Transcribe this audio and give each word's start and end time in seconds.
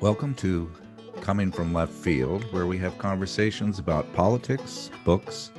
Welcome 0.00 0.34
to 0.36 0.70
Coming 1.22 1.50
from 1.50 1.74
Left 1.74 1.92
Field, 1.92 2.44
where 2.52 2.68
we 2.68 2.78
have 2.78 2.96
conversations 2.98 3.80
about 3.80 4.12
politics, 4.12 4.92
books, 5.04 5.50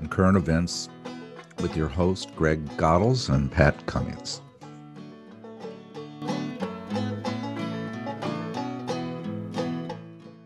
and 0.00 0.10
current 0.10 0.38
events 0.38 0.88
with 1.60 1.76
your 1.76 1.88
host, 1.88 2.34
Greg 2.34 2.64
Godels 2.78 3.28
and 3.28 3.52
Pat 3.52 3.84
Cummings. 3.84 4.40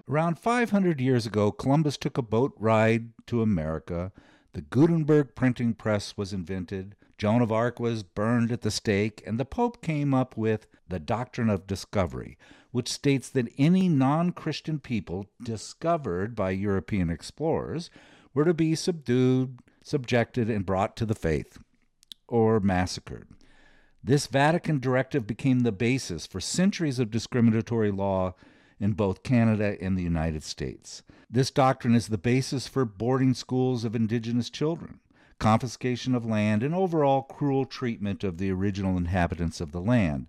Around 0.09 0.41
500 0.41 1.01
years 1.01 1.25
ago, 1.25 1.53
Columbus 1.53 1.97
took 1.97 2.19
a 2.19 2.23
boat 2.23 2.53
ride 2.59 3.11
to 3.29 3.43
America. 3.43 4.11
The 4.55 4.63
Gutenberg 4.63 5.37
printing 5.37 5.75
press 5.75 6.17
was 6.17 6.33
invented. 6.33 6.97
Joan 7.17 7.43
of 7.43 7.53
Arc 7.53 7.79
was 7.79 8.03
burned 8.03 8.51
at 8.51 8.63
the 8.63 8.73
stake, 8.73 9.23
and 9.25 9.39
the 9.39 9.45
Pope 9.45 9.81
came 9.83 10.13
up 10.13 10.37
with 10.37 10.67
the 10.89 10.99
doctrine 10.99 11.49
of 11.49 11.69
discovery, 11.69 12.37
which 12.73 12.93
states 12.93 13.29
that 13.31 13.53
any 13.59 13.89
non 13.89 14.33
Christian 14.33 14.79
people 14.79 15.27
discovered 15.43 16.35
by 16.35 16.51
European 16.51 17.11
explorers 17.11 17.91
were 18.33 18.45
to 18.45 18.55
be 18.55 18.75
subdued, 18.75 19.59
subjected, 19.83 20.49
and 20.49 20.67
brought 20.67 20.97
to 20.97 21.07
the 21.07 21.15
faith, 21.15 21.59
or 22.29 22.61
massacred. 22.61 23.27
This 24.03 24.27
Vatican 24.27 24.79
directive 24.79 25.27
became 25.27 25.61
the 25.61 25.73
basis 25.73 26.27
for 26.27 26.41
centuries 26.41 26.99
of 26.99 27.11
discriminatory 27.11 27.91
law 27.91 28.35
in 28.79 28.93
both 28.93 29.23
Canada 29.23 29.77
and 29.81 29.97
the 29.97 30.03
United 30.03 30.43
States. 30.43 31.03
This 31.29 31.51
doctrine 31.51 31.95
is 31.95 32.09
the 32.09 32.19
basis 32.19 32.67
for 32.67 32.85
boarding 32.85 33.35
schools 33.35 33.85
of 33.85 33.95
indigenous 33.95 34.49
children, 34.49 35.01
confiscation 35.39 36.15
of 36.15 36.25
land, 36.25 36.63
and 36.63 36.75
overall 36.75 37.23
cruel 37.23 37.67
treatment 37.67 38.25
of 38.25 38.39
the 38.39 38.51
original 38.51 38.97
inhabitants 38.97 39.61
of 39.61 39.71
the 39.71 39.83
land, 39.83 40.29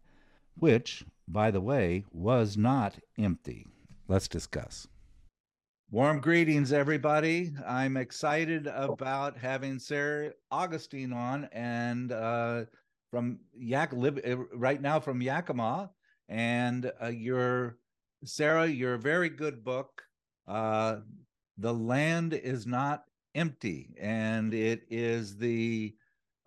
which, 0.55 1.05
by 1.31 1.49
the 1.49 1.61
way, 1.61 2.03
was 2.11 2.57
not 2.57 2.99
empty. 3.17 3.65
Let's 4.07 4.27
discuss. 4.27 4.87
Warm 5.89 6.19
greetings, 6.19 6.71
everybody. 6.73 7.53
I'm 7.65 7.97
excited 7.97 8.67
about 8.67 9.37
having 9.37 9.79
Sarah 9.79 10.31
Augustine 10.49 11.13
on 11.13 11.49
and 11.51 12.11
uh, 12.11 12.65
from 13.09 13.39
Yak 13.53 13.93
uh, 13.93 14.35
right 14.53 14.81
now 14.81 14.99
from 14.99 15.21
Yakima. 15.21 15.91
And 16.29 16.91
uh, 17.01 17.07
your 17.07 17.77
Sarah, 18.23 18.67
your 18.67 18.97
very 18.97 19.29
good 19.29 19.63
book, 19.63 20.01
uh, 20.47 20.97
"The 21.57 21.73
Land 21.73 22.33
Is 22.33 22.65
Not 22.65 23.03
Empty," 23.35 23.95
and 23.99 24.53
it 24.53 24.83
is 24.89 25.37
the 25.37 25.93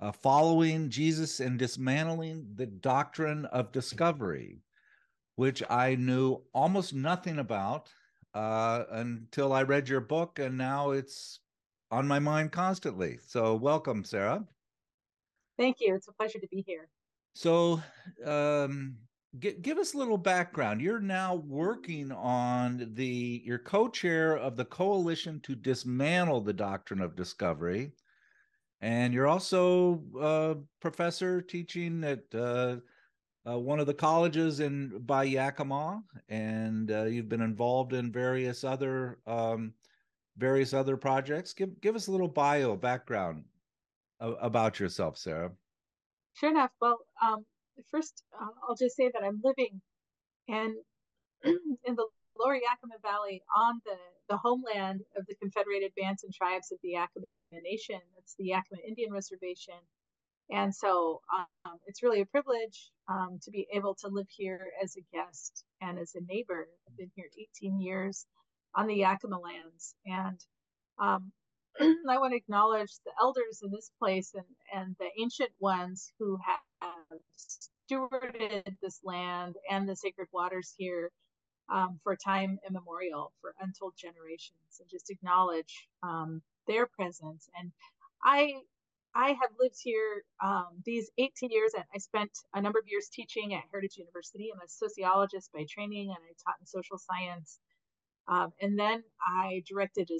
uh, 0.00 0.12
following 0.12 0.88
Jesus 0.88 1.40
and 1.40 1.58
dismantling 1.58 2.46
the 2.54 2.66
doctrine 2.66 3.44
of 3.46 3.72
discovery 3.72 4.63
which 5.36 5.62
I 5.68 5.94
knew 5.96 6.42
almost 6.52 6.94
nothing 6.94 7.38
about 7.38 7.92
uh, 8.34 8.84
until 8.90 9.52
I 9.52 9.62
read 9.62 9.88
your 9.88 10.00
book, 10.00 10.38
and 10.38 10.58
now 10.58 10.90
it's 10.90 11.40
on 11.90 12.06
my 12.06 12.18
mind 12.18 12.52
constantly. 12.52 13.18
So, 13.26 13.54
welcome, 13.54 14.04
Sarah. 14.04 14.44
Thank 15.56 15.76
you. 15.80 15.94
It's 15.94 16.08
a 16.08 16.12
pleasure 16.12 16.40
to 16.40 16.48
be 16.48 16.64
here. 16.66 16.88
So, 17.34 17.80
um, 18.24 18.96
g- 19.38 19.56
give 19.60 19.78
us 19.78 19.94
a 19.94 19.98
little 19.98 20.18
background. 20.18 20.80
You're 20.80 21.00
now 21.00 21.36
working 21.36 22.10
on 22.12 22.90
the, 22.94 23.42
you're 23.44 23.58
co 23.58 23.88
chair 23.88 24.36
of 24.36 24.56
the 24.56 24.64
Coalition 24.64 25.40
to 25.40 25.54
Dismantle 25.54 26.40
the 26.40 26.52
Doctrine 26.52 27.00
of 27.00 27.16
Discovery. 27.16 27.92
And 28.80 29.14
you're 29.14 29.26
also 29.26 30.02
a 30.20 30.56
professor 30.80 31.40
teaching 31.40 32.04
at 32.04 32.22
uh, 32.34 32.76
uh, 33.48 33.58
one 33.58 33.78
of 33.78 33.86
the 33.86 33.94
colleges 33.94 34.60
in 34.60 34.98
by 35.00 35.24
Yakima, 35.24 36.02
and 36.28 36.90
uh, 36.90 37.04
you've 37.04 37.28
been 37.28 37.42
involved 37.42 37.92
in 37.92 38.10
various 38.10 38.64
other 38.64 39.18
um, 39.26 39.74
various 40.36 40.72
other 40.72 40.96
projects. 40.96 41.52
Give 41.52 41.80
give 41.80 41.96
us 41.96 42.06
a 42.06 42.10
little 42.10 42.28
bio 42.28 42.76
background 42.76 43.44
about 44.20 44.80
yourself, 44.80 45.18
Sarah. 45.18 45.52
Sure 46.34 46.50
enough. 46.50 46.70
Well, 46.80 46.98
um, 47.22 47.44
first 47.90 48.24
uh, 48.40 48.46
I'll 48.68 48.76
just 48.76 48.96
say 48.96 49.10
that 49.12 49.22
I'm 49.22 49.40
living 49.44 49.80
and 50.48 50.74
in 51.44 51.94
the 51.94 52.06
Lower 52.38 52.56
Yakima 52.56 52.96
Valley 53.02 53.42
on 53.56 53.80
the 53.84 53.96
the 54.28 54.38
homeland 54.38 55.02
of 55.16 55.26
the 55.26 55.34
Confederated 55.34 55.92
Bands 55.96 56.24
and 56.24 56.32
Tribes 56.32 56.72
of 56.72 56.78
the 56.82 56.90
Yakima 56.90 57.26
Nation. 57.62 58.00
That's 58.14 58.34
the 58.38 58.46
Yakima 58.46 58.80
Indian 58.86 59.12
Reservation 59.12 59.74
and 60.50 60.74
so 60.74 61.20
um, 61.34 61.78
it's 61.86 62.02
really 62.02 62.20
a 62.20 62.26
privilege 62.26 62.90
um, 63.08 63.38
to 63.42 63.50
be 63.50 63.66
able 63.72 63.94
to 63.96 64.08
live 64.08 64.26
here 64.28 64.66
as 64.82 64.96
a 64.96 65.16
guest 65.16 65.64
and 65.80 65.98
as 65.98 66.14
a 66.14 66.20
neighbor. 66.32 66.68
I've 66.88 66.96
been 66.96 67.10
here 67.14 67.26
18 67.62 67.80
years 67.80 68.26
on 68.74 68.86
the 68.86 68.96
Yakima 68.96 69.38
lands. 69.38 69.94
And 70.06 70.38
um, 70.98 71.32
I 71.80 72.18
want 72.18 72.32
to 72.32 72.36
acknowledge 72.36 72.92
the 73.04 73.12
elders 73.20 73.60
in 73.64 73.70
this 73.70 73.90
place 73.98 74.34
and, 74.34 74.44
and 74.74 74.96
the 74.98 75.08
ancient 75.20 75.50
ones 75.60 76.12
who 76.18 76.38
have 76.44 76.60
stewarded 77.36 78.76
this 78.82 79.00
land 79.04 79.56
and 79.70 79.88
the 79.88 79.96
sacred 79.96 80.28
waters 80.32 80.74
here 80.76 81.10
um, 81.72 81.98
for 82.02 82.16
time 82.16 82.58
immemorial, 82.68 83.32
for 83.40 83.54
untold 83.60 83.94
generations, 83.96 84.80
and 84.80 84.88
just 84.90 85.10
acknowledge 85.10 85.88
um, 86.02 86.42
their 86.66 86.86
presence. 86.86 87.48
And 87.58 87.72
I 88.22 88.54
I 89.16 89.28
have 89.28 89.50
lived 89.60 89.76
here 89.80 90.24
um, 90.42 90.82
these 90.84 91.08
18 91.18 91.50
years, 91.50 91.72
and 91.74 91.84
I 91.94 91.98
spent 91.98 92.32
a 92.52 92.60
number 92.60 92.80
of 92.80 92.88
years 92.88 93.08
teaching 93.12 93.54
at 93.54 93.62
Heritage 93.70 93.96
University. 93.96 94.50
I'm 94.52 94.60
a 94.60 94.68
sociologist 94.68 95.52
by 95.52 95.66
training, 95.70 96.08
and 96.08 96.18
I 96.18 96.34
taught 96.44 96.58
in 96.60 96.66
social 96.66 96.98
science. 96.98 97.60
Um, 98.26 98.52
and 98.60 98.76
then 98.76 99.04
I 99.20 99.62
directed 99.68 100.10
a 100.10 100.18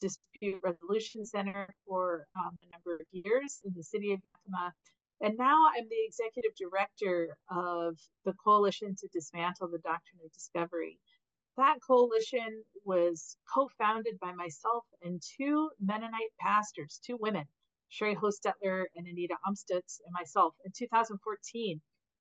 dispute 0.00 0.60
resolution 0.62 1.26
center 1.26 1.74
for 1.86 2.26
um, 2.34 2.56
a 2.62 2.72
number 2.72 2.94
of 2.94 3.06
years 3.12 3.60
in 3.66 3.74
the 3.76 3.82
city 3.82 4.14
of 4.14 4.20
Yakima. 4.20 4.72
And 5.20 5.36
now 5.36 5.66
I'm 5.76 5.88
the 5.90 6.04
executive 6.06 6.52
director 6.56 7.36
of 7.50 7.98
the 8.24 8.32
Coalition 8.42 8.96
to 8.96 9.08
Dismantle 9.08 9.68
the 9.68 9.78
Doctrine 9.78 10.20
of 10.24 10.32
Discovery. 10.32 10.98
That 11.58 11.82
coalition 11.86 12.64
was 12.86 13.36
co 13.52 13.68
founded 13.76 14.18
by 14.18 14.32
myself 14.32 14.84
and 15.02 15.20
two 15.36 15.68
Mennonite 15.78 16.32
pastors, 16.40 16.98
two 17.04 17.18
women 17.20 17.44
Sheri 17.92 18.16
Hostetler 18.16 18.84
and 18.96 19.06
Anita 19.06 19.36
Amstutz 19.46 20.00
and 20.04 20.12
myself 20.12 20.54
in 20.64 20.72
2014. 20.76 21.80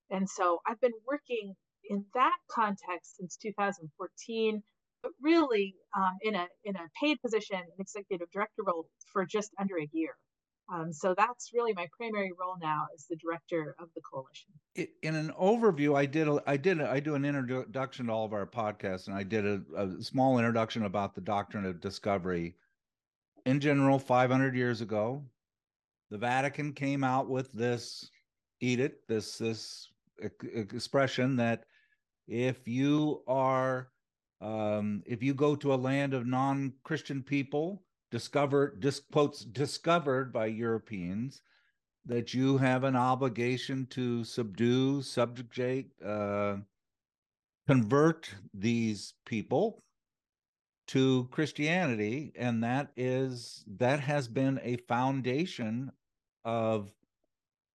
And 0.10 0.30
so 0.30 0.60
I've 0.68 0.82
been 0.82 0.92
working 1.08 1.56
in 1.90 2.06
that 2.14 2.38
context 2.50 3.18
since 3.18 3.38
2014, 3.38 4.62
but 5.02 5.12
really 5.22 5.76
um, 5.96 6.18
in 6.22 6.36
a 6.36 6.48
in 6.64 6.76
a 6.76 6.90
paid 7.02 7.22
position, 7.22 7.58
an 7.58 7.80
executive 7.80 8.30
director 8.32 8.64
role 8.66 8.88
for 9.12 9.26
just 9.26 9.52
under 9.60 9.78
a 9.78 9.88
year. 9.94 10.16
Um, 10.72 10.94
so 10.94 11.14
that's 11.18 11.52
really 11.54 11.74
my 11.74 11.88
primary 11.98 12.32
role 12.40 12.56
now 12.62 12.86
as 12.96 13.06
the 13.10 13.18
director 13.18 13.76
of 13.80 13.90
the 13.94 14.02
coalition. 14.02 14.96
In 15.02 15.16
an 15.16 15.34
overview, 15.40 15.98
I 15.98 16.06
did 16.06 16.28
a, 16.28 16.42
I 16.48 16.56
did 16.56 16.80
a, 16.80 16.90
I 16.90 17.00
do 17.02 17.16
an 17.16 17.26
introduction 17.26 18.06
to 18.06 18.12
all 18.14 18.26
of 18.26 18.34
our 18.34 18.46
podcasts, 18.46 19.08
and 19.08 19.16
I 19.16 19.24
did 19.24 19.46
a, 19.46 19.62
a 19.76 20.04
small 20.04 20.38
introduction 20.38 20.86
about 20.86 21.14
the 21.14 21.22
doctrine 21.22 21.66
of 21.66 21.82
discovery. 21.82 22.56
In 23.46 23.60
general, 23.60 24.00
500 24.00 24.56
years 24.56 24.82
ago, 24.82 25.26
the 26.12 26.18
Vatican 26.18 26.74
came 26.74 27.04
out 27.04 27.30
with 27.30 27.52
this 27.54 28.12
edict, 28.60 29.08
this 29.08 29.38
this 29.38 29.88
expression 30.44 31.38
that 31.38 31.64
if 32.28 32.68
you 32.68 33.24
are 33.28 33.88
um, 34.42 35.02
if 35.06 35.24
you 35.24 35.34
go 35.34 35.56
to 35.56 35.74
a 35.74 35.76
land 35.76 36.14
of 36.14 36.28
non-Christian 36.28 37.24
people, 37.24 37.84
discovered 38.12 38.82
dis, 38.82 39.02
quotes 39.12 39.46
discovered 39.46 40.34
by 40.34 40.48
Europeans, 40.48 41.42
that 42.06 42.34
you 42.34 42.58
have 42.58 42.84
an 42.84 42.96
obligation 42.96 43.86
to 43.92 44.24
subdue, 44.24 45.02
subjugate, 45.02 45.92
uh, 46.06 46.58
convert 47.68 48.34
these 48.54 49.14
people 49.26 49.84
to 50.88 51.30
Christianity, 51.32 52.34
and 52.36 52.62
that 52.64 52.92
is 52.98 53.64
that 53.78 54.02
has 54.02 54.28
been 54.28 54.60
a 54.62 54.76
foundation 54.90 55.90
of 56.46 56.92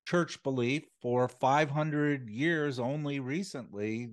church 0.07 0.43
belief 0.43 0.85
for 1.01 1.29
500 1.29 2.31
years 2.31 2.79
only 2.79 3.21
recently 3.21 4.11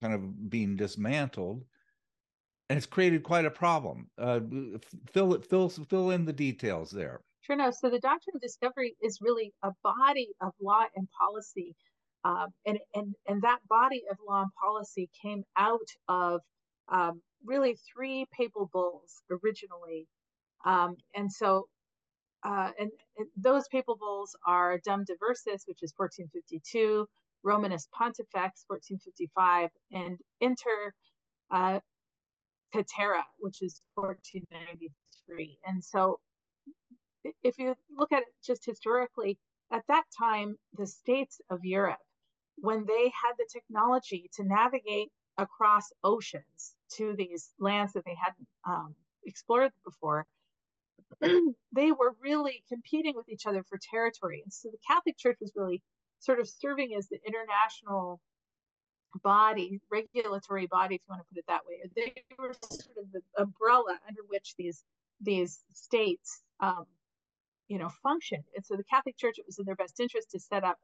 kind 0.00 0.14
of 0.14 0.50
being 0.50 0.76
dismantled 0.76 1.64
and 2.68 2.76
it's 2.76 2.86
created 2.86 3.22
quite 3.22 3.44
a 3.44 3.50
problem 3.50 4.08
uh, 4.18 4.40
fill 5.10 5.34
it 5.34 5.44
fill 5.44 5.68
fill 5.68 6.10
in 6.10 6.24
the 6.24 6.32
details 6.32 6.90
there. 6.90 7.20
Sure 7.42 7.56
no 7.56 7.70
so 7.70 7.90
the 7.90 7.98
doctrine 7.98 8.36
of 8.36 8.40
discovery 8.40 8.96
is 9.02 9.18
really 9.20 9.52
a 9.62 9.72
body 9.82 10.28
of 10.40 10.52
law 10.60 10.84
and 10.96 11.08
policy 11.20 11.74
um, 12.24 12.46
and 12.64 12.78
and 12.94 13.14
and 13.28 13.42
that 13.42 13.58
body 13.68 14.02
of 14.10 14.16
law 14.26 14.42
and 14.42 14.50
policy 14.62 15.10
came 15.20 15.42
out 15.56 15.88
of 16.08 16.40
um, 16.88 17.20
really 17.44 17.76
three 17.92 18.26
papal 18.36 18.70
bulls 18.72 19.22
originally 19.30 20.06
um, 20.64 20.96
and 21.14 21.30
so 21.30 21.66
uh, 22.44 22.70
and, 22.78 22.90
and, 23.18 23.28
those 23.36 23.68
papal 23.68 23.96
bulls 23.96 24.36
are 24.46 24.78
Dum 24.78 25.04
Diversas, 25.04 25.64
which 25.66 25.82
is 25.82 25.92
1452, 25.96 27.06
Romanus 27.44 27.88
Pontifex, 27.92 28.64
1455, 28.66 29.70
and 29.92 30.18
Inter 30.40 30.92
uh, 31.50 31.80
Caetera, 32.72 33.24
which 33.38 33.62
is 33.62 33.80
1493. 33.94 35.58
And 35.66 35.82
so, 35.82 36.18
if 37.44 37.58
you 37.58 37.74
look 37.96 38.12
at 38.12 38.22
it 38.22 38.34
just 38.44 38.64
historically, 38.64 39.38
at 39.70 39.82
that 39.88 40.04
time, 40.18 40.56
the 40.76 40.86
states 40.86 41.40
of 41.50 41.64
Europe, 41.64 42.00
when 42.56 42.84
they 42.86 43.04
had 43.04 43.32
the 43.38 43.46
technology 43.52 44.28
to 44.34 44.44
navigate 44.44 45.10
across 45.38 45.92
oceans 46.04 46.74
to 46.96 47.14
these 47.16 47.50
lands 47.58 47.92
that 47.92 48.04
they 48.04 48.16
hadn't 48.20 48.48
um, 48.66 48.94
explored 49.24 49.72
before, 49.84 50.26
they 51.72 51.92
were 51.92 52.14
really 52.22 52.64
competing 52.68 53.14
with 53.16 53.28
each 53.28 53.46
other 53.46 53.62
for 53.68 53.78
territory. 53.90 54.42
And 54.44 54.52
so 54.52 54.70
the 54.70 54.78
Catholic 54.88 55.16
Church 55.18 55.38
was 55.40 55.52
really 55.54 55.82
sort 56.20 56.40
of 56.40 56.48
serving 56.48 56.94
as 56.96 57.08
the 57.08 57.18
international 57.26 58.20
body, 59.22 59.80
regulatory 59.90 60.66
body, 60.66 60.96
if 60.96 61.02
you 61.06 61.12
want 61.12 61.22
to 61.22 61.34
put 61.34 61.38
it 61.38 61.44
that 61.48 61.62
way. 61.66 61.82
They 61.94 62.14
were 62.38 62.54
sort 62.70 62.96
of 62.98 63.12
the 63.12 63.20
umbrella 63.38 63.98
under 64.08 64.22
which 64.28 64.54
these 64.56 64.84
these 65.20 65.60
states, 65.72 66.42
um, 66.60 66.84
you 67.68 67.78
know, 67.78 67.90
functioned. 68.02 68.44
And 68.56 68.64
so 68.64 68.76
the 68.76 68.84
Catholic 68.84 69.16
Church, 69.16 69.36
it 69.38 69.46
was 69.46 69.58
in 69.58 69.64
their 69.64 69.76
best 69.76 70.00
interest 70.00 70.30
to 70.32 70.40
set 70.40 70.64
up 70.64 70.78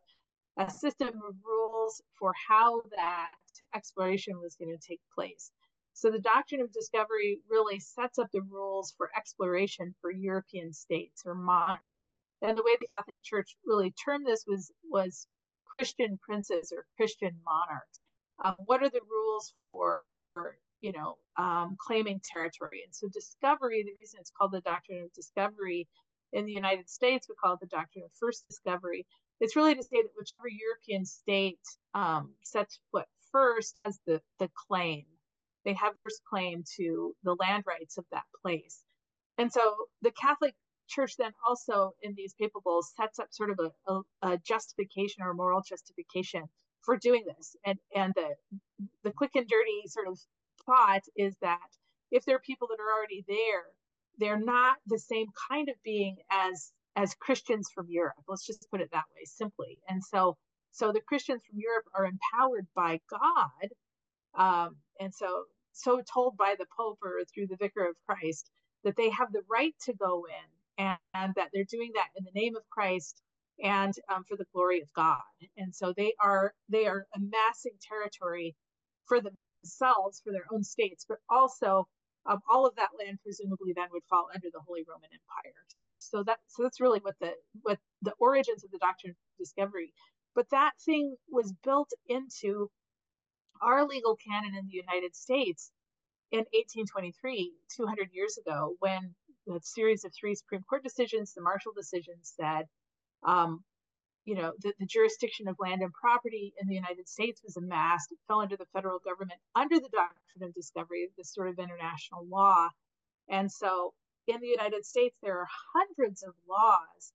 a 0.58 0.70
system 0.70 1.08
of 1.26 1.34
rules 1.44 2.00
for 2.18 2.32
how 2.48 2.82
that 2.96 3.30
exploration 3.74 4.40
was 4.40 4.56
going 4.56 4.76
to 4.76 4.86
take 4.86 5.00
place. 5.14 5.50
So 5.98 6.12
the 6.12 6.20
doctrine 6.20 6.60
of 6.60 6.70
discovery 6.70 7.40
really 7.50 7.80
sets 7.80 8.20
up 8.20 8.28
the 8.30 8.42
rules 8.42 8.94
for 8.96 9.10
exploration 9.16 9.96
for 10.00 10.12
European 10.12 10.72
states 10.72 11.24
or 11.26 11.34
monarchs. 11.34 11.82
And 12.40 12.56
the 12.56 12.62
way 12.62 12.76
the 12.78 12.86
Catholic 12.96 13.16
Church 13.24 13.56
really 13.66 13.90
termed 13.90 14.24
this 14.24 14.44
was 14.46 14.70
was 14.88 15.26
Christian 15.76 16.16
princes 16.18 16.72
or 16.72 16.86
Christian 16.96 17.36
monarchs. 17.44 17.98
Um, 18.44 18.54
what 18.66 18.80
are 18.84 18.90
the 18.90 19.00
rules 19.10 19.54
for, 19.72 20.04
for 20.34 20.56
you 20.82 20.92
know 20.92 21.18
um, 21.36 21.76
claiming 21.84 22.20
territory? 22.22 22.82
And 22.84 22.94
so 22.94 23.08
discovery, 23.08 23.82
the 23.82 23.96
reason 24.00 24.20
it's 24.20 24.30
called 24.30 24.52
the 24.52 24.60
doctrine 24.60 25.02
of 25.02 25.12
discovery 25.14 25.88
in 26.32 26.44
the 26.44 26.52
United 26.52 26.88
States, 26.88 27.28
we 27.28 27.34
call 27.34 27.54
it 27.54 27.60
the 27.60 27.66
doctrine 27.66 28.04
of 28.04 28.12
first 28.20 28.46
discovery. 28.46 29.04
It's 29.40 29.56
really 29.56 29.74
to 29.74 29.82
say 29.82 30.02
that 30.02 30.12
whichever 30.14 30.48
European 30.48 31.04
state 31.04 31.58
um, 31.92 32.34
sets 32.44 32.78
foot 32.92 33.06
first 33.32 33.80
has 33.84 33.98
the, 34.06 34.22
the 34.38 34.48
claim 34.68 35.04
they 35.68 35.74
have 35.74 35.92
first 36.02 36.22
claim 36.24 36.64
to 36.78 37.14
the 37.24 37.36
land 37.38 37.62
rights 37.66 37.98
of 37.98 38.06
that 38.10 38.24
place. 38.40 38.84
And 39.36 39.52
so 39.52 39.60
the 40.00 40.12
Catholic 40.12 40.54
Church 40.88 41.14
then 41.18 41.32
also 41.46 41.92
in 42.00 42.14
these 42.16 42.32
papal 42.40 42.62
bulls 42.64 42.94
sets 42.96 43.18
up 43.18 43.28
sort 43.30 43.50
of 43.50 43.58
a, 43.60 43.92
a, 43.92 44.00
a 44.22 44.38
justification 44.38 45.22
or 45.22 45.34
moral 45.34 45.60
justification 45.60 46.44
for 46.80 46.96
doing 46.96 47.22
this. 47.26 47.54
And 47.66 47.78
and 47.94 48.14
the 48.14 48.30
the 49.04 49.10
quick 49.10 49.32
and 49.34 49.46
dirty 49.46 49.82
sort 49.88 50.08
of 50.08 50.18
thought 50.64 51.02
is 51.16 51.36
that 51.42 51.68
if 52.10 52.24
there 52.24 52.36
are 52.36 52.50
people 52.50 52.68
that 52.68 52.80
are 52.80 52.96
already 52.96 53.26
there, 53.28 53.66
they're 54.16 54.42
not 54.42 54.78
the 54.86 54.98
same 54.98 55.26
kind 55.50 55.68
of 55.68 55.74
being 55.84 56.16
as 56.30 56.72
as 56.96 57.14
Christians 57.16 57.68
from 57.74 57.88
Europe. 57.90 58.24
Let's 58.26 58.46
just 58.46 58.70
put 58.70 58.80
it 58.80 58.88
that 58.92 59.04
way, 59.14 59.26
simply. 59.26 59.80
And 59.86 60.02
so 60.02 60.38
so 60.70 60.92
the 60.92 61.02
Christians 61.02 61.42
from 61.46 61.58
Europe 61.60 61.84
are 61.94 62.06
empowered 62.06 62.66
by 62.74 63.00
God 63.10 63.68
um, 64.38 64.76
and 65.00 65.12
so, 65.12 65.44
so 65.78 66.02
told 66.02 66.38
by 66.38 66.56
the 66.58 66.66
Pope 66.76 67.00
or 67.02 67.22
through 67.34 67.48
the 67.48 67.56
Vicar 67.58 67.86
of 67.88 67.96
Christ 68.08 68.50
that 68.84 68.96
they 68.96 69.10
have 69.10 69.32
the 69.32 69.42
right 69.50 69.74
to 69.86 69.94
go 69.94 70.26
in 70.26 70.84
and, 70.86 70.98
and 71.14 71.34
that 71.36 71.50
they're 71.54 71.64
doing 71.70 71.92
that 71.96 72.08
in 72.18 72.24
the 72.24 72.40
name 72.40 72.56
of 72.56 72.68
Christ 72.70 73.22
and 73.64 73.94
um, 74.14 74.24
for 74.28 74.36
the 74.38 74.46
glory 74.54 74.82
of 74.82 74.92
God. 74.94 75.20
And 75.58 75.74
so 75.74 75.94
they 75.96 76.14
are 76.22 76.54
they 76.70 76.86
are 76.86 77.06
amassing 77.16 77.74
territory 77.82 78.56
for 79.06 79.20
themselves, 79.20 80.22
for 80.24 80.32
their 80.32 80.46
own 80.52 80.64
states, 80.64 81.06
but 81.08 81.18
also 81.30 81.88
um, 82.26 82.40
all 82.50 82.66
of 82.66 82.76
that 82.76 82.90
land 83.00 83.20
presumably 83.24 83.74
then 83.76 83.88
would 83.92 84.04
fall 84.10 84.28
under 84.34 84.48
the 84.52 84.60
Holy 84.66 84.84
Roman 84.88 85.10
Empire. 85.12 85.54
So 86.00 86.24
that 86.24 86.38
so 86.48 86.64
that's 86.64 86.80
really 86.80 87.00
what 87.00 87.16
the 87.20 87.32
what 87.62 87.78
the 88.02 88.14
origins 88.20 88.64
of 88.64 88.72
the 88.72 88.78
doctrine 88.78 89.12
of 89.12 89.16
discovery. 89.38 89.92
But 90.36 90.50
that 90.52 90.72
thing 90.84 91.16
was 91.30 91.54
built 91.64 91.90
into 92.08 92.70
our 93.62 93.86
legal 93.86 94.16
canon 94.16 94.54
in 94.56 94.66
the 94.66 94.74
United 94.74 95.14
States 95.14 95.70
in 96.30 96.40
1823, 96.40 97.52
200 97.76 98.08
years 98.12 98.38
ago, 98.38 98.76
when 98.80 99.14
the 99.46 99.60
series 99.62 100.04
of 100.04 100.12
three 100.12 100.34
Supreme 100.34 100.62
Court 100.62 100.82
decisions, 100.82 101.32
the 101.32 101.40
Marshall 101.40 101.72
decision 101.74 102.14
said, 102.22 102.66
um, 103.24 103.64
you 104.24 104.34
know, 104.34 104.52
the, 104.60 104.74
the 104.78 104.86
jurisdiction 104.86 105.48
of 105.48 105.56
land 105.58 105.80
and 105.80 105.92
property 105.92 106.52
in 106.60 106.68
the 106.68 106.74
United 106.74 107.08
States 107.08 107.40
was 107.42 107.56
amassed, 107.56 108.12
it 108.12 108.18
fell 108.28 108.40
under 108.40 108.56
the 108.56 108.66
federal 108.74 108.98
government 108.98 109.40
under 109.54 109.76
the 109.76 109.88
doctrine 109.88 110.42
of 110.42 110.54
discovery, 110.54 111.08
this 111.16 111.32
sort 111.32 111.48
of 111.48 111.58
international 111.58 112.26
law. 112.30 112.68
And 113.30 113.50
so 113.50 113.94
in 114.26 114.40
the 114.40 114.48
United 114.48 114.84
States, 114.84 115.16
there 115.22 115.38
are 115.38 115.48
hundreds 115.74 116.22
of 116.22 116.34
laws 116.48 117.12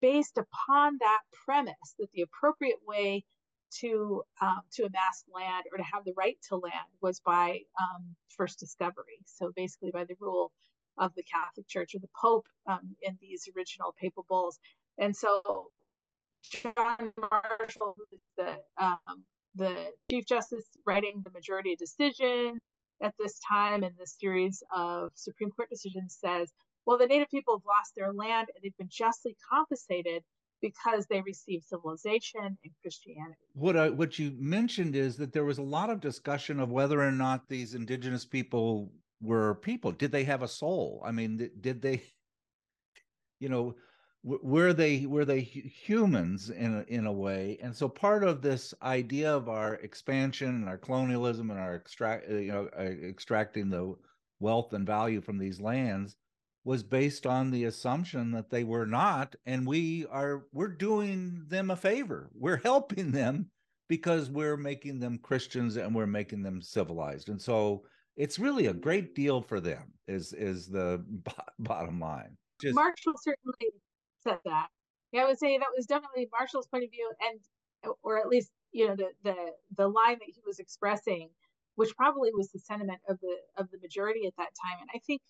based 0.00 0.38
upon 0.38 0.98
that 1.00 1.20
premise 1.44 1.94
that 1.98 2.10
the 2.12 2.22
appropriate 2.22 2.80
way 2.86 3.24
to 3.80 4.22
um, 4.40 4.60
to 4.74 4.82
amass 4.84 5.24
land 5.34 5.64
or 5.72 5.78
to 5.78 5.84
have 5.84 6.04
the 6.04 6.14
right 6.16 6.38
to 6.48 6.56
land 6.56 6.88
was 7.00 7.20
by 7.20 7.60
um, 7.80 8.14
first 8.36 8.58
discovery. 8.60 9.18
So 9.26 9.52
basically, 9.54 9.90
by 9.92 10.04
the 10.04 10.16
rule 10.20 10.52
of 10.98 11.14
the 11.14 11.22
Catholic 11.22 11.66
Church 11.68 11.94
or 11.94 12.00
the 12.00 12.08
Pope 12.20 12.46
um, 12.66 12.96
in 13.02 13.18
these 13.20 13.48
original 13.56 13.94
papal 14.00 14.26
bulls. 14.28 14.58
And 14.98 15.16
so 15.16 15.68
John 16.42 17.12
Marshall, 17.18 17.96
the 18.36 18.56
um, 18.78 19.24
the 19.54 19.76
Chief 20.10 20.26
Justice, 20.26 20.66
writing 20.86 21.22
the 21.24 21.30
majority 21.30 21.76
decision 21.76 22.58
at 23.02 23.14
this 23.18 23.40
time 23.48 23.84
in 23.84 23.92
this 23.98 24.16
series 24.20 24.62
of 24.74 25.10
Supreme 25.14 25.50
Court 25.50 25.70
decisions, 25.70 26.18
says, 26.20 26.52
"Well, 26.86 26.98
the 26.98 27.06
Native 27.06 27.30
people 27.30 27.56
have 27.58 27.66
lost 27.66 27.94
their 27.96 28.12
land 28.12 28.48
and 28.54 28.62
they've 28.62 28.76
been 28.78 28.90
justly 28.90 29.36
compensated." 29.50 30.22
Because 30.62 31.06
they 31.06 31.20
received 31.20 31.64
civilization 31.64 32.40
and 32.44 32.72
Christianity. 32.80 33.36
What 33.52 33.76
I, 33.76 33.90
what 33.90 34.18
you 34.18 34.32
mentioned 34.38 34.96
is 34.96 35.16
that 35.16 35.32
there 35.32 35.44
was 35.44 35.58
a 35.58 35.62
lot 35.62 35.90
of 35.90 36.00
discussion 36.00 36.60
of 36.60 36.70
whether 36.70 37.02
or 37.02 37.12
not 37.12 37.48
these 37.48 37.74
indigenous 37.74 38.24
people 38.24 38.92
were 39.20 39.56
people. 39.56 39.92
Did 39.92 40.12
they 40.12 40.24
have 40.24 40.42
a 40.42 40.48
soul? 40.48 41.02
I 41.04 41.12
mean, 41.12 41.50
did 41.60 41.82
they, 41.82 42.02
you 43.40 43.48
know, 43.48 43.74
were 44.24 44.72
they 44.72 45.04
were 45.04 45.24
they 45.24 45.40
humans 45.40 46.48
in 46.50 46.76
a, 46.76 46.84
in 46.86 47.06
a 47.06 47.12
way? 47.12 47.58
And 47.60 47.74
so 47.74 47.88
part 47.88 48.22
of 48.22 48.40
this 48.40 48.72
idea 48.80 49.34
of 49.34 49.48
our 49.48 49.74
expansion 49.74 50.48
and 50.48 50.68
our 50.68 50.78
colonialism 50.78 51.50
and 51.50 51.58
our 51.58 51.74
extract, 51.74 52.30
you 52.30 52.52
know, 52.52 52.68
uh, 52.78 52.82
extracting 52.82 53.68
the 53.68 53.96
wealth 54.38 54.72
and 54.74 54.86
value 54.86 55.20
from 55.20 55.38
these 55.38 55.60
lands 55.60 56.16
was 56.64 56.82
based 56.82 57.26
on 57.26 57.50
the 57.50 57.64
assumption 57.64 58.30
that 58.32 58.50
they 58.50 58.64
were 58.64 58.86
not 58.86 59.34
and 59.46 59.66
we 59.66 60.06
are 60.10 60.46
we're 60.52 60.68
doing 60.68 61.44
them 61.48 61.70
a 61.70 61.76
favor. 61.76 62.30
We're 62.34 62.62
helping 62.62 63.10
them 63.10 63.50
because 63.88 64.30
we're 64.30 64.56
making 64.56 65.00
them 65.00 65.18
christians 65.18 65.76
and 65.76 65.94
we're 65.94 66.06
making 66.06 66.42
them 66.42 66.62
civilized. 66.62 67.28
And 67.28 67.40
so 67.40 67.82
it's 68.16 68.38
really 68.38 68.66
a 68.66 68.74
great 68.74 69.14
deal 69.14 69.40
for 69.40 69.60
them 69.60 69.92
is 70.06 70.32
is 70.32 70.68
the 70.68 71.04
bottom 71.58 72.00
line. 72.00 72.36
Just, 72.60 72.74
marshall 72.74 73.14
certainly 73.16 73.72
said 74.22 74.38
that. 74.44 74.68
Yeah 75.12 75.22
i 75.22 75.26
would 75.26 75.38
say 75.38 75.58
that 75.58 75.66
was 75.76 75.86
definitely 75.86 76.28
marshall's 76.30 76.68
point 76.68 76.84
of 76.84 76.90
view 76.90 77.10
and 77.20 77.94
or 78.02 78.18
at 78.18 78.28
least 78.28 78.50
you 78.70 78.86
know 78.86 78.94
the 78.94 79.10
the 79.24 79.36
the 79.76 79.88
line 79.88 80.18
that 80.20 80.28
he 80.28 80.40
was 80.46 80.58
expressing 80.60 81.28
which 81.74 81.96
probably 81.96 82.30
was 82.32 82.50
the 82.50 82.58
sentiment 82.58 83.00
of 83.08 83.18
the 83.20 83.36
of 83.56 83.70
the 83.70 83.78
majority 83.80 84.26
at 84.26 84.36
that 84.36 84.50
time. 84.64 84.78
And 84.80 84.90
i 84.94 84.98
think 85.06 85.20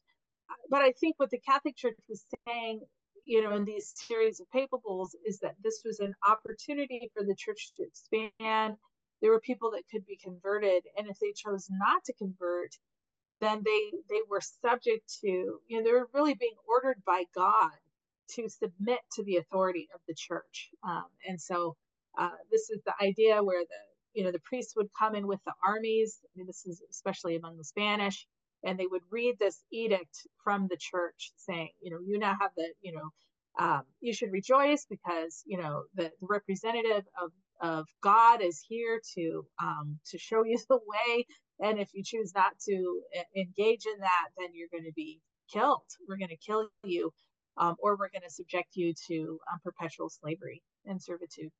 but 0.71 0.82
I 0.82 0.92
think 0.92 1.14
what 1.18 1.30
the 1.30 1.38
Catholic 1.38 1.76
Church 1.76 1.97
was 2.09 2.25
saying, 2.47 2.82
you 3.25 3.42
know, 3.42 3.54
in 3.54 3.64
these 3.64 3.92
series 3.94 4.40
of 4.40 4.50
papal 4.50 4.80
bulls 4.85 5.16
is 5.26 5.38
that 5.40 5.54
this 5.62 5.82
was 5.85 6.00
an 6.00 6.14
opportunity 6.28 7.11
for 7.14 7.25
the 7.25 7.37
church 7.37 7.73
to 7.76 7.85
expand. 7.85 8.76
There 9.21 9.30
were 9.30 9.40
people 9.40 9.71
that 9.73 9.85
could 9.90 10.04
be 10.06 10.16
converted, 10.23 10.82
and 10.97 11.09
if 11.09 11.18
they 11.21 11.32
chose 11.32 11.68
not 11.71 12.04
to 12.06 12.12
convert, 12.14 12.71
then 13.40 13.62
they 13.64 13.92
they 14.09 14.21
were 14.28 14.40
subject 14.40 15.18
to, 15.21 15.28
you 15.28 15.78
know, 15.78 15.82
they 15.85 15.92
were 15.92 16.09
really 16.14 16.35
being 16.35 16.56
ordered 16.68 17.02
by 17.06 17.25
God 17.35 17.71
to 18.30 18.49
submit 18.49 19.00
to 19.12 19.25
the 19.25 19.37
authority 19.37 19.88
of 19.94 20.00
the 20.09 20.14
church. 20.14 20.71
Um, 20.85 21.04
and 21.28 21.40
so 21.40 21.76
uh, 22.18 22.30
this 22.50 22.71
is 22.71 22.80
the 22.85 22.94
idea 23.00 23.42
where 23.42 23.62
the 23.62 24.21
you 24.21 24.25
know 24.25 24.32
the 24.32 24.40
priests 24.40 24.75
would 24.76 24.88
come 24.99 25.14
in 25.14 25.26
with 25.26 25.40
the 25.47 25.52
armies. 25.66 26.18
I 26.25 26.28
mean, 26.37 26.47
this 26.47 26.66
is 26.66 26.82
especially 26.90 27.37
among 27.37 27.56
the 27.59 27.64
Spanish 27.64 28.26
and 28.64 28.78
they 28.78 28.87
would 28.87 29.02
read 29.11 29.37
this 29.38 29.62
edict 29.73 30.26
from 30.45 30.69
the 30.69 30.76
church 30.78 31.33
saying, 31.37 31.71
you 31.81 31.90
know, 31.90 31.99
you 32.04 32.19
now 32.19 32.37
have 32.40 32.50
the, 32.57 32.73
you 32.81 32.92
know, 32.92 33.11
um, 33.59 33.83
you 34.00 34.14
should 34.14 34.33
rejoice 34.33 34.87
because 34.88 35.42
you 35.45 35.59
know 35.59 35.85
the, 35.95 36.04
the, 36.21 36.26
representative 36.28 37.04
of 37.23 37.33
of 37.61 37.87
God 38.02 38.40
is 38.42 38.64
here 38.66 39.00
to 39.14 39.45
um, 39.62 39.99
to 40.07 40.19
show 40.19 40.45
you 40.45 40.59
the 40.69 40.78
way, 40.78 41.26
and 41.61 41.78
if 41.78 41.90
you 41.92 42.02
choose 42.04 42.33
not 42.35 42.52
to 42.69 43.00
engage 43.37 43.85
in 43.87 44.00
that, 44.00 44.28
then 44.38 44.49
you're 44.54 44.69
going 44.73 44.85
to 44.85 44.92
be 44.95 45.21
killed. 45.52 45.83
We're 46.09 46.16
going 46.16 46.31
to 46.31 46.37
kill 46.37 46.69
you, 46.85 47.12
um, 47.59 47.76
or 47.78 47.92
we're 47.92 48.11
going 48.11 48.23
to 48.26 48.31
subject 48.31 48.71
you 48.75 48.95
to 49.09 49.38
um, 49.52 49.59
perpetual 49.62 50.09
slavery 50.09 50.62
and 50.87 51.02
servitude. 51.02 51.50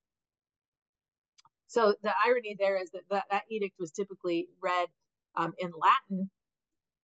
So 1.66 1.94
the 2.02 2.12
irony 2.26 2.56
there 2.59 2.76
is 2.76 2.90
that 2.90 3.02
that, 3.11 3.25
that 3.30 3.42
edict 3.50 3.76
was 3.78 3.92
typically 3.92 4.49
read 4.62 4.88
um, 5.37 5.52
in 5.59 5.71
Latin, 5.78 6.30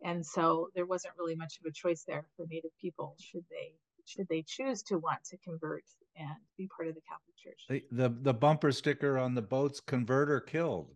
and 0.05 0.25
so 0.25 0.71
there 0.75 0.87
wasn't 0.87 1.15
really 1.19 1.35
much 1.35 1.59
of 1.59 1.67
a 1.67 1.73
choice 1.73 2.05
there 2.07 2.25
for 2.37 2.47
Native 2.47 2.71
people 2.81 3.17
should 3.21 3.45
they 3.51 3.73
should 4.05 4.29
they 4.29 4.43
choose 4.43 4.83
to 4.85 4.99
want 4.99 5.23
to 5.25 5.37
convert 5.39 5.85
and 6.17 6.29
be 6.57 6.69
part 6.75 6.89
of 6.89 6.95
the 6.95 7.01
Catholic 7.03 7.37
Church. 7.37 7.65
The 7.69 7.85
the, 7.91 8.15
the 8.23 8.35
bumper 8.35 8.73
sticker 8.73 9.19
on 9.19 9.35
the 9.35 9.43
boats: 9.43 9.81
"Convert 9.81 10.31
or 10.31 10.41
killed." 10.41 10.91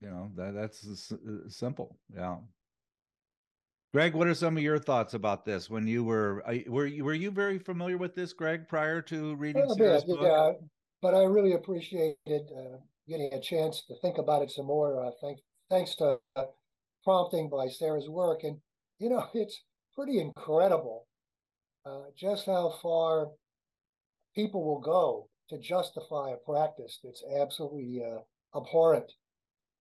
You 0.00 0.10
know 0.10 0.30
that 0.36 0.54
that's 0.54 1.12
simple. 1.48 1.98
Yeah. 2.14 2.36
Greg, 3.92 4.14
what 4.14 4.28
are 4.28 4.34
some 4.34 4.56
of 4.56 4.62
your 4.62 4.78
thoughts 4.78 5.14
about 5.14 5.44
this? 5.44 5.68
When 5.68 5.86
you 5.86 6.04
were 6.04 6.44
were 6.68 6.86
you 6.86 7.04
were 7.04 7.14
you 7.14 7.30
very 7.30 7.58
familiar 7.58 7.98
with 7.98 8.14
this, 8.14 8.32
Greg, 8.32 8.68
prior 8.68 9.02
to 9.02 9.34
reading 9.34 9.68
a 9.68 9.74
bit, 9.74 10.06
book? 10.06 10.20
Yeah, 10.22 10.52
but 11.02 11.14
I 11.14 11.24
really 11.24 11.54
appreciated 11.54 12.16
uh, 12.28 12.76
getting 13.08 13.32
a 13.34 13.40
chance 13.40 13.82
to 13.88 13.96
think 13.96 14.18
about 14.18 14.42
it 14.42 14.50
some 14.52 14.66
more. 14.66 15.04
Uh, 15.04 15.10
thanks, 15.20 15.42
thanks 15.68 15.96
to 15.96 16.18
uh, 16.36 16.44
prompting 17.04 17.48
by 17.48 17.68
Sarah's 17.68 18.08
work, 18.08 18.42
and 18.42 18.58
you 18.98 19.08
know, 19.10 19.26
it's 19.34 19.62
pretty 19.94 20.18
incredible 20.18 21.06
uh, 21.86 22.10
just 22.16 22.46
how 22.46 22.74
far 22.82 23.28
people 24.34 24.64
will 24.64 24.80
go 24.80 25.28
to 25.48 25.58
justify 25.58 26.30
a 26.30 26.36
practice 26.36 27.00
that's 27.02 27.24
absolutely 27.40 28.02
uh, 28.04 28.20
abhorrent. 28.58 29.10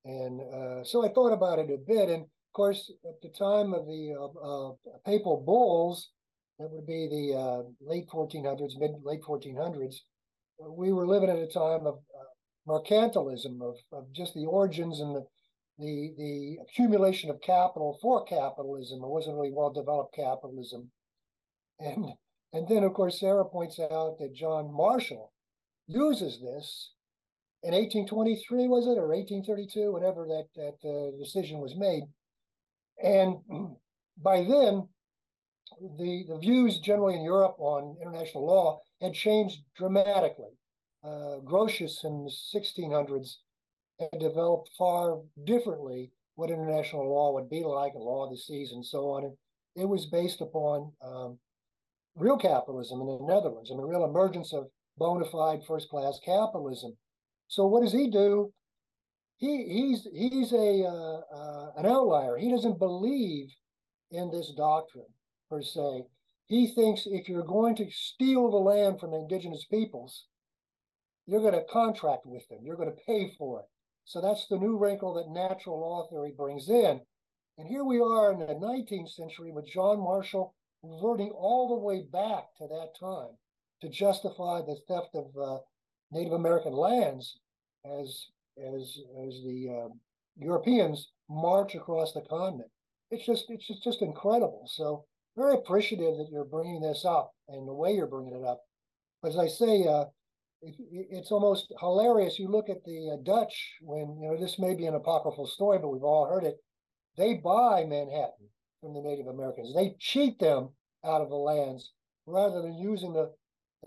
And 0.06 0.42
uh, 0.42 0.84
so 0.84 1.06
I 1.06 1.10
thought 1.10 1.34
about 1.34 1.60
it 1.60 1.70
a 1.70 1.78
bit, 1.78 2.10
and 2.10 2.24
of 2.24 2.54
course, 2.54 2.92
at 3.06 3.22
the 3.22 3.30
time 3.30 3.74
of 3.74 3.86
the 3.86 4.78
papal 5.06 5.44
bulls, 5.46 6.10
that 6.58 6.70
would 6.72 6.88
be 6.88 7.08
the 7.08 7.38
uh, 7.38 7.62
late 7.82 8.08
1400s, 8.10 8.80
mid 8.80 8.92
late 9.04 9.22
1400s, 9.22 9.96
we 10.68 10.92
were 10.92 11.08
living 11.08 11.30
at 11.30 11.38
a 11.38 11.48
time 11.48 11.86
of 11.86 12.00
uh, 12.18 12.68
mercantilism, 12.68 13.62
of, 13.62 13.76
of 13.92 14.12
just 14.12 14.34
the 14.34 14.46
origins 14.46 15.00
and 15.00 15.16
the, 15.16 15.26
the, 15.80 16.14
the 16.18 16.58
accumulation 16.62 17.30
of 17.30 17.42
capital 17.42 17.98
for 18.02 18.24
capitalism. 18.26 19.04
It 19.04 19.08
wasn't 19.08 19.38
really 19.38 19.54
well 19.54 19.72
developed 19.72 20.16
capitalism. 20.16 20.92
And, 21.80 22.14
and 22.54 22.68
then, 22.68 22.84
of 22.84 22.94
course, 22.94 23.20
Sarah 23.20 23.46
points 23.46 23.80
out 23.80 24.18
that 24.20 24.36
John 24.36 24.74
Marshall 24.74 25.32
uses 25.88 26.42
this 26.42 26.92
in 27.64 27.72
1823, 27.74 28.68
was 28.68 28.86
it, 28.86 29.00
or 29.00 29.08
1832, 29.08 29.92
whenever 29.92 30.26
that, 30.28 30.48
that 30.56 30.88
uh, 30.88 31.18
decision 31.18 31.60
was 31.60 31.76
made 31.76 32.04
and 33.02 33.38
by 34.22 34.44
then, 34.44 34.88
the, 35.98 36.26
the 36.28 36.38
views 36.40 36.80
generally 36.80 37.16
in 37.16 37.22
Europe 37.22 37.56
on 37.60 37.96
international 38.02 38.46
law 38.46 38.82
had 39.02 39.14
changed 39.14 39.62
dramatically. 39.78 40.58
Uh, 41.04 41.40
Grotius 41.46 42.04
in 42.04 42.26
the 42.26 42.32
1600s 42.32 43.36
had 44.00 44.20
developed 44.20 44.70
far 44.78 45.20
differently 45.46 46.12
what 46.36 46.50
international 46.50 47.10
law 47.10 47.34
would 47.34 47.50
be 47.50 47.64
like, 47.64 47.94
a 47.94 47.98
law 47.98 48.26
of 48.26 48.32
the 48.32 48.38
seas 48.38 48.72
and 48.72 48.86
so 48.86 49.10
on. 49.12 49.26
And 49.26 49.34
it 49.76 49.88
was 49.88 50.06
based 50.06 50.42
upon 50.42 50.92
um, 51.04 51.38
real 52.16 52.38
capitalism 52.38 53.02
in 53.02 53.08
the 53.08 53.20
Netherlands 53.22 53.70
and 53.70 53.80
the 53.80 53.86
real 53.86 54.06
emergence 54.06 54.54
of 54.54 54.68
bona 54.98 55.26
fide 55.26 55.62
first 55.68 55.90
class 55.90 56.20
capitalism. 56.24 56.98
So 57.48 57.66
what 57.66 57.82
does 57.82 57.94
he 57.94 58.10
do? 58.10 58.54
he 59.40 59.64
he's 59.64 60.08
he's 60.14 60.52
a 60.52 60.84
uh, 60.84 61.22
uh, 61.34 61.72
an 61.78 61.86
outlier. 61.86 62.38
He 62.38 62.52
doesn't 62.52 62.78
believe 62.78 63.48
in 64.12 64.30
this 64.30 64.52
doctrine 64.56 65.06
per 65.50 65.62
se. 65.62 66.04
He 66.46 66.68
thinks 66.68 67.04
if 67.06 67.30
you're 67.30 67.44
going 67.44 67.76
to 67.78 67.90
steal 67.90 68.52
the 68.52 68.58
land 68.58 69.00
from 69.00 69.12
the 69.12 69.18
indigenous 69.18 69.66
peoples, 69.66 70.26
you're 71.26 71.42
going 71.42 71.54
to 71.54 71.64
contract 71.72 72.26
with 72.26 72.48
them. 72.50 72.60
You're 72.64 72.76
going 72.76 72.90
to 72.90 73.04
pay 73.06 73.32
for 73.38 73.62
it. 73.62 73.66
So 74.10 74.22
that's 74.22 74.48
the 74.48 74.58
new 74.58 74.76
wrinkle 74.76 75.14
that 75.14 75.30
natural 75.30 75.80
law 75.80 76.08
theory 76.08 76.34
brings 76.36 76.68
in. 76.68 77.00
And 77.60 77.68
here 77.68 77.84
we 77.84 78.00
are 78.00 78.34
in 78.34 78.40
the 78.40 78.56
19th 78.56 79.14
century 79.14 79.52
with 79.52 79.68
John 79.68 80.00
Marshall 80.00 80.56
reverting 80.82 81.30
all 81.30 81.68
the 81.68 81.86
way 81.86 82.08
back 82.12 82.46
to 82.58 82.66
that 82.66 82.96
time 83.00 83.38
to 83.82 83.88
justify 83.88 84.62
the 84.62 84.78
theft 84.88 85.14
of 85.14 85.28
uh, 85.40 85.60
Native 86.12 86.34
American 86.34 86.74
lands 86.74 87.38
as 87.86 88.26
as 88.58 88.98
as 89.28 89.44
the 89.46 89.86
uh, 89.86 89.94
Europeans 90.38 91.12
march 91.30 91.76
across 91.76 92.12
the 92.14 92.22
continent. 92.22 92.72
It's 93.12 93.28
just 93.28 93.46
it's 93.50 93.68
just, 93.68 93.84
just 93.84 94.02
incredible. 94.02 94.64
So 94.66 95.06
very 95.38 95.54
appreciative 95.54 96.18
that 96.18 96.30
you're 96.32 96.46
bringing 96.46 96.82
this 96.82 97.06
up 97.06 97.32
and 97.48 97.68
the 97.68 97.76
way 97.76 97.94
you're 97.94 98.08
bringing 98.08 98.34
it 98.34 98.44
up. 98.44 98.62
As 99.24 99.38
I 99.38 99.46
say, 99.46 99.86
uh, 99.86 100.06
it's 100.62 101.32
almost 101.32 101.72
hilarious. 101.80 102.40
You 102.40 102.50
look 102.50 102.70
at 102.70 102.84
the 102.84 103.12
uh, 103.14 103.24
Dutch 103.24 103.78
when 103.82 104.18
you 104.20 104.30
know 104.30 104.38
this 104.38 104.60
may 104.60 104.76
be 104.76 104.86
an 104.86 104.96
apocryphal 104.96 105.48
story, 105.48 105.80
but 105.80 105.90
we've 105.90 106.04
all 106.04 106.30
heard 106.30 106.44
it. 106.44 106.58
They 107.18 107.36
buy 107.36 107.86
Manhattan 107.86 108.50
from 108.82 108.94
the 108.94 109.02
Native 109.02 109.28
Americans. 109.28 109.74
They 109.74 109.96
cheat 110.00 110.40
them 110.40 110.70
out 111.06 111.22
of 111.22 111.30
the 111.30 111.36
lands 111.36 111.92
rather 112.26 112.62
than 112.62 112.78
using 112.78 113.14
the 113.14 113.32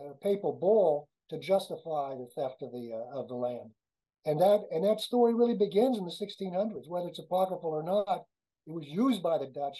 uh, 0.00 0.12
papal 0.23 0.52
bull 0.52 1.09
to 1.31 1.38
justify 1.38 2.14
the 2.14 2.29
theft 2.35 2.62
of 2.62 2.73
the 2.73 2.93
uh, 2.93 3.19
of 3.19 3.29
the 3.29 3.35
land. 3.35 3.71
And 4.25 4.41
that 4.41 4.61
and 4.71 4.85
that 4.85 5.00
story 5.00 5.35
really 5.35 5.57
begins 5.57 5.99
in 5.99 6.05
the 6.05 6.11
1600s, 6.11 6.88
whether 6.88 7.09
it's 7.09 7.19
apocryphal 7.19 7.71
or 7.71 7.83
not. 7.83 8.25
It 8.67 8.73
was 8.73 8.87
used 8.87 9.23
by 9.23 9.38
the 9.38 9.49
Dutch 9.49 9.79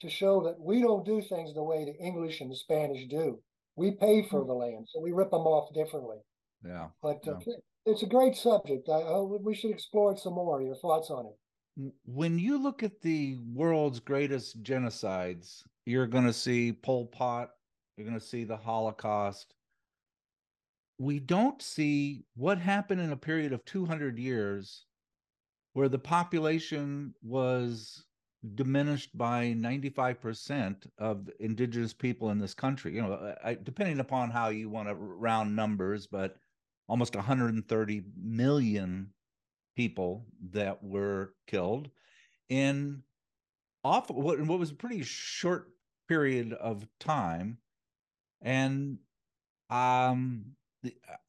to 0.00 0.08
show 0.08 0.42
that 0.44 0.60
we 0.60 0.80
don't 0.80 1.04
do 1.04 1.20
things 1.20 1.52
the 1.52 1.62
way 1.62 1.84
the 1.84 1.96
English 1.96 2.40
and 2.40 2.50
the 2.50 2.56
Spanish 2.56 3.08
do. 3.08 3.40
We 3.76 3.92
pay 3.92 4.26
for 4.28 4.42
hmm. 4.42 4.48
the 4.48 4.54
land, 4.54 4.88
so 4.92 5.00
we 5.00 5.12
rip 5.12 5.30
them 5.30 5.42
off 5.42 5.72
differently. 5.74 6.18
Yeah. 6.64 6.88
But 7.02 7.26
uh, 7.26 7.38
it's 7.86 8.02
a 8.02 8.06
great 8.06 8.36
subject. 8.36 8.88
I, 8.88 9.00
I, 9.00 9.20
we 9.20 9.54
should 9.54 9.70
explore 9.70 10.12
it 10.12 10.18
some 10.18 10.34
more. 10.34 10.62
Your 10.62 10.76
thoughts 10.76 11.10
on 11.10 11.26
it? 11.26 11.92
When 12.04 12.38
you 12.38 12.62
look 12.62 12.82
at 12.82 13.00
the 13.02 13.38
world's 13.52 14.00
greatest 14.00 14.62
genocides, 14.62 15.62
you're 15.86 16.06
going 16.06 16.26
to 16.26 16.32
see 16.32 16.72
Pol 16.72 17.06
Pot, 17.06 17.50
you're 17.96 18.06
going 18.06 18.18
to 18.18 18.24
see 18.24 18.44
the 18.44 18.56
Holocaust, 18.56 19.54
we 20.98 21.18
don't 21.18 21.60
see 21.60 22.24
what 22.36 22.58
happened 22.58 23.00
in 23.00 23.12
a 23.12 23.16
period 23.16 23.52
of 23.52 23.64
200 23.64 24.18
years 24.18 24.84
where 25.72 25.88
the 25.88 25.98
population 25.98 27.12
was 27.22 28.04
diminished 28.54 29.16
by 29.16 29.54
95% 29.56 30.86
of 30.98 31.30
indigenous 31.40 31.92
people 31.92 32.30
in 32.30 32.38
this 32.38 32.54
country 32.54 32.94
you 32.94 33.02
know 33.02 33.34
I, 33.42 33.54
depending 33.54 34.00
upon 34.00 34.30
how 34.30 34.48
you 34.48 34.68
want 34.68 34.88
to 34.88 34.94
round 34.94 35.56
numbers 35.56 36.06
but 36.06 36.36
almost 36.88 37.14
130 37.14 38.02
million 38.22 39.10
people 39.76 40.26
that 40.52 40.82
were 40.82 41.34
killed 41.46 41.90
in 42.48 43.02
off 43.82 44.10
what, 44.10 44.40
what 44.40 44.58
was 44.58 44.70
a 44.70 44.74
pretty 44.74 45.02
short 45.02 45.70
period 46.08 46.52
of 46.54 46.86
time. 46.98 47.58
And 48.42 48.98
um 49.70 50.44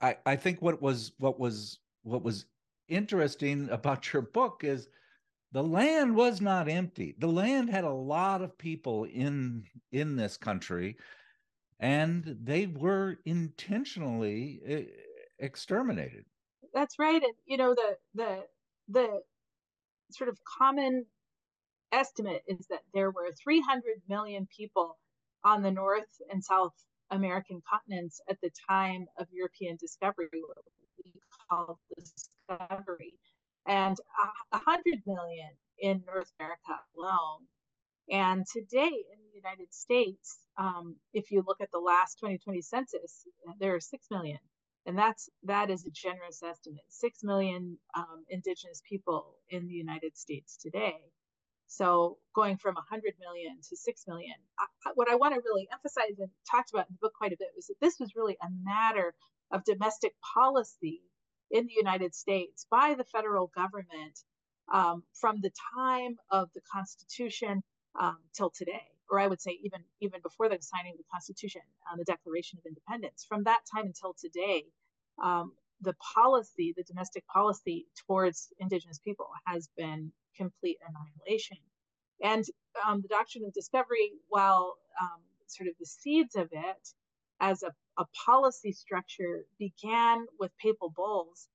I, 0.01 0.17
I 0.25 0.36
think 0.36 0.62
what 0.62 0.81
was 0.81 1.13
what 1.17 1.39
was 1.39 1.79
what 2.03 2.24
was 2.24 2.45
interesting 2.88 3.69
about 3.69 4.12
your 4.12 4.22
book 4.22 4.62
is 4.63 4.89
the 5.52 5.64
land 5.64 6.16
was 6.16 6.42
not 6.42 6.68
empty. 6.68 7.16
The 7.18 7.28
land 7.28 7.70
had 7.70 7.84
a 7.84 7.90
lot 7.94 8.42
of 8.42 8.58
people 8.58 9.06
in 9.06 9.66
in 9.92 10.16
this 10.16 10.38
country, 10.38 10.98
and 11.80 12.24
they 12.42 12.68
were 12.68 13.18
intentionally 13.25 14.62
eh, 14.66 14.84
exterminated. 15.40 16.25
That's 16.74 17.00
right, 17.00 17.22
and 17.22 17.34
you 17.46 17.58
know 17.58 17.75
the 17.75 17.98
the 18.14 18.48
the 18.90 19.22
sort 20.12 20.30
of 20.30 20.38
common 20.44 21.06
estimate 21.92 22.44
is 22.48 22.68
that 22.70 22.82
there 22.94 23.12
were 23.12 23.32
300 23.44 24.02
million 24.08 24.48
people 24.56 24.98
on 25.44 25.62
the 25.62 25.72
north 25.72 26.22
and 26.32 26.44
south 26.44 26.74
American 27.12 27.62
continents 27.70 28.22
at 28.30 28.40
the 28.42 28.52
time 28.70 29.06
of 29.20 29.28
European 29.32 29.78
discovery, 29.78 30.28
what 30.34 30.58
we 31.04 31.14
call 31.50 31.80
discovery, 31.98 33.14
and 33.65 33.98
hundred 34.51 35.01
million 35.05 35.50
in 35.79 36.03
North 36.05 36.31
America 36.39 36.79
alone. 36.98 37.41
And 38.10 38.45
today 38.51 38.86
in 38.86 39.19
the 39.24 39.36
United 39.36 39.74
States, 39.74 40.39
um, 40.57 40.95
if 41.13 41.31
you 41.31 41.43
look 41.45 41.60
at 41.62 41.72
the 41.72 41.79
last 41.79 42.19
2020 42.19 42.62
census, 42.62 43.27
there 43.60 43.74
are 43.74 43.79
six 43.79 44.07
million, 44.12 44.39
and 44.86 44.98
that's 44.98 45.29
that 45.43 45.69
is 45.69 45.86
a 45.86 45.89
generous 45.89 46.41
estimate. 46.43 46.86
Six 46.89 47.24
million 47.24 47.77
um, 47.98 48.25
indigenous 48.29 48.81
people 48.88 49.36
in 49.50 49.67
the 49.67 49.74
United 49.74 50.15
States 50.15 50.57
today. 50.57 50.98
So 51.67 52.17
going 52.36 52.57
from 52.57 52.75
100 52.75 53.15
million 53.19 53.57
to 53.69 53.75
6 53.75 54.03
million, 54.07 54.36
I, 54.60 54.91
what 54.93 55.10
I 55.10 55.15
want 55.15 55.34
to 55.34 55.41
really 55.43 55.67
emphasize 55.74 56.19
and 56.19 56.29
talked 56.50 56.69
about 56.72 56.88
in 56.88 56.93
the 56.93 57.00
book 57.01 57.13
quite 57.17 57.34
a 57.34 57.38
bit 57.39 57.50
was 57.55 57.67
that 57.67 57.79
this 57.81 58.00
was 58.00 58.15
really 58.15 58.38
a 58.41 58.48
matter 58.63 59.15
of 59.51 59.63
domestic 59.63 60.13
policy 60.22 61.01
in 61.52 61.68
the 61.68 61.74
United 61.75 62.16
States 62.16 62.66
by 62.70 62.96
the 62.98 63.04
federal 63.04 63.48
government 63.56 64.20
um, 64.74 65.04
from 65.14 65.40
the 65.42 65.52
time 65.75 66.18
of 66.32 66.50
the 66.56 66.62
Constitution 66.72 67.62
um, 68.00 68.18
till 68.36 68.50
today, 68.50 68.84
or 69.10 69.20
I 69.20 69.28
would 69.28 69.42
say 69.42 69.58
even 69.64 69.82
even 70.02 70.22
before 70.22 70.50
the 70.50 70.58
signing 70.60 70.94
of 70.94 70.98
the 70.98 71.12
Constitution, 71.12 71.62
uh, 71.92 71.96
the 71.96 72.04
Declaration 72.04 72.60
of 72.60 72.66
Independence. 72.66 73.25
From 73.28 73.44
that 73.44 73.62
time 73.74 73.86
until 73.86 74.16
today, 74.20 74.66
um, 75.22 75.54
the 75.82 75.96
policy, 76.16 76.74
the 76.75 76.84
domestic 76.84 77.25
policy 77.28 77.86
towards 78.08 78.50
indigenous 78.60 79.00
people 79.00 79.28
has 79.46 79.70
been 79.78 80.12
complete 80.36 80.78
annihilation. 80.88 81.58
And 82.24 82.46
um, 82.86 83.02
the 83.02 83.08
doctrine 83.08 83.44
of 83.46 83.54
discovery, 83.54 84.12
while 84.30 84.75
um, 85.02 85.22
sort 85.48 85.70
of 85.70 85.75
the 85.80 85.86
seeds 85.86 86.36
of 86.36 86.50
it 86.52 86.90
as 87.40 87.64
a, 87.64 87.72
a 87.98 88.06
policy 88.25 88.72
structure 88.72 89.46
began 89.60 90.25
with 90.40 90.52
papal 90.58 90.90
bulls, 90.90 91.48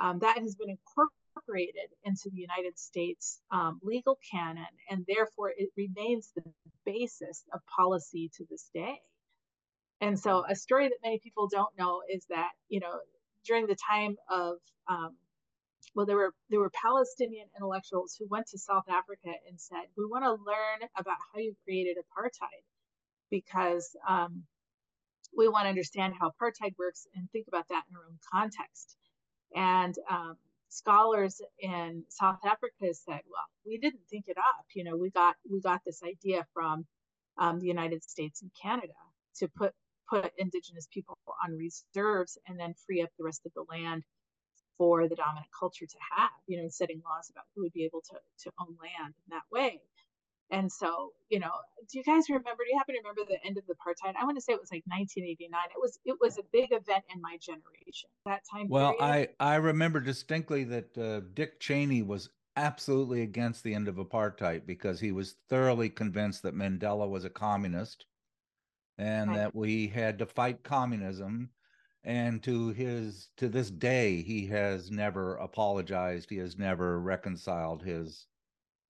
um, 0.00 0.18
that 0.20 0.38
has 0.38 0.54
been 0.54 0.70
incorporated 0.70 1.90
into 2.04 2.30
the 2.30 2.40
United 2.40 2.78
States 2.78 3.40
um, 3.50 3.80
legal 3.82 4.18
canon, 4.30 4.66
and 4.90 5.04
therefore 5.06 5.52
it 5.56 5.70
remains 5.76 6.30
the 6.34 6.42
basis 6.84 7.44
of 7.52 7.60
policy 7.66 8.30
to 8.36 8.44
this 8.50 8.70
day. 8.74 9.00
And 10.00 10.18
so, 10.18 10.44
a 10.48 10.54
story 10.54 10.88
that 10.88 10.98
many 11.02 11.18
people 11.18 11.48
don't 11.48 11.76
know 11.76 12.02
is 12.08 12.24
that 12.28 12.50
you 12.68 12.80
know 12.80 13.00
during 13.44 13.66
the 13.66 13.76
time 13.76 14.16
of 14.30 14.58
um, 14.88 15.16
well, 15.94 16.06
there 16.06 16.16
were 16.16 16.34
there 16.50 16.60
were 16.60 16.70
Palestinian 16.70 17.48
intellectuals 17.56 18.14
who 18.18 18.26
went 18.28 18.46
to 18.48 18.58
South 18.58 18.84
Africa 18.88 19.30
and 19.48 19.60
said, 19.60 19.86
"We 19.96 20.04
want 20.06 20.24
to 20.24 20.30
learn 20.30 20.88
about 20.96 21.16
how 21.32 21.40
you 21.40 21.54
created 21.64 21.96
apartheid, 21.96 22.62
because 23.30 23.96
um, 24.08 24.44
we 25.38 25.48
want 25.48 25.64
to 25.64 25.70
understand 25.70 26.14
how 26.20 26.30
apartheid 26.30 26.74
works 26.78 27.06
and 27.14 27.30
think 27.30 27.46
about 27.48 27.68
that 27.68 27.84
in 27.90 27.96
our 27.96 28.04
own 28.04 28.18
context." 28.32 28.96
And 29.54 29.94
um, 30.10 30.36
scholars 30.68 31.40
in 31.60 32.04
South 32.10 32.40
Africa 32.44 32.92
said, 32.92 33.22
"Well, 33.30 33.48
we 33.64 33.78
didn't 33.78 34.06
think 34.10 34.26
it 34.28 34.38
up. 34.38 34.66
You 34.74 34.84
know, 34.84 34.96
we 34.96 35.10
got 35.10 35.36
we 35.50 35.60
got 35.60 35.80
this 35.86 36.02
idea 36.02 36.46
from 36.52 36.86
um, 37.38 37.60
the 37.60 37.66
United 37.66 38.04
States 38.04 38.42
and 38.42 38.50
Canada 38.60 38.98
to 39.38 39.48
put 39.56 39.72
put 40.10 40.32
indigenous 40.38 40.88
people 40.92 41.16
on 41.44 41.56
reserves 41.56 42.38
and 42.48 42.58
then 42.58 42.74
free 42.86 43.02
up 43.02 43.10
the 43.18 43.24
rest 43.24 43.46
of 43.46 43.52
the 43.54 43.64
land 43.70 44.02
for 44.78 45.08
the 45.08 45.16
dominant 45.16 45.46
culture 45.58 45.86
to 45.86 45.98
have, 46.16 46.30
you 46.46 46.62
know, 46.62 46.68
setting 46.68 47.02
laws 47.04 47.30
about 47.30 47.44
who 47.54 47.62
would 47.62 47.72
be 47.72 47.84
able 47.84 48.00
to, 48.00 48.16
to 48.44 48.50
own 48.60 48.76
land 48.80 49.14
in 49.26 49.30
that 49.30 49.42
way. 49.52 49.80
And 50.50 50.72
so, 50.72 51.12
you 51.28 51.38
know, 51.40 51.50
do 51.90 51.98
you 51.98 52.04
guys 52.04 52.28
remember? 52.28 52.64
Do 52.64 52.70
you 52.70 52.78
happen 52.78 52.94
to 52.94 53.00
remember 53.00 53.22
the 53.28 53.44
end 53.46 53.58
of 53.58 53.66
the 53.66 53.74
apartheid? 53.74 54.14
I 54.18 54.24
want 54.24 54.38
to 54.38 54.40
say 54.40 54.54
it 54.54 54.60
was 54.60 54.72
like 54.72 54.84
1989. 54.86 55.60
It 55.70 55.78
was 55.78 55.98
it 56.04 56.16
was 56.20 56.38
a 56.38 56.42
big 56.52 56.72
event 56.72 57.04
in 57.14 57.20
my 57.20 57.36
generation. 57.40 58.08
That 58.24 58.42
time. 58.50 58.68
Well, 58.68 58.94
period. 58.94 59.30
I 59.38 59.52
I 59.52 59.56
remember 59.56 60.00
distinctly 60.00 60.64
that 60.64 60.96
uh, 60.96 61.20
Dick 61.34 61.60
Cheney 61.60 62.02
was 62.02 62.30
absolutely 62.56 63.22
against 63.22 63.62
the 63.62 63.74
end 63.74 63.88
of 63.88 63.96
apartheid 63.96 64.66
because 64.66 64.98
he 64.98 65.12
was 65.12 65.36
thoroughly 65.48 65.88
convinced 65.88 66.42
that 66.42 66.56
Mandela 66.56 67.08
was 67.08 67.24
a 67.24 67.30
communist 67.30 68.06
and 68.96 69.30
right. 69.30 69.36
that 69.36 69.54
we 69.54 69.86
had 69.86 70.18
to 70.18 70.26
fight 70.26 70.64
communism 70.64 71.50
and 72.04 72.42
to 72.42 72.70
his 72.70 73.28
to 73.36 73.48
this 73.48 73.70
day 73.70 74.22
he 74.22 74.46
has 74.46 74.90
never 74.90 75.36
apologized 75.36 76.30
he 76.30 76.36
has 76.36 76.56
never 76.56 77.00
reconciled 77.00 77.82
his 77.82 78.26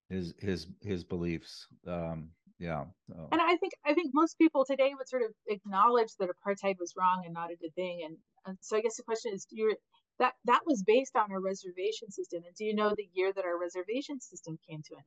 his 0.09 0.35
his 0.39 0.67
his 0.83 1.05
beliefs 1.05 1.67
um 1.87 2.31
yeah 2.59 2.85
so. 3.09 3.29
and 3.33 3.41
i 3.41 3.57
think 3.57 3.73
i 3.85 3.93
think 3.93 4.11
most 4.15 4.39
people 4.39 4.65
today 4.65 4.93
would 4.97 5.09
sort 5.09 5.23
of 5.23 5.31
acknowledge 5.49 6.13
that 6.19 6.29
apartheid 6.29 6.79
was 6.79 6.95
wrong 6.97 7.23
and 7.25 7.35
not 7.35 7.51
a 7.51 7.57
good 7.57 7.75
thing 7.75 8.03
and, 8.05 8.17
and 8.47 8.57
so 8.61 8.77
i 8.77 8.81
guess 8.81 8.97
the 8.97 9.03
question 9.03 9.33
is 9.35 9.45
do 9.45 9.57
you 9.57 9.77
that 10.19 10.33
that 10.45 10.61
was 10.65 10.83
based 10.87 11.17
on 11.17 11.31
our 11.33 11.41
reservation 11.41 12.11
system 12.11 12.43
and 12.47 12.55
do 12.55 12.65
you 12.65 12.75
know 12.75 12.95
the 12.97 13.09
year 13.13 13.33
that 13.33 13.45
our 13.45 13.59
reservation 13.59 14.21
system 14.21 14.59
came 14.69 14.83
to 14.83 14.95
an 14.95 15.03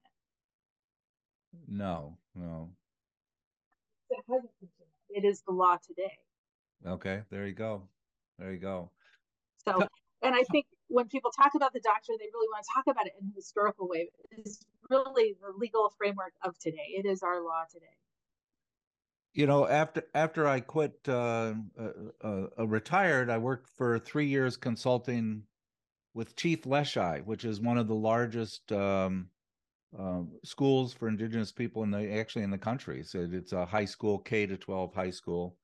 end 1.57 1.77
no 1.79 2.17
no 2.35 2.69
it 4.09 4.23
hasn't 4.27 4.51
it 5.09 5.25
is 5.25 5.41
the 5.45 5.53
law 5.53 5.77
today. 5.85 6.17
Okay, 6.85 7.21
there 7.29 7.47
you 7.47 7.53
go. 7.53 7.83
There 8.37 8.53
you 8.53 8.59
go. 8.59 8.91
So, 9.67 9.81
and 10.21 10.35
I 10.35 10.43
think 10.51 10.65
when 10.87 11.07
people 11.07 11.31
talk 11.31 11.51
about 11.55 11.73
the 11.73 11.81
doctrine, 11.81 12.17
they 12.19 12.29
really 12.33 12.47
want 12.53 12.63
to 12.63 12.69
talk 12.73 12.85
about 12.87 13.07
it 13.07 13.13
in 13.19 13.27
a 13.27 13.35
historical 13.35 13.89
way. 13.89 14.09
Really 14.89 15.35
the 15.41 15.57
legal 15.57 15.91
framework 15.97 16.33
of 16.43 16.57
today. 16.59 16.95
It 16.97 17.05
is 17.05 17.23
our 17.23 17.41
law 17.41 17.63
today. 17.71 17.85
You 19.33 19.45
know, 19.45 19.67
after 19.67 20.03
after 20.15 20.47
I 20.47 20.59
quit, 20.59 20.97
uh, 21.07 21.53
uh, 21.79 22.47
uh, 22.57 22.67
retired, 22.67 23.29
I 23.29 23.37
worked 23.37 23.69
for 23.69 23.99
three 23.99 24.27
years 24.27 24.57
consulting 24.57 25.43
with 26.13 26.35
Chief 26.35 26.63
Leschi, 26.63 27.23
which 27.23 27.45
is 27.45 27.61
one 27.61 27.77
of 27.77 27.87
the 27.87 27.95
largest 27.95 28.71
um, 28.71 29.29
um, 29.97 30.31
schools 30.43 30.93
for 30.93 31.07
indigenous 31.07 31.51
people 31.51 31.83
in 31.83 31.91
the 31.91 32.11
actually 32.11 32.43
in 32.43 32.51
the 32.51 32.57
country. 32.57 33.03
So 33.03 33.27
it's 33.31 33.53
a 33.53 33.65
high 33.65 33.85
school, 33.85 34.19
K 34.19 34.45
to 34.45 34.57
12 34.57 34.93
high 34.93 35.11
school. 35.11 35.55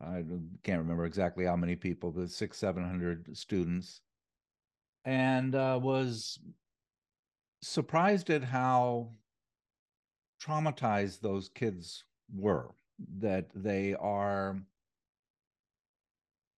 I 0.00 0.24
can't 0.62 0.80
remember 0.80 1.06
exactly 1.06 1.44
how 1.46 1.56
many 1.56 1.76
people, 1.76 2.10
but 2.10 2.30
six, 2.30 2.58
700 2.58 3.36
students. 3.36 4.02
And 5.04 5.54
uh, 5.54 5.78
was 5.82 6.38
surprised 7.66 8.30
at 8.30 8.44
how 8.44 9.10
traumatized 10.40 11.20
those 11.20 11.48
kids 11.48 12.04
were, 12.34 12.70
that 13.18 13.48
they 13.54 13.94
are 13.94 14.60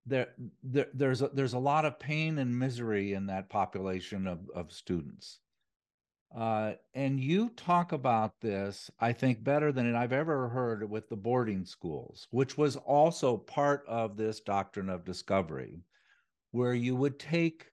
there, 0.05 0.29
there 0.63 0.87
there's 0.93 1.21
a, 1.21 1.29
there's 1.29 1.53
a 1.53 1.59
lot 1.59 1.85
of 1.85 1.99
pain 1.99 2.37
and 2.37 2.57
misery 2.57 3.13
in 3.13 3.25
that 3.27 3.49
population 3.49 4.27
of, 4.27 4.39
of 4.55 4.71
students. 4.71 5.39
Uh, 6.35 6.73
and 6.93 7.19
you 7.21 7.49
talk 7.51 7.93
about 7.93 8.41
this, 8.41 8.91
I 8.99 9.13
think, 9.13 9.43
better 9.43 9.71
than 9.71 9.95
I've 9.95 10.13
ever 10.13 10.49
heard 10.49 10.89
with 10.89 11.07
the 11.09 11.15
boarding 11.15 11.65
schools, 11.65 12.27
which 12.31 12.57
was 12.57 12.75
also 12.75 13.37
part 13.37 13.83
of 13.87 14.17
this 14.17 14.41
doctrine 14.41 14.89
of 14.89 15.05
discovery, 15.05 15.83
where 16.51 16.73
you 16.73 16.95
would 16.95 17.17
take 17.17 17.67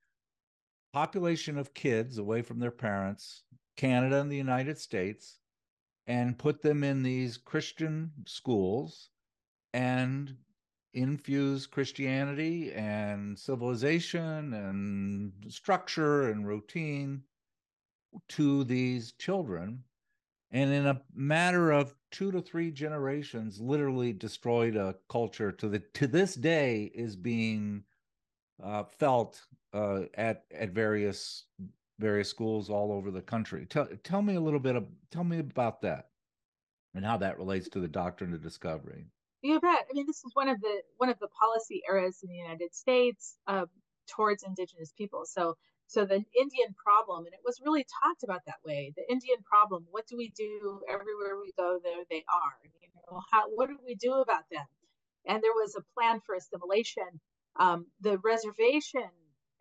population 0.95 1.59
of 1.59 1.75
kids 1.75 2.19
away 2.19 2.41
from 2.41 2.61
their 2.61 2.71
parents, 2.71 3.43
Canada 3.77 4.21
and 4.21 4.31
the 4.31 4.37
United 4.37 4.79
States, 4.79 5.41
and 6.07 6.39
put 6.39 6.63
them 6.63 6.85
in 6.85 7.03
these 7.03 7.37
Christian 7.37 8.13
schools 8.29 9.11
and 9.73 10.37
infuse 10.93 11.67
Christianity 11.67 12.73
and 12.73 13.37
civilization 13.37 14.55
and 14.55 15.33
structure 15.53 16.31
and 16.31 16.47
routine 16.47 17.25
to 18.29 18.63
these 18.63 19.11
children 19.19 19.83
and 20.53 20.73
in 20.73 20.87
a 20.87 21.03
matter 21.13 21.73
of 21.73 21.97
two 22.13 22.31
to 22.31 22.41
three 22.41 22.71
generations 22.71 23.61
literally 23.61 24.13
destroyed 24.13 24.77
a 24.77 24.95
culture 25.09 25.51
to 25.51 25.69
the 25.69 25.81
to 25.95 26.07
this 26.07 26.37
day 26.37 26.93
is 26.95 27.17
being 27.17 27.83
uh, 28.63 28.85
felt 28.85 29.43
uh, 29.75 30.03
at 30.15 30.45
at 30.57 30.71
various 30.71 31.45
various 31.99 32.29
schools 32.29 32.71
all 32.71 32.93
over 32.93 33.11
the 33.11 33.23
country 33.23 33.67
tell 33.67 33.89
tell 34.03 34.23
me 34.23 34.35
a 34.35 34.41
little 34.41 34.61
bit 34.61 34.77
of 34.77 34.87
tell 35.11 35.25
me 35.25 35.39
about 35.39 35.83
that 35.83 36.09
and 36.95 37.05
how 37.05 37.17
that 37.17 37.39
relates 37.39 37.69
to 37.69 37.81
the 37.81 37.89
doctrine 37.89 38.33
of 38.35 38.43
discovery 38.43 39.07
you 39.43 39.61
bet 39.61 39.87
i 39.91 39.93
mean 39.93 40.07
this 40.07 40.25
is 40.25 40.31
one 40.35 40.49
of 40.49 40.61
the 40.61 40.83
one 40.97 41.09
of 41.09 41.19
the 41.19 41.29
policy 41.29 41.83
eras 41.89 42.21
in 42.23 42.31
the 42.31 42.37
united 42.37 42.75
states 42.75 43.37
uh, 43.47 43.67
towards 44.09 44.43
indigenous 44.43 44.93
people 44.97 45.25
so 45.25 45.55
so 45.87 46.05
the 46.05 46.25
Indian 46.35 46.75
problem, 46.75 47.27
and 47.27 47.35
it 47.35 47.45
was 47.45 47.61
really 47.63 47.85
talked 48.03 48.23
about 48.25 48.45
that 48.47 48.65
way. 48.65 48.93
The 48.97 49.11
Indian 49.11 49.43
problem. 49.45 49.87
What 49.91 50.07
do 50.07 50.17
we 50.17 50.31
do 50.31 50.81
everywhere 50.89 51.39
we 51.39 51.53
go? 51.57 51.79
There 51.83 52.05
they 52.11 52.25
are. 52.33 52.59
You 52.81 52.89
know, 52.95 53.21
how 53.31 53.49
what 53.51 53.69
do 53.69 53.77
we 53.85 53.95
do 53.95 54.15
about 54.15 54.49
them? 54.51 54.67
And 55.27 55.43
there 55.43 55.53
was 55.53 55.77
a 55.77 55.85
plan 55.95 56.21
for 56.21 56.35
assimilation. 56.35 57.21
Um, 57.57 57.87
the 58.01 58.19
reservation 58.19 59.09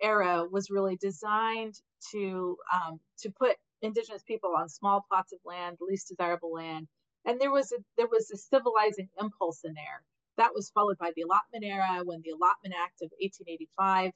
era 0.03 0.45
was 0.51 0.71
really 0.71 0.97
designed 0.97 1.75
to 2.11 2.57
um, 2.73 3.01
to 3.21 3.31
put 3.31 3.57
indigenous 3.83 4.23
people 4.23 4.53
on 4.57 4.69
small 4.69 5.05
plots 5.09 5.33
of 5.33 5.39
land, 5.45 5.77
least 5.81 6.09
desirable 6.09 6.53
land. 6.53 6.87
And 7.25 7.41
there 7.41 7.51
was 7.51 7.73
a 7.73 7.77
there 7.97 8.09
was 8.09 8.31
a 8.31 8.37
civilizing 8.37 9.09
impulse 9.21 9.61
in 9.65 9.73
there. 9.75 10.03
That 10.37 10.55
was 10.55 10.71
followed 10.71 10.99
by 10.99 11.13
the 11.15 11.23
allotment 11.23 11.65
era 11.65 12.01
when 12.05 12.21
the 12.23 12.31
Allotment 12.31 12.75
Act 12.77 13.03
of 13.03 13.11
1885 13.21 14.11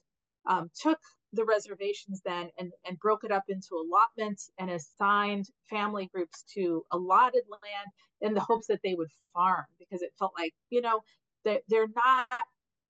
um, 0.47 0.71
took 0.79 0.99
the 1.33 1.45
reservations 1.45 2.21
then 2.25 2.49
and, 2.59 2.71
and 2.87 2.99
broke 2.99 3.23
it 3.23 3.31
up 3.31 3.45
into 3.49 3.75
allotments 3.75 4.51
and 4.59 4.71
assigned 4.71 5.47
family 5.69 6.09
groups 6.13 6.43
to 6.55 6.85
allotted 6.91 7.43
land 7.51 7.91
in 8.21 8.33
the 8.33 8.41
hopes 8.41 8.67
that 8.67 8.81
they 8.83 8.95
would 8.95 9.09
farm 9.33 9.65
because 9.79 10.01
it 10.03 10.13
felt 10.19 10.33
like, 10.39 10.53
you 10.71 10.81
know, 10.81 11.01
they're, 11.45 11.61
they're 11.69 11.89
not, 11.95 12.27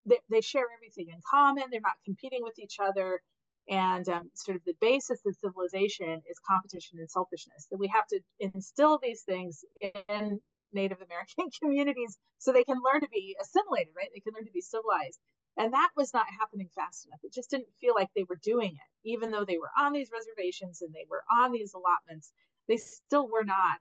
they, 0.08 0.20
they 0.30 0.42
share 0.42 0.66
everything 0.76 1.08
in 1.14 1.22
common, 1.30 1.66
they're 1.72 1.82
not 1.82 2.04
competing 2.06 2.42
with 2.44 2.58
each 2.60 2.78
other. 2.82 3.22
And 3.70 4.08
um, 4.08 4.32
sort 4.34 4.56
of 4.56 4.64
the 4.66 4.76
basis 4.80 5.20
of 5.26 5.36
civilization 5.36 6.22
is 6.30 6.40
competition 6.48 7.00
and 7.00 7.12
selfishness. 7.12 7.68
That 7.70 7.80
we 7.80 7.88
have 7.88 8.08
to 8.08 8.22
instill 8.40 8.98
these 9.02 9.24
things 9.24 9.66
in 9.82 10.40
Native 10.72 11.00
American 11.02 11.50
communities 11.62 12.18
so 12.38 12.52
they 12.52 12.64
can 12.64 12.78
learn 12.84 13.02
to 13.02 13.10
be 13.10 13.36
assimilated, 13.42 13.94
right? 13.96 14.08
They 14.14 14.22
can 14.22 14.34
learn 14.34 14.46
to 14.46 14.52
be 14.52 14.62
civilized. 14.62 15.20
And 15.58 15.74
that 15.74 15.90
was 15.98 16.14
not 16.14 16.28
happening 16.40 16.70
fast 16.76 17.08
enough. 17.08 17.20
It 17.24 17.34
just 17.34 17.50
didn't 17.50 17.68
feel 17.82 17.96
like 17.96 18.10
they 18.16 18.26
were 18.30 18.40
doing 18.42 18.72
it, 18.72 19.10
even 19.10 19.32
though 19.32 19.44
they 19.44 19.58
were 19.58 19.72
on 19.78 19.92
these 19.92 20.12
reservations 20.14 20.82
and 20.82 20.94
they 20.94 21.06
were 21.10 21.24
on 21.32 21.52
these 21.52 21.74
allotments. 21.74 22.32
They 22.68 22.78
still 22.78 23.28
were 23.28 23.44
not 23.44 23.80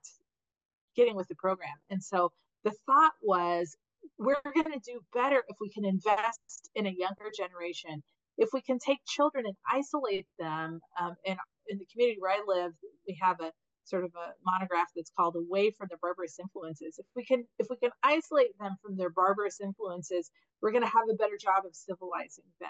getting 0.95 1.15
with 1.15 1.27
the 1.27 1.35
program. 1.35 1.75
And 1.89 2.03
so 2.03 2.31
the 2.63 2.73
thought 2.87 3.13
was 3.21 3.77
we're 4.17 4.35
going 4.53 4.71
to 4.71 4.79
do 4.79 4.99
better 5.13 5.43
if 5.47 5.57
we 5.61 5.69
can 5.69 5.85
invest 5.85 6.69
in 6.75 6.85
a 6.87 6.91
younger 6.91 7.31
generation 7.35 8.03
if 8.37 8.49
we 8.53 8.61
can 8.61 8.77
take 8.79 8.99
children 9.05 9.45
and 9.45 9.55
isolate 9.71 10.27
them, 10.39 10.79
um, 10.99 11.15
and 11.25 11.37
in 11.67 11.77
the 11.79 11.85
community 11.91 12.19
where 12.19 12.31
I 12.31 12.43
live, 12.45 12.71
we 13.07 13.17
have 13.21 13.39
a 13.39 13.51
sort 13.83 14.03
of 14.03 14.11
a 14.15 14.33
monograph 14.45 14.87
that's 14.95 15.11
called 15.17 15.35
"Away 15.35 15.71
from 15.71 15.87
the 15.89 15.97
Barbarous 16.01 16.39
Influences." 16.39 16.99
If 16.99 17.05
we 17.15 17.25
can, 17.25 17.45
if 17.57 17.67
we 17.69 17.77
can 17.77 17.91
isolate 18.03 18.57
them 18.59 18.75
from 18.81 18.95
their 18.95 19.09
barbarous 19.09 19.59
influences, 19.59 20.29
we're 20.61 20.71
going 20.71 20.83
to 20.83 20.89
have 20.89 21.09
a 21.09 21.15
better 21.15 21.37
job 21.37 21.65
of 21.65 21.75
civilizing 21.75 22.45
them. 22.59 22.69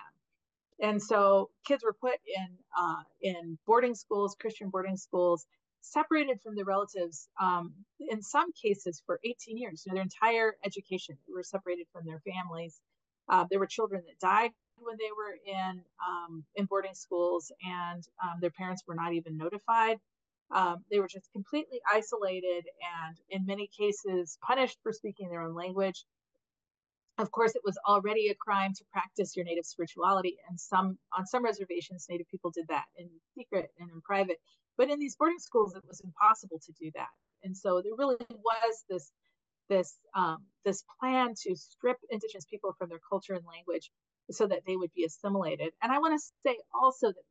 And 0.80 1.02
so, 1.02 1.50
kids 1.66 1.84
were 1.84 1.96
put 2.00 2.20
in 2.26 2.48
uh, 2.78 3.04
in 3.22 3.58
boarding 3.68 3.96
schools, 3.96 4.36
Christian 4.40 4.70
boarding 4.70 4.98
schools, 4.98 5.46
separated 5.92 6.42
from 6.42 6.56
their 6.56 6.66
relatives. 6.66 7.30
Um, 7.42 7.74
in 8.00 8.22
some 8.22 8.52
cases, 8.54 9.02
for 9.06 9.20
18 9.24 9.58
years, 9.58 9.84
you 9.86 9.92
know, 9.92 9.96
their 9.96 10.04
entire 10.04 10.56
education, 10.66 11.18
they 11.28 11.34
were 11.34 11.44
separated 11.44 11.88
from 11.92 12.06
their 12.06 12.20
families. 12.20 12.80
Uh, 13.30 13.46
there 13.50 13.60
were 13.60 13.68
children 13.68 14.04
that 14.08 14.20
died 14.20 14.52
when 14.80 14.96
they 14.98 15.12
were 15.16 15.36
in 15.46 15.82
um, 16.08 16.44
in 16.56 16.66
boarding 16.66 16.94
schools, 16.94 17.52
and 17.66 18.04
um, 18.24 18.40
their 18.42 18.52
parents 18.52 18.84
were 18.88 18.96
not 18.96 19.14
even 19.14 19.38
notified. 19.38 19.98
Um, 20.52 20.86
they 20.90 21.00
were 21.00 21.10
just 21.10 21.32
completely 21.34 21.82
isolated, 21.92 22.66
and 23.06 23.18
in 23.30 23.46
many 23.46 23.68
cases 23.78 24.38
punished 24.42 24.78
for 24.84 24.94
speaking 24.94 25.30
their 25.30 25.42
own 25.42 25.56
language. 25.56 26.06
Of 27.18 27.32
course, 27.32 27.56
it 27.56 27.64
was 27.66 27.78
already 27.88 28.28
a 28.30 28.36
crime 28.36 28.74
to 28.76 28.86
practice 28.94 29.36
your 29.36 29.44
native 29.44 29.66
spirituality, 29.66 30.38
and 30.48 30.60
some 30.60 30.98
on 31.18 31.26
some 31.26 31.44
reservations, 31.44 32.06
Native 32.10 32.28
people 32.30 32.52
did 32.52 32.68
that 32.70 32.86
in 32.98 33.10
secret 33.36 33.72
and 33.80 33.90
in 33.90 34.02
private. 34.02 34.40
But 34.78 34.90
in 34.90 35.00
these 35.00 35.16
boarding 35.16 35.40
schools, 35.40 35.76
it 35.76 35.84
was 35.88 36.02
impossible 36.02 36.60
to 36.66 36.72
do 36.80 36.92
that, 36.96 37.10
and 37.44 37.56
so 37.58 37.82
there 37.82 37.94
really 37.98 38.18
was 38.30 38.84
this 38.90 39.12
this 39.70 39.96
um, 40.16 40.46
this 40.66 40.84
plan 41.00 41.34
to 41.44 41.56
strip 41.56 41.98
indigenous 42.10 42.46
people 42.46 42.74
from 42.78 42.90
their 42.90 43.02
culture 43.10 43.34
and 43.34 43.46
language 43.46 43.92
so 44.32 44.48
that 44.48 44.64
they 44.68 44.76
would 44.76 44.94
be 44.96 45.06
assimilated. 45.06 45.74
And 45.82 45.92
I 45.92 46.00
want 46.00 46.20
to 46.20 46.26
say 46.46 46.58
also 46.74 47.10
that 47.10 47.24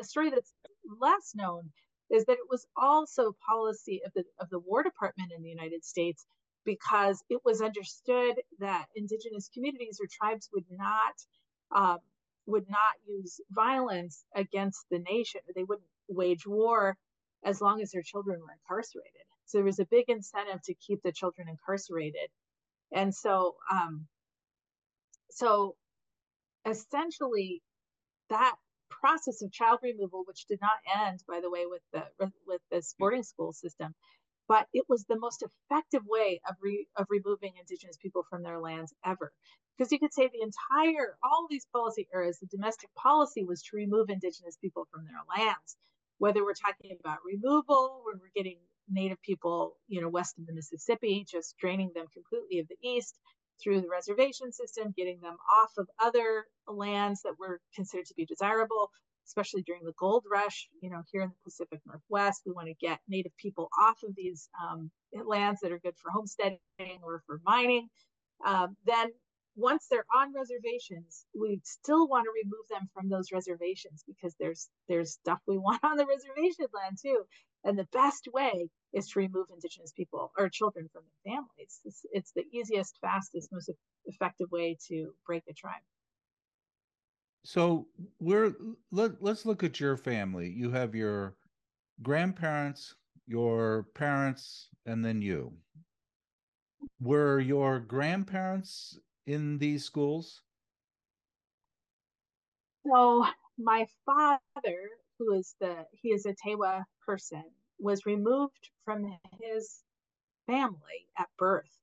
a 0.00 0.04
story 0.04 0.30
that's 0.30 0.52
less 1.00 1.32
known 1.34 1.70
is 2.10 2.24
that 2.26 2.34
it 2.34 2.48
was 2.50 2.66
also 2.76 3.36
policy 3.48 4.02
of 4.06 4.12
the 4.14 4.24
of 4.40 4.50
the 4.50 4.58
War 4.58 4.82
Department 4.82 5.32
in 5.36 5.42
the 5.42 5.48
United 5.50 5.84
States 5.84 6.26
because 6.64 7.22
it 7.30 7.40
was 7.44 7.62
understood 7.62 8.34
that 8.60 8.86
indigenous 8.96 9.48
communities 9.54 10.00
or 10.02 10.06
tribes 10.10 10.48
would 10.52 10.66
not 10.70 11.14
um, 11.74 11.98
would 12.46 12.68
not 12.68 12.94
use 13.08 13.40
violence 13.50 14.24
against 14.34 14.84
the 14.90 14.98
nation. 14.98 15.40
They 15.54 15.64
wouldn't 15.64 15.86
wage 16.08 16.46
war 16.46 16.96
as 17.44 17.60
long 17.60 17.80
as 17.80 17.90
their 17.90 18.02
children 18.02 18.40
were 18.40 18.52
incarcerated. 18.52 19.22
So 19.46 19.58
there 19.58 19.64
was 19.64 19.78
a 19.78 19.86
big 19.86 20.06
incentive 20.08 20.62
to 20.64 20.74
keep 20.74 21.02
the 21.02 21.12
children 21.12 21.48
incarcerated. 21.48 22.28
And 22.92 23.14
so, 23.14 23.56
um, 23.70 24.06
so 25.30 25.76
essentially, 26.64 27.62
that 28.30 28.54
process 28.88 29.42
of 29.42 29.52
child 29.52 29.80
removal, 29.82 30.24
which 30.26 30.46
did 30.46 30.60
not 30.60 31.06
end, 31.06 31.22
by 31.28 31.40
the 31.40 31.50
way, 31.50 31.66
with 31.66 31.82
the 31.92 32.30
with 32.46 32.60
this 32.70 32.94
boarding 32.98 33.22
school 33.22 33.52
system, 33.52 33.94
but 34.48 34.66
it 34.72 34.84
was 34.88 35.04
the 35.04 35.18
most 35.18 35.42
effective 35.42 36.02
way 36.06 36.40
of 36.48 36.56
re, 36.60 36.86
of 36.96 37.06
removing 37.10 37.52
indigenous 37.58 37.96
people 37.96 38.24
from 38.28 38.42
their 38.42 38.60
lands 38.60 38.94
ever. 39.04 39.32
Because 39.76 39.92
you 39.92 39.98
could 39.98 40.14
say 40.14 40.28
the 40.28 40.42
entire 40.42 41.16
all 41.22 41.46
these 41.50 41.66
policy 41.72 42.08
eras, 42.12 42.38
the 42.38 42.46
domestic 42.46 42.90
policy 42.94 43.44
was 43.44 43.62
to 43.62 43.76
remove 43.76 44.08
indigenous 44.08 44.56
people 44.56 44.86
from 44.90 45.04
their 45.04 45.22
lands. 45.36 45.76
Whether 46.18 46.44
we're 46.44 46.54
talking 46.54 46.96
about 46.98 47.18
removal, 47.24 48.02
when 48.04 48.18
we're 48.20 48.34
getting 48.34 48.58
native 48.88 49.20
people, 49.22 49.76
you 49.88 50.00
know, 50.00 50.08
west 50.08 50.38
of 50.38 50.46
the 50.46 50.52
Mississippi, 50.52 51.26
just 51.28 51.56
draining 51.58 51.92
them 51.94 52.06
completely 52.12 52.60
of 52.60 52.68
the 52.68 52.76
east 52.82 53.18
through 53.62 53.80
the 53.80 53.88
reservation 53.88 54.52
system, 54.52 54.94
getting 54.96 55.20
them 55.20 55.36
off 55.62 55.72
of 55.78 55.88
other 56.02 56.46
lands 56.68 57.22
that 57.22 57.38
were 57.38 57.60
considered 57.74 58.06
to 58.06 58.14
be 58.14 58.26
desirable, 58.26 58.90
especially 59.26 59.62
during 59.62 59.84
the 59.84 59.94
gold 59.98 60.24
rush. 60.30 60.68
You 60.80 60.90
know, 60.90 61.02
here 61.10 61.22
in 61.22 61.28
the 61.28 61.44
Pacific 61.44 61.80
Northwest, 61.86 62.42
we 62.46 62.52
want 62.52 62.68
to 62.68 62.74
get 62.74 63.00
native 63.08 63.32
people 63.36 63.68
off 63.80 63.98
of 64.04 64.14
these 64.16 64.48
um, 64.62 64.90
lands 65.26 65.60
that 65.62 65.72
are 65.72 65.78
good 65.78 65.94
for 66.00 66.10
homesteading 66.10 66.58
or 67.02 67.22
for 67.26 67.40
mining. 67.44 67.88
Um, 68.44 68.76
then 68.84 69.10
once 69.56 69.86
they're 69.90 70.04
on 70.14 70.34
reservations, 70.34 71.24
we 71.38 71.60
still 71.64 72.06
want 72.06 72.26
to 72.26 72.30
remove 72.44 72.68
them 72.68 72.88
from 72.92 73.08
those 73.08 73.32
reservations 73.32 74.04
because 74.06 74.34
there's 74.38 74.68
there's 74.88 75.12
stuff 75.12 75.40
we 75.46 75.58
want 75.66 75.82
on 75.82 75.96
the 75.96 76.06
reservation 76.06 76.66
land 76.72 76.98
too. 77.00 77.24
And 77.64 77.76
the 77.76 77.88
best 77.92 78.28
way 78.32 78.68
is 78.92 79.08
to 79.08 79.18
remove 79.18 79.46
indigenous 79.52 79.92
people 79.92 80.30
or 80.38 80.48
children 80.48 80.88
from 80.92 81.02
their 81.02 81.34
families. 81.34 81.80
It's, 81.84 82.02
it's 82.12 82.32
the 82.32 82.44
easiest, 82.52 82.96
fastest, 83.00 83.48
most 83.50 83.70
effective 84.04 84.48
way 84.52 84.76
to 84.86 85.12
break 85.26 85.42
a 85.48 85.52
tribe. 85.52 85.82
So 87.44 87.88
we're 88.20 88.54
let, 88.92 89.20
let's 89.20 89.46
look 89.46 89.64
at 89.64 89.80
your 89.80 89.96
family. 89.96 90.48
You 90.48 90.70
have 90.70 90.94
your 90.94 91.34
grandparents, 92.02 92.94
your 93.26 93.86
parents, 93.94 94.68
and 94.84 95.04
then 95.04 95.22
you. 95.22 95.52
Were 97.00 97.40
your 97.40 97.80
grandparents 97.80 98.98
in 99.26 99.58
these 99.58 99.84
schools? 99.84 100.42
So 102.86 103.26
my 103.58 103.86
father, 104.04 104.90
who 105.18 105.32
is 105.32 105.54
the 105.60 105.86
he 105.92 106.10
is 106.10 106.26
a 106.26 106.34
Tewa 106.34 106.84
person, 107.04 107.44
was 107.78 108.06
removed 108.06 108.70
from 108.84 109.18
his 109.40 109.82
family 110.46 111.08
at 111.18 111.28
birth. 111.38 111.76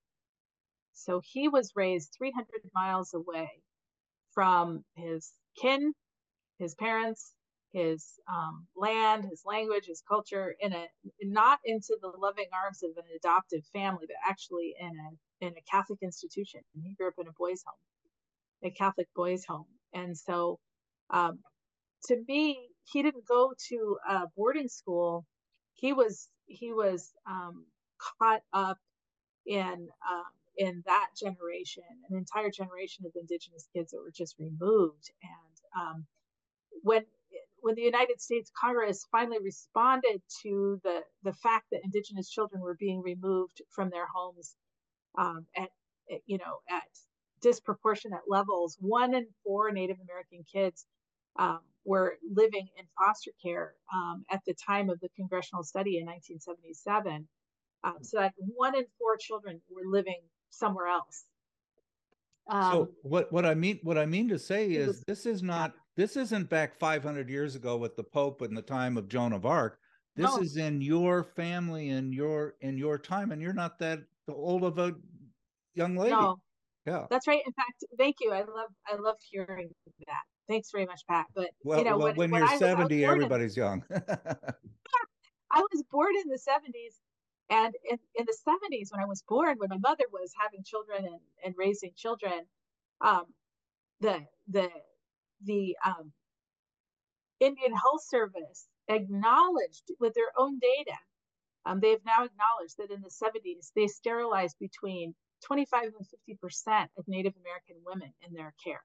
So 0.94 1.22
he 1.24 1.50
was 1.50 1.76
raised 1.76 2.16
300 2.18 2.48
miles 2.74 3.14
away 3.14 3.64
from 4.34 4.86
his 4.96 5.32
kin, 5.60 5.94
his 6.60 6.76
parents, 6.76 7.34
his 7.74 8.20
um, 8.28 8.68
land, 8.76 9.26
his 9.26 9.44
language, 9.46 9.86
his 9.88 10.02
culture, 10.08 10.56
in 10.60 10.74
a 10.74 10.88
not 11.22 11.60
into 11.66 11.98
the 12.02 12.08
loving 12.08 12.48
arms 12.54 12.84
of 12.84 12.92
an 12.98 13.04
adoptive 13.16 13.66
family, 13.74 14.06
but 14.08 14.16
actually 14.28 14.76
in 14.80 14.88
a 14.88 15.12
in 15.44 15.54
a 15.58 15.62
Catholic 15.70 16.00
institution. 16.02 16.62
And 16.74 16.84
he 16.84 16.94
grew 16.96 17.08
up 17.10 17.16
in 17.20 17.28
a 17.28 17.32
boys' 17.38 17.64
home, 17.66 18.72
a 18.72 18.72
Catholic 18.72 19.08
boys' 19.16 19.46
home. 19.46 19.66
And 19.94 20.18
so 20.18 20.60
um, 21.10 21.40
to 22.06 22.24
me, 22.28 22.70
he 22.86 23.04
didn't 23.04 23.28
go 23.28 23.54
to 23.70 23.98
a 24.08 24.22
boarding 24.36 24.68
school. 24.68 25.26
He 25.74 25.94
was 25.94 26.30
he 26.46 26.72
was 26.72 27.12
um, 27.30 27.66
caught 28.20 28.42
up 28.54 28.78
in 29.46 29.88
um, 30.12 30.34
in 30.58 30.84
that 30.86 31.10
generation, 31.20 31.84
an 32.10 32.18
entire 32.18 32.52
generation 32.52 33.06
of 33.06 33.12
indigenous 33.16 33.68
kids 33.76 33.92
that 33.92 34.00
were 34.00 34.12
just 34.16 34.36
removed. 34.40 35.12
And 35.24 35.82
um, 35.82 36.06
when 36.84 37.04
when 37.62 37.76
the 37.76 37.82
United 37.82 38.22
States 38.22 38.52
Congress 38.60 39.08
finally 39.12 39.40
responded 39.42 40.22
to 40.44 40.80
the 40.84 41.02
the 41.24 41.34
fact 41.34 41.66
that 41.72 41.82
indigenous 41.84 42.30
children 42.30 42.62
were 42.62 42.78
being 42.80 43.02
removed 43.02 43.62
from 43.70 43.90
their 43.90 44.08
homes 44.14 44.56
um, 45.18 45.46
at, 45.56 45.70
at, 46.12 46.20
you 46.26 46.38
know 46.38 46.60
at 46.70 46.84
disproportionate 47.42 48.22
levels. 48.28 48.78
One 48.80 49.14
in 49.14 49.28
four 49.44 49.72
Native 49.72 49.98
American 50.02 50.46
kids 50.52 50.86
um, 51.38 51.60
were 51.86 52.18
living 52.34 52.68
in 52.78 52.86
foster 52.98 53.32
care 53.44 53.74
um, 53.94 54.26
at 54.32 54.42
the 54.48 54.54
time 54.54 54.90
of 54.90 55.00
the 55.02 55.10
congressional 55.16 55.64
study 55.64 55.98
in 55.98 56.06
1977. 56.06 57.28
Um, 57.84 57.98
so 58.02 58.20
that 58.20 58.34
one 58.38 58.76
in 58.76 58.86
four 58.98 59.18
children 59.18 59.62
were 59.70 59.92
living 59.92 60.22
somewhere 60.50 60.88
else. 60.88 61.26
so 62.50 62.56
um, 62.56 62.88
what 63.04 63.32
what 63.32 63.46
I 63.46 63.54
mean 63.54 63.80
what 63.84 63.98
I 63.98 64.06
mean 64.06 64.30
to 64.30 64.40
say 64.40 64.72
is 64.72 64.88
was, 64.88 65.04
this 65.06 65.26
is 65.26 65.44
not 65.44 65.74
this 65.96 66.16
isn't 66.16 66.50
back 66.50 66.80
500 66.80 67.30
years 67.30 67.56
ago 67.56 67.78
with 67.78 67.96
the 67.96 68.04
Pope 68.04 68.42
and 68.42 68.58
the 68.58 68.62
time 68.62 68.98
of 68.98 69.10
Joan 69.10 69.34
of 69.34 69.46
Arc. 69.46 69.78
This 70.16 70.34
no. 70.36 70.42
is 70.42 70.58
in 70.58 70.82
your 70.82 71.24
family 71.24 71.90
and 71.90 72.14
your 72.14 72.56
in 72.62 72.78
your 72.78 72.98
time, 72.98 73.32
and 73.32 73.42
you're 73.42 73.54
not 73.54 73.80
that 73.80 74.00
the 74.28 74.34
old 74.34 74.64
of 74.64 74.78
a 74.78 74.94
young 75.74 75.96
lady. 75.96 76.12
No, 76.12 76.38
yeah, 76.86 77.06
that's 77.10 77.28
right. 77.28 77.42
In 77.46 77.54
fact, 77.54 77.84
thank 77.98 78.18
you. 78.22 78.32
I 78.32 78.40
love 78.40 78.70
I 78.88 78.96
love 78.96 79.18
hearing 79.30 79.70
that. 80.08 80.24
Thanks 80.48 80.72
very 80.72 80.86
much, 80.86 81.02
Pat. 81.08 81.26
But 81.34 81.50
well, 81.64 81.80
you 81.80 81.86
know, 81.86 81.98
well, 81.98 82.14
when, 82.16 82.32
when, 82.32 82.42
you're 82.42 82.58
70, 82.58 83.06
everybody's 83.06 83.56
in, 83.56 83.64
young. 83.64 83.84
I 85.54 85.60
was 85.60 85.84
born 85.92 86.14
in 86.24 86.30
the 86.30 86.40
70s. 86.40 86.98
And 87.50 87.74
in, 87.90 88.00
in 88.16 88.26
the 88.26 88.36
70s, 88.48 88.92
when 88.92 89.02
I 89.02 89.06
was 89.06 89.24
born, 89.28 89.58
when 89.58 89.70
my 89.70 89.78
mother 89.78 90.06
was 90.12 90.32
having 90.40 90.64
children 90.64 91.06
and, 91.06 91.20
and 91.46 91.54
raising 91.58 91.92
children, 91.96 92.46
um, 93.02 93.26
the 94.00 94.26
the 94.48 94.70
the 95.44 95.76
um, 95.86 96.12
Indian 97.40 97.74
Health 97.74 98.04
Service 98.08 98.68
acknowledged 98.88 99.92
with 100.00 100.14
their 100.14 100.32
own 100.38 100.60
data 100.60 100.98
um, 101.66 101.80
they 101.80 101.92
have 101.92 102.06
now 102.06 102.26
acknowledged 102.26 102.78
that 102.78 102.92
in 102.92 103.02
the 103.02 103.10
70s, 103.10 103.72
they 103.76 103.88
sterilized 103.88 104.58
between 104.60 105.16
25 105.46 105.84
and 105.84 106.08
50 106.08 106.38
percent 106.42 106.92
of 106.98 107.06
Native 107.08 107.34
American 107.42 107.78
women 107.86 108.14
in 108.22 108.34
their 108.34 108.54
care. 108.64 108.82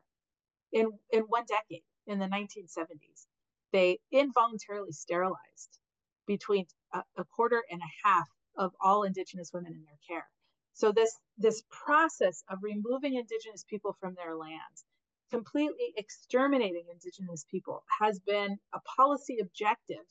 In, 0.72 0.90
in 1.12 1.22
one 1.22 1.44
decade, 1.46 1.84
in 2.06 2.18
the 2.18 2.26
1970s, 2.26 3.26
they 3.72 3.98
involuntarily 4.12 4.92
sterilized 4.92 5.78
between 6.26 6.66
a, 6.92 7.02
a 7.16 7.24
quarter 7.24 7.62
and 7.70 7.80
a 7.80 8.08
half 8.08 8.28
of 8.56 8.72
all 8.80 9.04
Indigenous 9.04 9.50
women 9.52 9.72
in 9.72 9.84
their 9.84 9.98
care. 10.08 10.26
So 10.74 10.92
this 10.92 11.18
this 11.38 11.62
process 11.70 12.44
of 12.50 12.58
removing 12.62 13.14
Indigenous 13.14 13.64
people 13.68 13.96
from 14.00 14.14
their 14.14 14.36
lands 14.36 14.84
completely 15.30 15.92
exterminating 15.96 16.84
indigenous 16.90 17.44
people 17.50 17.84
has 18.00 18.18
been 18.20 18.56
a 18.74 18.80
policy 18.96 19.38
objective 19.40 20.04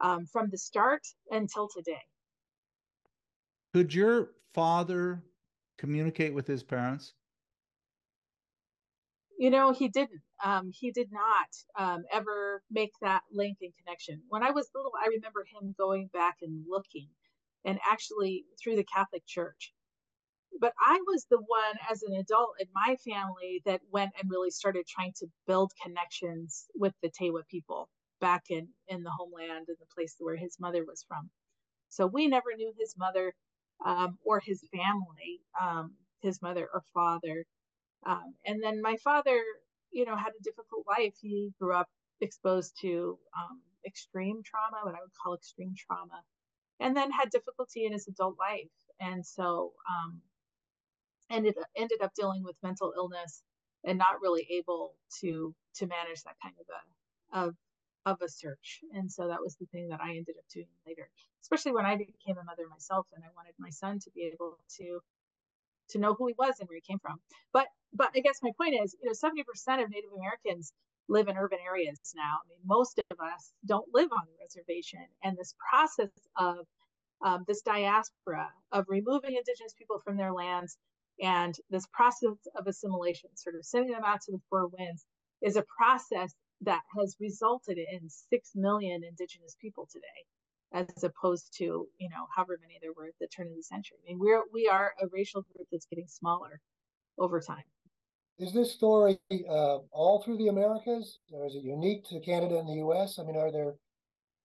um, 0.00 0.26
from 0.26 0.50
the 0.50 0.58
start 0.58 1.02
until 1.30 1.68
today. 1.68 2.02
Could 3.72 3.92
your 3.92 4.30
father 4.52 5.22
communicate 5.78 6.32
with 6.32 6.46
his 6.46 6.62
parents? 6.62 7.14
You 9.36 9.50
know, 9.50 9.72
he 9.72 9.88
didn't. 9.88 10.22
Um, 10.44 10.70
he 10.72 10.92
did 10.92 11.08
not 11.10 11.48
um, 11.76 12.04
ever 12.12 12.62
make 12.70 12.92
that 13.02 13.22
link 13.32 13.58
and 13.62 13.72
connection. 13.78 14.22
When 14.28 14.42
I 14.42 14.52
was 14.52 14.70
little, 14.74 14.92
I 15.02 15.08
remember 15.08 15.44
him 15.44 15.74
going 15.76 16.08
back 16.12 16.36
and 16.42 16.64
looking, 16.68 17.08
and 17.64 17.80
actually 17.90 18.44
through 18.62 18.76
the 18.76 18.84
Catholic 18.84 19.26
Church. 19.26 19.72
But 20.60 20.72
I 20.80 21.00
was 21.08 21.26
the 21.28 21.38
one 21.38 21.76
as 21.90 22.04
an 22.04 22.14
adult 22.14 22.54
in 22.60 22.68
my 22.72 22.96
family 23.04 23.60
that 23.64 23.80
went 23.90 24.12
and 24.20 24.30
really 24.30 24.50
started 24.50 24.86
trying 24.86 25.14
to 25.18 25.26
build 25.48 25.72
connections 25.82 26.66
with 26.76 26.94
the 27.02 27.10
Tewa 27.10 27.42
people 27.48 27.88
back 28.24 28.44
in 28.48 28.68
in 28.88 29.02
the 29.02 29.10
homeland 29.18 29.66
and 29.68 29.76
the 29.78 29.94
place 29.94 30.14
where 30.18 30.36
his 30.36 30.56
mother 30.58 30.82
was 30.90 31.04
from. 31.06 31.28
So 31.90 32.06
we 32.06 32.26
never 32.26 32.50
knew 32.56 32.72
his 32.78 32.94
mother 32.96 33.34
um, 33.84 34.16
or 34.24 34.40
his 34.40 34.60
family, 34.72 35.32
um, 35.60 35.92
his 36.22 36.40
mother 36.40 36.66
or 36.72 36.82
father. 36.94 37.44
Um, 38.06 38.34
and 38.46 38.62
then 38.62 38.80
my 38.80 38.96
father, 39.04 39.38
you 39.92 40.06
know, 40.06 40.16
had 40.16 40.32
a 40.38 40.42
difficult 40.42 40.84
life. 40.88 41.14
He 41.20 41.52
grew 41.60 41.74
up 41.74 41.88
exposed 42.22 42.72
to 42.80 43.18
um, 43.38 43.60
extreme 43.86 44.40
trauma, 44.42 44.78
what 44.84 44.94
I 44.94 45.02
would 45.02 45.18
call 45.22 45.34
extreme 45.34 45.74
trauma, 45.76 46.20
and 46.80 46.96
then 46.96 47.10
had 47.10 47.28
difficulty 47.28 47.84
in 47.84 47.92
his 47.92 48.08
adult 48.08 48.36
life. 48.38 48.72
And 49.00 49.24
so 49.36 49.74
um, 49.94 50.22
ended 51.30 51.56
ended 51.76 52.00
up 52.02 52.12
dealing 52.14 52.42
with 52.42 52.56
mental 52.62 52.94
illness 52.96 53.42
and 53.84 53.98
not 53.98 54.22
really 54.22 54.46
able 54.58 54.94
to 55.20 55.54
to 55.76 55.86
manage 55.86 56.22
that 56.22 56.36
kind 56.42 56.54
of 56.58 56.66
a 56.78 56.80
of 57.40 57.54
of 58.06 58.20
a 58.22 58.28
search. 58.28 58.80
And 58.92 59.10
so 59.10 59.28
that 59.28 59.40
was 59.40 59.56
the 59.56 59.66
thing 59.66 59.88
that 59.88 60.00
I 60.00 60.10
ended 60.10 60.36
up 60.38 60.44
doing 60.52 60.68
later, 60.86 61.08
especially 61.42 61.72
when 61.72 61.86
I 61.86 61.96
became 61.96 62.38
a 62.38 62.44
mother 62.44 62.68
myself 62.70 63.06
and 63.14 63.24
I 63.24 63.28
wanted 63.36 63.54
my 63.58 63.70
son 63.70 63.98
to 64.00 64.10
be 64.10 64.30
able 64.32 64.58
to 64.78 65.00
to 65.90 65.98
know 65.98 66.14
who 66.14 66.26
he 66.28 66.34
was 66.38 66.54
and 66.60 66.68
where 66.68 66.76
he 66.76 66.92
came 66.92 66.98
from. 66.98 67.18
But 67.52 67.66
but 67.92 68.10
I 68.16 68.20
guess 68.20 68.40
my 68.42 68.50
point 68.58 68.74
is, 68.82 68.96
you 69.00 69.08
know, 69.08 69.12
70% 69.12 69.44
of 69.82 69.90
Native 69.90 70.10
Americans 70.16 70.72
live 71.08 71.28
in 71.28 71.36
urban 71.36 71.58
areas 71.64 72.00
now. 72.16 72.38
I 72.44 72.48
mean, 72.48 72.58
most 72.64 73.00
of 73.10 73.20
us 73.20 73.52
don't 73.66 73.86
live 73.92 74.10
on 74.12 74.22
the 74.26 74.32
reservation. 74.40 75.06
And 75.22 75.36
this 75.36 75.54
process 75.70 76.10
of 76.36 76.66
um, 77.22 77.44
this 77.46 77.62
diaspora 77.62 78.48
of 78.72 78.86
removing 78.88 79.36
indigenous 79.36 79.74
people 79.78 80.00
from 80.04 80.16
their 80.16 80.32
lands 80.32 80.76
and 81.22 81.54
this 81.70 81.86
process 81.92 82.36
of 82.56 82.66
assimilation, 82.66 83.30
sort 83.34 83.54
of 83.54 83.64
sending 83.64 83.92
them 83.92 84.04
out 84.04 84.20
to 84.22 84.32
the 84.32 84.40
four 84.50 84.66
winds, 84.66 85.04
is 85.42 85.56
a 85.56 85.64
process 85.78 86.34
that 86.64 86.82
has 86.98 87.16
resulted 87.20 87.78
in 87.78 88.08
6 88.08 88.50
million 88.54 89.02
indigenous 89.04 89.56
people 89.60 89.88
today 89.90 90.04
as 90.72 91.04
opposed 91.04 91.54
to 91.58 91.86
you 91.98 92.08
know 92.08 92.26
however 92.34 92.58
many 92.60 92.78
there 92.82 92.92
were 92.96 93.06
at 93.06 93.14
the 93.20 93.28
turn 93.28 93.46
of 93.46 93.54
the 93.56 93.62
century. 93.62 93.98
I 94.04 94.12
mean 94.12 94.18
we're 94.18 94.42
we 94.52 94.68
are 94.68 94.92
a 95.00 95.06
racial 95.12 95.42
group 95.42 95.68
that's 95.70 95.86
getting 95.86 96.08
smaller 96.08 96.60
over 97.18 97.40
time. 97.40 97.64
Is 98.38 98.52
this 98.52 98.72
story 98.72 99.18
uh, 99.30 99.78
all 99.92 100.22
through 100.24 100.38
the 100.38 100.48
americas 100.48 101.20
or 101.32 101.46
is 101.46 101.54
it 101.54 101.62
unique 101.62 102.04
to 102.08 102.18
canada 102.20 102.58
and 102.58 102.68
the 102.68 102.82
us 102.84 103.18
i 103.20 103.22
mean 103.22 103.36
are 103.36 103.52
there 103.52 103.74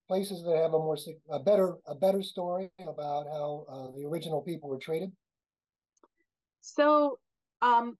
places 0.10 0.44
that 0.44 0.58
have 0.58 0.74
a 0.74 0.80
more 0.80 0.98
a 1.30 1.40
better 1.40 1.78
a 1.86 1.94
better 1.94 2.24
story 2.24 2.70
about 2.80 3.28
how 3.28 3.66
uh, 3.70 3.96
the 3.96 4.06
original 4.06 4.42
people 4.42 4.68
were 4.68 4.80
treated? 4.80 5.12
So 6.62 7.20
um, 7.62 7.96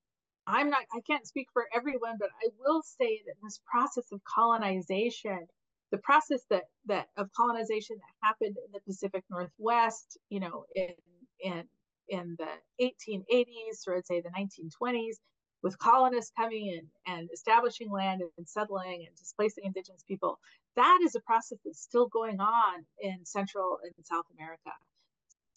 I'm 0.50 0.70
not, 0.72 0.82
I 0.94 1.02
can't 1.02 1.28
speak 1.28 1.48
for 1.54 1.68
everyone, 1.74 2.16
but 2.20 2.30
I 2.44 2.50
will 2.60 2.82
say 2.82 3.22
that 3.28 3.36
this 3.44 3.60
process 3.72 4.06
of 4.12 4.22
colonization, 4.24 5.48
the 5.92 6.00
process 6.00 6.42
that 6.50 6.64
that 6.88 7.08
of 7.18 7.30
colonization 7.38 7.98
that 7.98 8.28
happened 8.28 8.58
in 8.66 8.72
the 8.74 8.80
Pacific 8.82 9.24
Northwest, 9.30 10.18
you 10.30 10.40
know, 10.40 10.66
in 10.76 10.94
in 11.40 11.64
in 12.10 12.36
the 12.40 12.50
1880s 12.82 13.88
or 13.88 13.98
I'd 13.98 14.08
say 14.08 14.22
the 14.22 14.30
1920s, 14.30 15.18
with 15.62 15.78
colonists 15.78 16.32
coming 16.36 16.68
in 16.68 16.88
and 17.14 17.30
establishing 17.32 17.92
land 17.92 18.22
and 18.38 18.48
settling 18.48 19.06
and 19.08 19.16
displacing 19.16 19.66
indigenous 19.66 20.04
people, 20.08 20.40
that 20.76 21.00
is 21.04 21.16
a 21.16 21.20
process 21.22 21.60
that's 21.64 21.82
still 21.82 22.08
going 22.08 22.40
on 22.40 22.86
in 23.02 23.24
Central 23.26 23.78
and 23.84 23.94
South 24.06 24.26
America. 24.38 24.72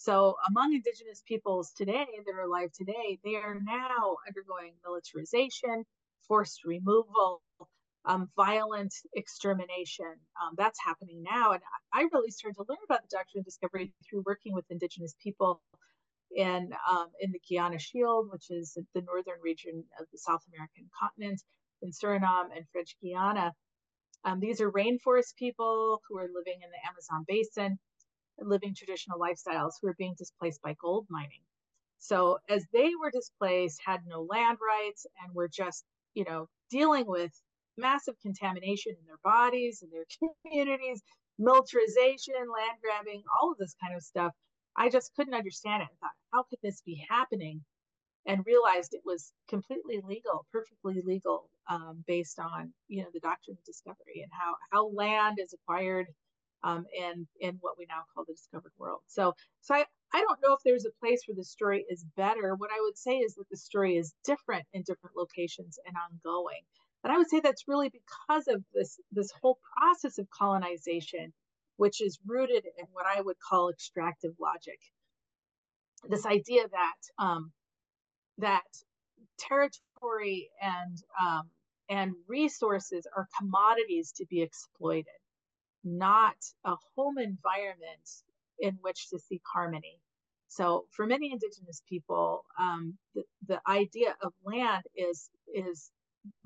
So, 0.03 0.35
among 0.49 0.75
indigenous 0.75 1.23
peoples 1.29 1.71
today 1.77 2.07
that 2.27 2.35
are 2.35 2.41
alive 2.43 2.73
today, 2.73 3.21
they 3.23 3.37
are 3.37 3.61
now 3.63 4.17
undergoing 4.27 4.75
militarization, 4.85 5.85
forced 6.27 6.65
removal, 6.65 7.41
um, 8.05 8.29
violent 8.35 8.93
extermination. 9.15 10.13
Um, 10.43 10.55
that's 10.57 10.81
happening 10.85 11.23
now. 11.23 11.53
And 11.53 11.63
I 11.95 12.09
really 12.13 12.33
started 12.33 12.57
to 12.57 12.65
learn 12.69 12.83
about 12.85 13.03
the 13.03 13.17
doctrine 13.17 13.43
of 13.43 13.45
discovery 13.45 13.95
through 14.11 14.25
working 14.27 14.55
with 14.55 14.65
indigenous 14.71 15.15
people 15.23 15.63
in, 16.35 16.73
um, 16.91 17.07
in 17.21 17.31
the 17.31 17.41
Guiana 17.49 17.79
Shield, 17.79 18.29
which 18.33 18.51
is 18.51 18.77
the 18.95 19.03
northern 19.03 19.41
region 19.41 19.85
of 20.01 20.07
the 20.11 20.19
South 20.19 20.43
American 20.53 20.91
continent, 20.99 21.41
in 21.81 21.91
Suriname 21.93 22.51
and 22.57 22.67
French 22.73 22.97
Guiana. 23.01 23.53
Um, 24.25 24.41
these 24.41 24.61
are 24.61 24.73
rainforest 24.73 25.37
people 25.37 26.01
who 26.09 26.19
are 26.19 26.29
living 26.35 26.59
in 26.61 26.71
the 26.71 26.89
Amazon 26.91 27.25
basin 27.29 27.79
living 28.39 28.75
traditional 28.75 29.19
lifestyles 29.19 29.73
who 29.81 29.89
were 29.89 29.95
being 29.99 30.15
displaced 30.17 30.63
by 30.63 30.75
gold 30.81 31.07
mining. 31.11 31.43
So 31.99 32.39
as 32.49 32.67
they 32.73 32.91
were 33.01 33.11
displaced, 33.11 33.81
had 33.85 34.01
no 34.07 34.23
land 34.23 34.59
rights, 34.61 35.07
and 35.23 35.35
were 35.35 35.49
just, 35.49 35.85
you 36.15 36.25
know, 36.25 36.49
dealing 36.71 37.07
with 37.07 37.33
massive 37.77 38.19
contamination 38.21 38.95
in 38.99 39.07
their 39.07 39.21
bodies 39.23 39.83
and 39.83 39.93
their 39.93 40.07
communities, 40.45 41.03
militarization, 41.39 42.35
land 42.35 42.79
grabbing, 42.83 43.23
all 43.41 43.53
of 43.53 43.59
this 43.59 43.75
kind 43.81 43.95
of 43.95 44.03
stuff. 44.03 44.33
I 44.77 44.89
just 44.89 45.15
couldn't 45.15 45.35
understand 45.35 45.83
it. 45.83 45.89
I 45.93 45.97
thought, 46.01 46.17
how 46.33 46.43
could 46.45 46.59
this 46.63 46.83
be 46.83 47.05
happening? 47.09 47.65
And 48.27 48.47
realized 48.47 48.95
it 48.95 49.03
was 49.05 49.33
completely 49.49 50.01
legal, 50.07 50.47
perfectly 50.53 51.03
legal, 51.05 51.51
um, 51.69 52.05
based 52.07 52.39
on 52.39 52.73
you 52.89 53.03
know 53.03 53.09
the 53.13 53.21
doctrine 53.21 53.57
of 53.59 53.65
discovery 53.65 54.23
and 54.23 54.31
how 54.33 54.55
how 54.71 54.89
land 54.89 55.39
is 55.41 55.53
acquired 55.53 56.07
um, 56.65 56.87
in 56.97 57.27
in 57.41 57.57
what 57.61 57.79
we 57.79 57.87
now 57.89 58.03
call 58.15 58.25
the 58.27 58.35
discovered 58.35 58.73
world. 58.79 59.01
So 59.07 59.35
so 59.61 59.75
I, 59.75 59.85
I 60.13 60.21
don't 60.21 60.41
know 60.43 60.55
if 60.55 60.61
there's 60.65 60.87
a 60.87 61.01
place 61.01 61.23
where 61.27 61.37
the 61.37 61.45
story 61.45 61.85
is 61.89 62.05
better. 62.17 62.55
What 62.55 62.71
I 62.71 62.81
would 62.81 62.99
say 62.99 63.19
is 63.19 63.35
that 63.35 63.49
the 63.51 63.57
story 63.57 63.97
is 63.97 64.15
different 64.25 64.67
in 64.73 64.83
different 64.83 65.17
locations 65.17 65.79
and 65.87 65.97
ongoing. 65.97 66.63
And 67.05 67.13
I 67.13 67.19
would 67.19 67.29
say 67.29 67.41
that's 67.41 67.67
really 67.67 67.91
because 67.91 68.49
of 68.49 68.63
this 68.75 69.01
this 69.11 69.33
whole 69.41 69.59
process 69.77 70.19
of 70.19 70.31
colonization, 70.31 71.33
which 71.77 72.01
is 72.01 72.19
rooted 72.27 72.65
in 72.79 72.87
what 72.93 73.07
I 73.07 73.21
would 73.21 73.37
call 73.41 73.71
extractive 73.71 74.33
logic. 74.41 74.79
This 76.09 76.27
idea 76.27 76.69
that 76.69 77.25
um, 77.25 77.53
that 78.39 78.63
territory 79.39 80.51
and 80.61 80.99
um, 81.21 81.51
and 81.89 82.13
resources 82.29 83.07
are 83.17 83.29
commodities 83.39 84.13
to 84.13 84.27
be 84.27 84.43
exploited 84.43 85.22
not 85.85 86.37
a 86.65 86.75
home 86.97 87.19
environment 87.19 88.09
in 88.59 88.79
which 88.81 89.09
to 89.11 89.19
seek 89.19 89.43
harmony. 89.53 89.99
So 90.49 90.87
for 90.91 91.07
many 91.07 91.33
indigenous 91.33 91.83
people, 91.89 92.45
um, 92.59 92.99
the, 93.15 93.25
the 93.49 93.61
idea 93.67 94.15
of 94.23 94.33
land 94.45 94.85
is 94.95 95.31
is 95.55 95.91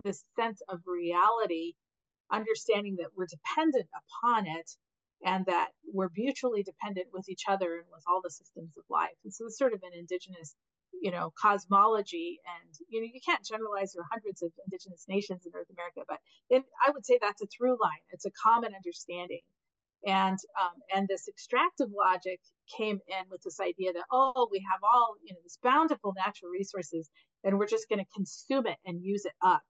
this 0.05 0.25
sense 0.38 0.62
of 0.68 0.81
reality, 0.87 1.75
understanding 2.31 2.96
that 2.96 3.11
we're 3.16 3.27
dependent 3.27 3.87
upon 3.94 4.46
it 4.46 4.70
and 5.25 5.44
that 5.46 5.68
we're 5.92 6.11
mutually 6.16 6.62
dependent 6.62 7.09
with 7.12 7.29
each 7.29 7.44
other 7.49 7.77
and 7.77 7.87
with 7.92 8.05
all 8.07 8.20
the 8.22 8.31
systems 8.31 8.70
of 8.77 8.85
life. 8.88 9.16
And 9.25 9.33
so 9.33 9.46
it's 9.46 9.59
sort 9.59 9.72
of 9.72 9.83
an 9.83 9.99
indigenous 9.99 10.55
you 11.03 11.11
know 11.11 11.33
cosmology 11.41 12.39
and 12.47 12.75
you 12.89 13.01
know 13.01 13.09
you 13.13 13.21
can't 13.25 13.45
generalize 13.45 13.93
there 13.93 14.03
are 14.03 14.09
hundreds 14.11 14.43
of 14.43 14.51
indigenous 14.67 15.05
nations 15.09 15.45
in 15.45 15.53
north 15.53 15.69
america 15.71 16.01
but 16.09 16.19
it, 16.49 16.63
i 16.87 16.91
would 16.91 17.05
say 17.05 17.19
that's 17.21 17.43
a 17.43 17.47
through 17.57 17.77
line. 17.81 18.05
It's 18.11 18.27
a 18.27 18.31
common 18.43 18.75
understanding. 18.75 19.41
And 20.07 20.39
um, 20.61 20.77
and 20.95 21.09
this 21.09 21.27
extractive 21.27 21.89
logic 21.91 22.41
came 22.77 22.99
in 23.09 23.25
with 23.31 23.43
this 23.43 23.59
idea 23.61 23.93
that 23.93 24.05
oh 24.13 24.49
we 24.53 24.65
have 24.71 24.81
all 24.83 25.17
you 25.25 25.33
know 25.33 25.41
this 25.43 25.59
bountiful 25.63 26.13
natural 26.17 26.51
resources 26.51 27.09
and 27.43 27.59
we're 27.59 27.67
just 27.67 27.89
going 27.89 27.99
to 27.99 28.15
consume 28.15 28.67
it 28.67 28.77
and 28.85 29.03
use 29.03 29.25
it 29.25 29.33
up. 29.43 29.65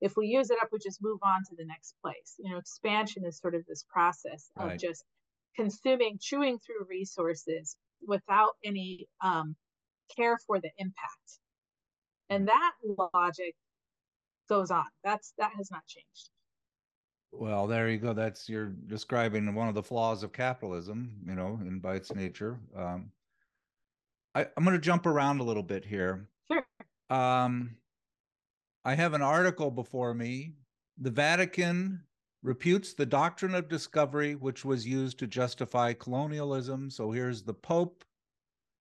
If 0.00 0.16
we 0.16 0.26
use 0.26 0.50
it 0.50 0.58
up 0.60 0.68
we 0.70 0.78
just 0.78 1.02
move 1.02 1.18
on 1.22 1.42
to 1.48 1.56
the 1.56 1.64
next 1.64 1.94
place. 2.02 2.34
You 2.38 2.52
know 2.52 2.58
expansion 2.58 3.24
is 3.24 3.38
sort 3.38 3.54
of 3.54 3.64
this 3.66 3.84
process 3.90 4.50
of 4.56 4.68
right. 4.68 4.78
just 4.78 5.04
consuming 5.56 6.18
chewing 6.20 6.58
through 6.58 6.86
resources 6.88 7.76
without 8.06 8.52
any 8.64 9.08
um, 9.24 9.56
care 10.14 10.38
for 10.46 10.60
the 10.60 10.70
impact. 10.78 11.38
And 12.28 12.48
that 12.48 12.72
logic 13.14 13.54
goes 14.48 14.70
on. 14.70 14.86
That's 15.04 15.32
that 15.38 15.52
has 15.56 15.70
not 15.70 15.86
changed. 15.86 16.30
Well, 17.32 17.66
there 17.66 17.88
you 17.88 17.98
go. 17.98 18.12
That's 18.12 18.48
you're 18.48 18.72
describing 18.86 19.54
one 19.54 19.68
of 19.68 19.74
the 19.74 19.82
flaws 19.82 20.22
of 20.22 20.32
capitalism, 20.32 21.12
you 21.26 21.34
know, 21.34 21.60
in 21.62 21.78
by 21.78 21.94
its 21.94 22.14
nature. 22.14 22.58
Um, 22.76 23.12
I, 24.34 24.46
I'm 24.56 24.64
going 24.64 24.76
to 24.76 24.80
jump 24.80 25.06
around 25.06 25.40
a 25.40 25.44
little 25.44 25.62
bit 25.62 25.84
here. 25.84 26.28
Sure. 26.50 26.64
Um, 27.08 27.76
I 28.84 28.94
have 28.94 29.14
an 29.14 29.22
article 29.22 29.70
before 29.70 30.14
me. 30.14 30.54
The 30.98 31.10
Vatican 31.10 32.04
reputes 32.42 32.94
the 32.94 33.06
doctrine 33.06 33.54
of 33.54 33.68
discovery, 33.68 34.34
which 34.34 34.64
was 34.64 34.86
used 34.86 35.18
to 35.18 35.26
justify 35.26 35.92
colonialism. 35.92 36.90
So 36.90 37.10
here's 37.10 37.42
the 37.42 37.54
Pope. 37.54 38.04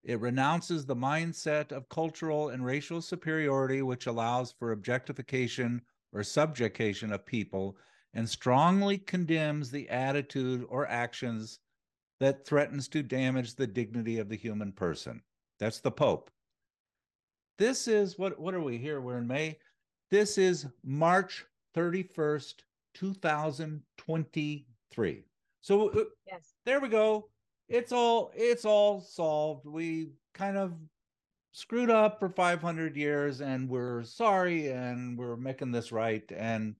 It 0.03 0.19
renounces 0.19 0.85
the 0.85 0.95
mindset 0.95 1.71
of 1.71 1.89
cultural 1.89 2.49
and 2.49 2.65
racial 2.65 3.01
superiority, 3.01 3.81
which 3.81 4.07
allows 4.07 4.51
for 4.51 4.71
objectification 4.71 5.81
or 6.13 6.23
subjugation 6.23 7.11
of 7.11 7.25
people, 7.25 7.77
and 8.13 8.27
strongly 8.27 8.97
condemns 8.97 9.69
the 9.69 9.87
attitude 9.89 10.65
or 10.69 10.87
actions 10.87 11.59
that 12.19 12.45
threatens 12.45 12.87
to 12.89 13.03
damage 13.03 13.55
the 13.55 13.67
dignity 13.67 14.19
of 14.19 14.29
the 14.29 14.35
human 14.35 14.71
person. 14.71 15.21
That's 15.59 15.79
the 15.79 15.91
Pope. 15.91 16.31
This 17.57 17.87
is 17.87 18.17
what 18.17 18.39
what 18.39 18.53
are 18.53 18.61
we 18.61 18.77
here? 18.77 19.01
We're 19.01 19.17
in 19.17 19.27
May. 19.27 19.57
This 20.09 20.37
is 20.37 20.65
March 20.83 21.45
31st, 21.75 22.55
2023. 22.93 25.23
So 25.61 25.89
uh, 25.89 26.03
yes. 26.25 26.53
there 26.65 26.79
we 26.79 26.87
go. 26.87 27.27
It's 27.69 27.91
all 27.91 28.31
it's 28.35 28.65
all 28.65 28.99
solved. 28.99 29.65
We 29.65 30.09
kind 30.33 30.57
of 30.57 30.73
screwed 31.51 31.89
up 31.89 32.19
for 32.19 32.29
500 32.29 32.95
years 32.95 33.41
and 33.41 33.69
we're 33.69 34.03
sorry 34.03 34.69
and 34.69 35.17
we're 35.17 35.35
making 35.35 35.71
this 35.71 35.91
right 35.91 36.23
and 36.35 36.75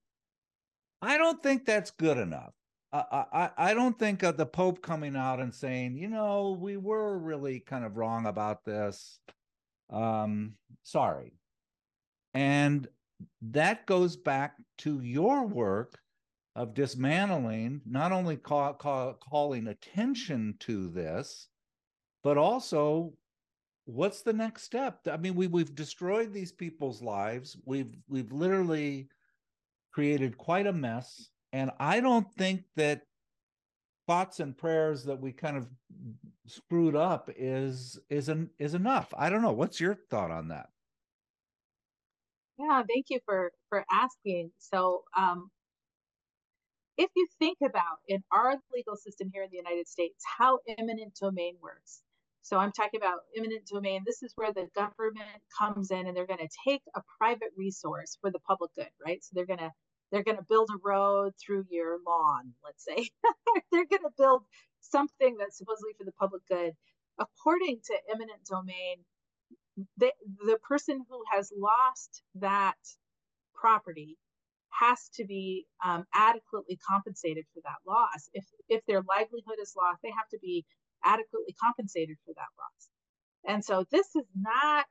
I 1.02 1.18
don't 1.18 1.42
think 1.42 1.64
that's 1.64 1.90
good 1.90 2.18
enough. 2.18 2.52
I, 2.92 3.24
I, 3.32 3.50
I 3.56 3.74
don't 3.74 3.98
think 3.98 4.22
of 4.22 4.36
the 4.36 4.46
Pope 4.46 4.82
coming 4.82 5.16
out 5.16 5.40
and 5.40 5.54
saying, 5.54 5.96
you 5.96 6.08
know, 6.08 6.56
we 6.60 6.76
were 6.76 7.18
really 7.18 7.60
kind 7.60 7.84
of 7.84 7.96
wrong 7.96 8.26
about 8.26 8.64
this. 8.64 9.20
Um, 9.90 10.54
sorry. 10.82 11.32
And 12.34 12.88
that 13.42 13.86
goes 13.86 14.16
back 14.16 14.56
to 14.78 15.00
your 15.00 15.46
work 15.46 15.98
of 16.56 16.74
dismantling, 16.74 17.80
not 17.86 18.12
only 18.12 18.36
call, 18.36 18.74
call, 18.74 19.14
calling 19.14 19.68
attention 19.68 20.54
to 20.60 20.88
this, 20.88 21.48
but 22.22 22.36
also 22.36 23.12
what's 23.84 24.22
the 24.22 24.32
next 24.32 24.62
step? 24.62 25.00
I 25.10 25.16
mean, 25.16 25.34
we 25.34 25.46
we've 25.46 25.74
destroyed 25.74 26.32
these 26.32 26.52
people's 26.52 27.02
lives. 27.02 27.56
We've 27.64 27.94
we've 28.08 28.32
literally 28.32 29.08
created 29.92 30.38
quite 30.38 30.66
a 30.66 30.72
mess, 30.72 31.30
and 31.52 31.70
I 31.78 32.00
don't 32.00 32.32
think 32.34 32.64
that 32.76 33.02
thoughts 34.06 34.40
and 34.40 34.56
prayers 34.56 35.04
that 35.04 35.20
we 35.20 35.32
kind 35.32 35.56
of 35.56 35.68
screwed 36.46 36.96
up 36.96 37.30
is 37.36 37.98
is 38.08 38.28
an, 38.28 38.50
is 38.58 38.74
enough. 38.74 39.12
I 39.16 39.30
don't 39.30 39.42
know. 39.42 39.52
What's 39.52 39.80
your 39.80 39.94
thought 40.10 40.30
on 40.30 40.48
that? 40.48 40.68
Yeah, 42.58 42.82
thank 42.88 43.06
you 43.08 43.20
for 43.24 43.52
for 43.68 43.84
asking. 43.90 44.50
So, 44.58 45.04
um, 45.16 45.50
if 47.00 47.10
you 47.16 47.26
think 47.38 47.56
about 47.64 47.96
in 48.08 48.22
our 48.30 48.56
legal 48.74 48.94
system 48.94 49.30
here 49.32 49.42
in 49.42 49.48
the 49.50 49.56
United 49.56 49.88
States 49.88 50.22
how 50.38 50.58
eminent 50.78 51.14
domain 51.18 51.54
works, 51.62 52.02
so 52.42 52.58
I'm 52.58 52.72
talking 52.72 53.00
about 53.00 53.20
eminent 53.34 53.66
domain. 53.66 54.02
This 54.04 54.22
is 54.22 54.32
where 54.36 54.52
the 54.52 54.68
government 54.74 55.40
comes 55.58 55.90
in 55.90 56.06
and 56.06 56.14
they're 56.14 56.26
going 56.26 56.46
to 56.46 56.56
take 56.68 56.82
a 56.94 57.00
private 57.18 57.52
resource 57.56 58.18
for 58.20 58.30
the 58.30 58.38
public 58.40 58.70
good, 58.76 58.90
right? 59.04 59.24
So 59.24 59.30
they're 59.34 59.46
going 59.46 59.60
to 59.60 59.70
they're 60.12 60.24
going 60.24 60.36
to 60.36 60.46
build 60.48 60.68
a 60.70 60.80
road 60.84 61.32
through 61.40 61.64
your 61.70 61.98
lawn, 62.06 62.52
let's 62.64 62.84
say. 62.84 63.08
they're 63.72 63.86
going 63.86 64.02
to 64.02 64.12
build 64.18 64.42
something 64.80 65.36
that's 65.38 65.56
supposedly 65.56 65.92
for 65.96 66.04
the 66.04 66.12
public 66.12 66.42
good. 66.48 66.72
According 67.18 67.80
to 67.86 67.94
eminent 68.12 68.44
domain, 68.50 68.96
the, 69.96 70.10
the 70.44 70.58
person 70.68 71.04
who 71.08 71.22
has 71.32 71.52
lost 71.56 72.22
that 72.34 72.76
property 73.54 74.18
has 74.78 75.08
to 75.14 75.24
be 75.24 75.66
um, 75.84 76.04
adequately 76.14 76.78
compensated 76.88 77.44
for 77.54 77.60
that 77.64 77.80
loss. 77.86 78.28
If 78.32 78.44
if 78.68 78.82
their 78.86 79.02
livelihood 79.08 79.58
is 79.60 79.74
lost, 79.76 80.00
they 80.02 80.10
have 80.10 80.28
to 80.30 80.38
be 80.40 80.64
adequately 81.04 81.54
compensated 81.62 82.16
for 82.24 82.34
that 82.34 82.52
loss. 82.58 82.88
And 83.46 83.64
so 83.64 83.84
this 83.90 84.06
is 84.14 84.26
not 84.36 84.86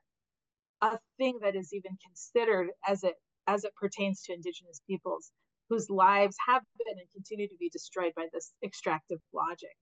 a 0.81 0.97
thing 1.17 1.39
that 1.41 1.55
is 1.55 1.73
even 1.73 1.97
considered 2.05 2.69
as 2.87 3.03
it 3.03 3.15
as 3.47 3.63
it 3.63 3.73
pertains 3.75 4.23
to 4.23 4.33
indigenous 4.33 4.81
peoples 4.87 5.31
whose 5.69 5.89
lives 5.89 6.35
have 6.47 6.63
been 6.77 6.97
and 6.99 7.07
continue 7.13 7.47
to 7.47 7.55
be 7.59 7.69
destroyed 7.69 8.13
by 8.15 8.27
this 8.33 8.53
extractive 8.63 9.19
logic. 9.33 9.75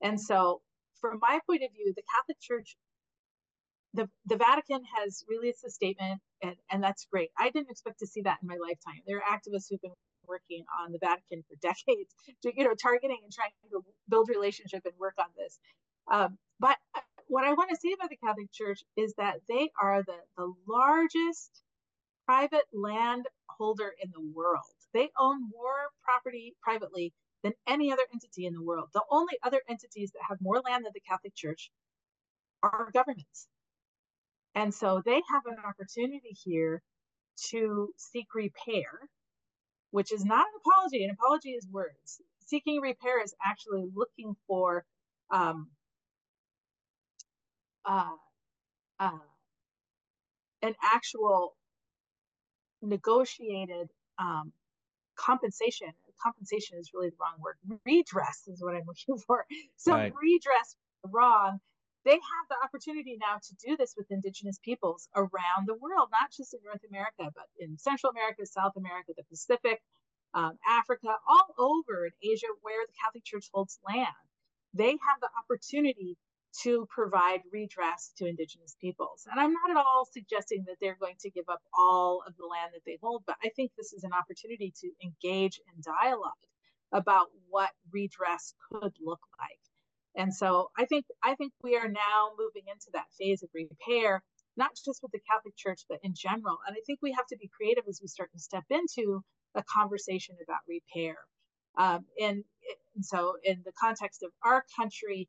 And 0.00 0.20
so 0.20 0.60
from 1.00 1.18
my 1.20 1.40
point 1.48 1.62
of 1.64 1.72
view, 1.72 1.92
the 1.96 2.02
Catholic 2.14 2.38
Church 2.40 2.76
the, 3.94 4.08
the 4.26 4.36
Vatican 4.36 4.82
has 4.98 5.24
released 5.28 5.64
a 5.64 5.70
statement, 5.70 6.20
and, 6.42 6.56
and 6.70 6.82
that's 6.82 7.06
great. 7.12 7.30
I 7.38 7.50
didn't 7.50 7.70
expect 7.70 8.00
to 8.00 8.06
see 8.06 8.22
that 8.22 8.38
in 8.42 8.48
my 8.48 8.56
lifetime. 8.56 9.02
There 9.06 9.18
are 9.18 9.36
activists 9.38 9.66
who've 9.70 9.82
been 9.82 9.92
working 10.26 10.64
on 10.80 10.92
the 10.92 10.98
Vatican 10.98 11.44
for 11.48 11.56
decades, 11.62 12.14
to, 12.42 12.52
you 12.56 12.64
know, 12.64 12.74
targeting 12.74 13.18
and 13.22 13.32
trying 13.32 13.50
to 13.70 13.82
build 14.08 14.28
relationship 14.28 14.82
and 14.84 14.94
work 14.98 15.14
on 15.18 15.26
this. 15.36 15.58
Um, 16.10 16.38
but 16.60 16.76
what 17.28 17.44
I 17.44 17.52
want 17.54 17.70
to 17.70 17.76
say 17.76 17.92
about 17.94 18.10
the 18.10 18.16
Catholic 18.16 18.52
Church 18.52 18.82
is 18.96 19.14
that 19.18 19.40
they 19.48 19.70
are 19.80 20.02
the, 20.02 20.16
the 20.36 20.52
largest 20.68 21.50
private 22.26 22.64
land 22.72 23.26
holder 23.48 23.92
in 24.02 24.10
the 24.12 24.22
world. 24.34 24.64
They 24.94 25.10
own 25.18 25.48
more 25.50 25.90
property 26.04 26.54
privately 26.62 27.12
than 27.42 27.52
any 27.68 27.92
other 27.92 28.04
entity 28.12 28.46
in 28.46 28.54
the 28.54 28.62
world. 28.62 28.88
The 28.94 29.02
only 29.10 29.34
other 29.42 29.60
entities 29.68 30.12
that 30.12 30.22
have 30.28 30.38
more 30.40 30.60
land 30.60 30.84
than 30.84 30.92
the 30.94 31.00
Catholic 31.00 31.34
Church 31.36 31.70
are 32.62 32.90
governments. 32.94 33.48
And 34.54 34.74
so 34.74 35.02
they 35.04 35.14
have 35.32 35.46
an 35.46 35.56
opportunity 35.66 36.36
here 36.44 36.82
to 37.50 37.88
seek 37.96 38.26
repair 38.34 39.08
which 39.92 40.12
is 40.12 40.24
not 40.24 40.40
an 40.46 40.60
apology. 40.66 41.04
An 41.04 41.10
apology 41.10 41.50
is 41.50 41.68
words. 41.70 42.20
Seeking 42.46 42.80
repair 42.80 43.22
is 43.22 43.34
actually 43.44 43.84
looking 43.94 44.34
for 44.48 44.84
um, 45.30 45.68
uh, 47.84 48.16
uh, 48.98 49.18
an 50.62 50.74
actual 50.82 51.54
negotiated 52.80 53.88
um, 54.18 54.52
compensation. 55.16 55.88
Compensation 56.22 56.78
is 56.78 56.90
really 56.94 57.10
the 57.10 57.16
wrong 57.20 57.40
word. 57.40 57.56
Redress 57.86 58.48
is 58.48 58.62
what 58.62 58.74
I'm 58.74 58.84
looking 58.86 59.22
for. 59.26 59.44
So 59.76 59.92
right. 59.92 60.12
redress 60.20 60.76
wrong 61.10 61.58
they 62.04 62.12
have 62.18 62.46
the 62.48 62.56
opportunity 62.64 63.16
now 63.20 63.38
to 63.38 63.54
do 63.66 63.76
this 63.76 63.94
with 63.96 64.10
indigenous 64.10 64.58
peoples 64.64 65.08
around 65.14 65.66
the 65.66 65.74
world, 65.74 66.08
not 66.10 66.32
just 66.32 66.54
in 66.54 66.60
North 66.64 66.82
America, 66.88 67.30
but 67.34 67.46
in 67.58 67.78
Central 67.78 68.10
America, 68.10 68.46
South 68.46 68.76
America, 68.76 69.12
the 69.16 69.24
Pacific, 69.24 69.80
um, 70.34 70.58
Africa, 70.66 71.14
all 71.28 71.54
over 71.58 72.06
in 72.06 72.12
Asia, 72.22 72.48
where 72.62 72.86
the 72.86 72.92
Catholic 73.04 73.24
Church 73.24 73.48
holds 73.52 73.78
land. 73.86 74.06
They 74.74 74.90
have 74.90 75.20
the 75.20 75.28
opportunity 75.38 76.16
to 76.62 76.86
provide 76.90 77.40
redress 77.52 78.12
to 78.18 78.26
indigenous 78.26 78.76
peoples. 78.80 79.26
And 79.30 79.40
I'm 79.40 79.52
not 79.52 79.70
at 79.70 79.76
all 79.76 80.06
suggesting 80.10 80.64
that 80.66 80.76
they're 80.80 80.98
going 81.00 81.16
to 81.20 81.30
give 81.30 81.48
up 81.48 81.62
all 81.72 82.22
of 82.26 82.36
the 82.36 82.46
land 82.46 82.72
that 82.74 82.82
they 82.84 82.98
hold, 83.02 83.22
but 83.26 83.36
I 83.42 83.50
think 83.56 83.72
this 83.76 83.92
is 83.92 84.04
an 84.04 84.12
opportunity 84.12 84.72
to 84.80 84.90
engage 85.02 85.60
in 85.60 85.82
dialogue 85.82 86.32
about 86.92 87.28
what 87.48 87.70
redress 87.90 88.54
could 88.70 88.92
look 89.00 89.20
like. 89.38 89.58
And 90.14 90.34
so 90.34 90.70
I 90.76 90.84
think 90.84 91.06
I 91.22 91.34
think 91.34 91.52
we 91.62 91.76
are 91.76 91.88
now 91.88 92.30
moving 92.38 92.64
into 92.66 92.86
that 92.92 93.06
phase 93.18 93.42
of 93.42 93.48
repair, 93.54 94.22
not 94.56 94.70
just 94.84 95.02
with 95.02 95.12
the 95.12 95.20
Catholic 95.30 95.56
Church, 95.56 95.82
but 95.88 95.98
in 96.02 96.14
general. 96.14 96.58
And 96.66 96.76
I 96.76 96.80
think 96.86 96.98
we 97.02 97.12
have 97.12 97.26
to 97.28 97.36
be 97.36 97.48
creative 97.48 97.84
as 97.88 98.00
we 98.02 98.08
start 98.08 98.30
to 98.32 98.38
step 98.38 98.64
into 98.70 99.22
a 99.54 99.62
conversation 99.64 100.36
about 100.42 100.60
repair. 100.68 101.16
Um, 101.78 102.04
and, 102.20 102.44
and 102.94 103.04
so, 103.04 103.34
in 103.42 103.62
the 103.64 103.72
context 103.72 104.22
of 104.22 104.30
our 104.44 104.64
country, 104.78 105.28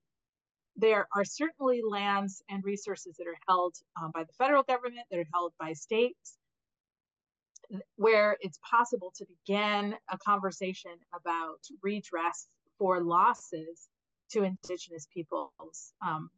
there 0.75 1.07
are 1.15 1.23
certainly 1.23 1.81
lands 1.87 2.43
and 2.49 2.63
resources 2.63 3.15
that 3.17 3.27
are 3.27 3.37
held 3.47 3.75
um, 4.01 4.11
by 4.13 4.23
the 4.23 4.33
federal 4.37 4.63
government, 4.63 5.07
that 5.11 5.19
are 5.19 5.27
held 5.33 5.53
by 5.57 5.73
states, 5.73 6.37
where 7.95 8.35
it's 8.41 8.59
possible 8.69 9.13
to 9.15 9.25
begin 9.25 9.95
a 10.11 10.17
conversation 10.17 10.91
about 11.13 11.59
redress 11.81 12.47
for 12.77 13.01
losses 13.01 13.87
to 14.31 14.43
indigenous 14.43 15.07
peoples 15.13 15.93
um, 16.05 16.29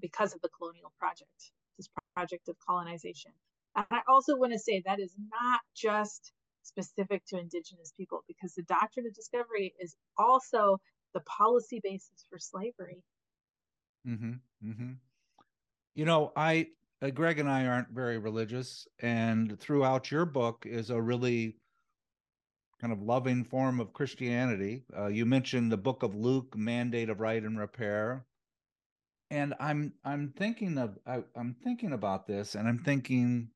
because 0.00 0.34
of 0.34 0.40
the 0.40 0.48
colonial 0.48 0.92
project, 0.98 1.52
this 1.76 1.88
project 2.14 2.48
of 2.48 2.56
colonization. 2.66 3.32
And 3.76 3.86
I 3.90 4.00
also 4.08 4.36
want 4.36 4.52
to 4.52 4.58
say 4.58 4.82
that 4.84 5.00
is 5.00 5.14
not 5.30 5.60
just 5.74 6.32
specific 6.62 7.24
to 7.26 7.38
indigenous 7.38 7.92
people 7.96 8.24
because 8.26 8.54
the 8.54 8.62
doctrine 8.62 9.06
of 9.06 9.14
discovery 9.14 9.74
is 9.80 9.96
also 10.16 10.80
the 11.12 11.20
policy 11.20 11.80
basis 11.82 12.24
for 12.28 12.38
slavery. 12.38 13.02
Mm-hmm. 14.06 14.32
Mm-hmm. 14.66 14.92
You 15.94 16.04
know, 16.04 16.32
I 16.36 16.68
uh, 17.02 17.10
Greg 17.10 17.38
and 17.38 17.48
I 17.50 17.66
aren't 17.66 17.90
very 17.90 18.18
religious, 18.18 18.86
and 19.00 19.58
throughout 19.60 20.10
your 20.10 20.24
book 20.24 20.64
is 20.66 20.90
a 20.90 21.00
really 21.00 21.56
kind 22.84 22.92
of 22.92 23.00
loving 23.00 23.42
form 23.42 23.80
of 23.80 23.94
Christianity. 23.94 24.84
Uh, 24.94 25.06
you 25.06 25.24
mentioned 25.24 25.72
the 25.72 25.76
Book 25.78 26.02
of 26.02 26.14
Luke, 26.14 26.54
mandate 26.54 27.08
of 27.08 27.18
right 27.18 27.42
and 27.42 27.58
repair, 27.58 28.26
and 29.30 29.54
I'm 29.58 29.94
I'm 30.04 30.34
thinking 30.36 30.76
of 30.76 30.98
I, 31.06 31.22
I'm 31.34 31.56
thinking 31.64 31.94
about 31.94 32.26
this, 32.26 32.54
and 32.54 32.68
I'm 32.68 32.78
thinking 32.78 33.48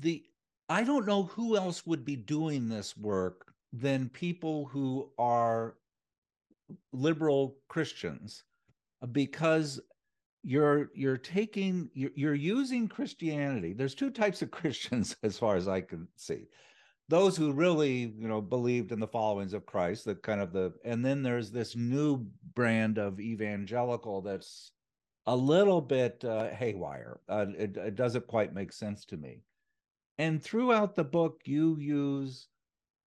the 0.00 0.24
I 0.68 0.84
don't 0.84 1.06
know 1.06 1.22
who 1.22 1.56
else 1.56 1.86
would 1.86 2.04
be 2.04 2.16
doing 2.16 2.68
this 2.68 2.94
work 2.98 3.54
than 3.72 4.10
people 4.10 4.66
who 4.66 5.08
are 5.16 5.76
liberal 6.92 7.56
Christians 7.68 8.44
because 9.10 9.80
you're 10.42 10.90
you're 10.94 11.16
taking 11.16 11.88
you're, 11.94 12.12
you're 12.14 12.34
using 12.34 12.88
Christianity. 12.88 13.72
There's 13.72 13.94
two 13.94 14.10
types 14.10 14.42
of 14.42 14.50
Christians 14.60 15.16
as 15.22 15.38
far 15.38 15.56
as 15.56 15.66
I 15.66 15.80
can 15.80 16.08
see. 16.16 16.48
Those 17.08 17.36
who 17.36 17.52
really, 17.52 18.12
you 18.18 18.26
know, 18.26 18.40
believed 18.40 18.90
in 18.90 18.98
the 18.98 19.06
followings 19.06 19.52
of 19.52 19.64
Christ, 19.64 20.04
the 20.04 20.16
kind 20.16 20.40
of 20.40 20.52
the 20.52 20.72
and 20.84 21.04
then 21.04 21.22
there's 21.22 21.50
this 21.50 21.76
new 21.76 22.26
brand 22.54 22.98
of 22.98 23.20
evangelical 23.20 24.22
that's 24.22 24.72
a 25.26 25.36
little 25.36 25.80
bit 25.80 26.24
uh, 26.24 26.48
haywire. 26.50 27.20
Uh, 27.28 27.46
it, 27.56 27.76
it 27.76 27.94
doesn't 27.94 28.26
quite 28.26 28.54
make 28.54 28.72
sense 28.72 29.04
to 29.06 29.16
me. 29.16 29.42
And 30.18 30.42
throughout 30.42 30.94
the 30.94 31.04
book, 31.04 31.42
you 31.44 31.76
use 31.78 32.48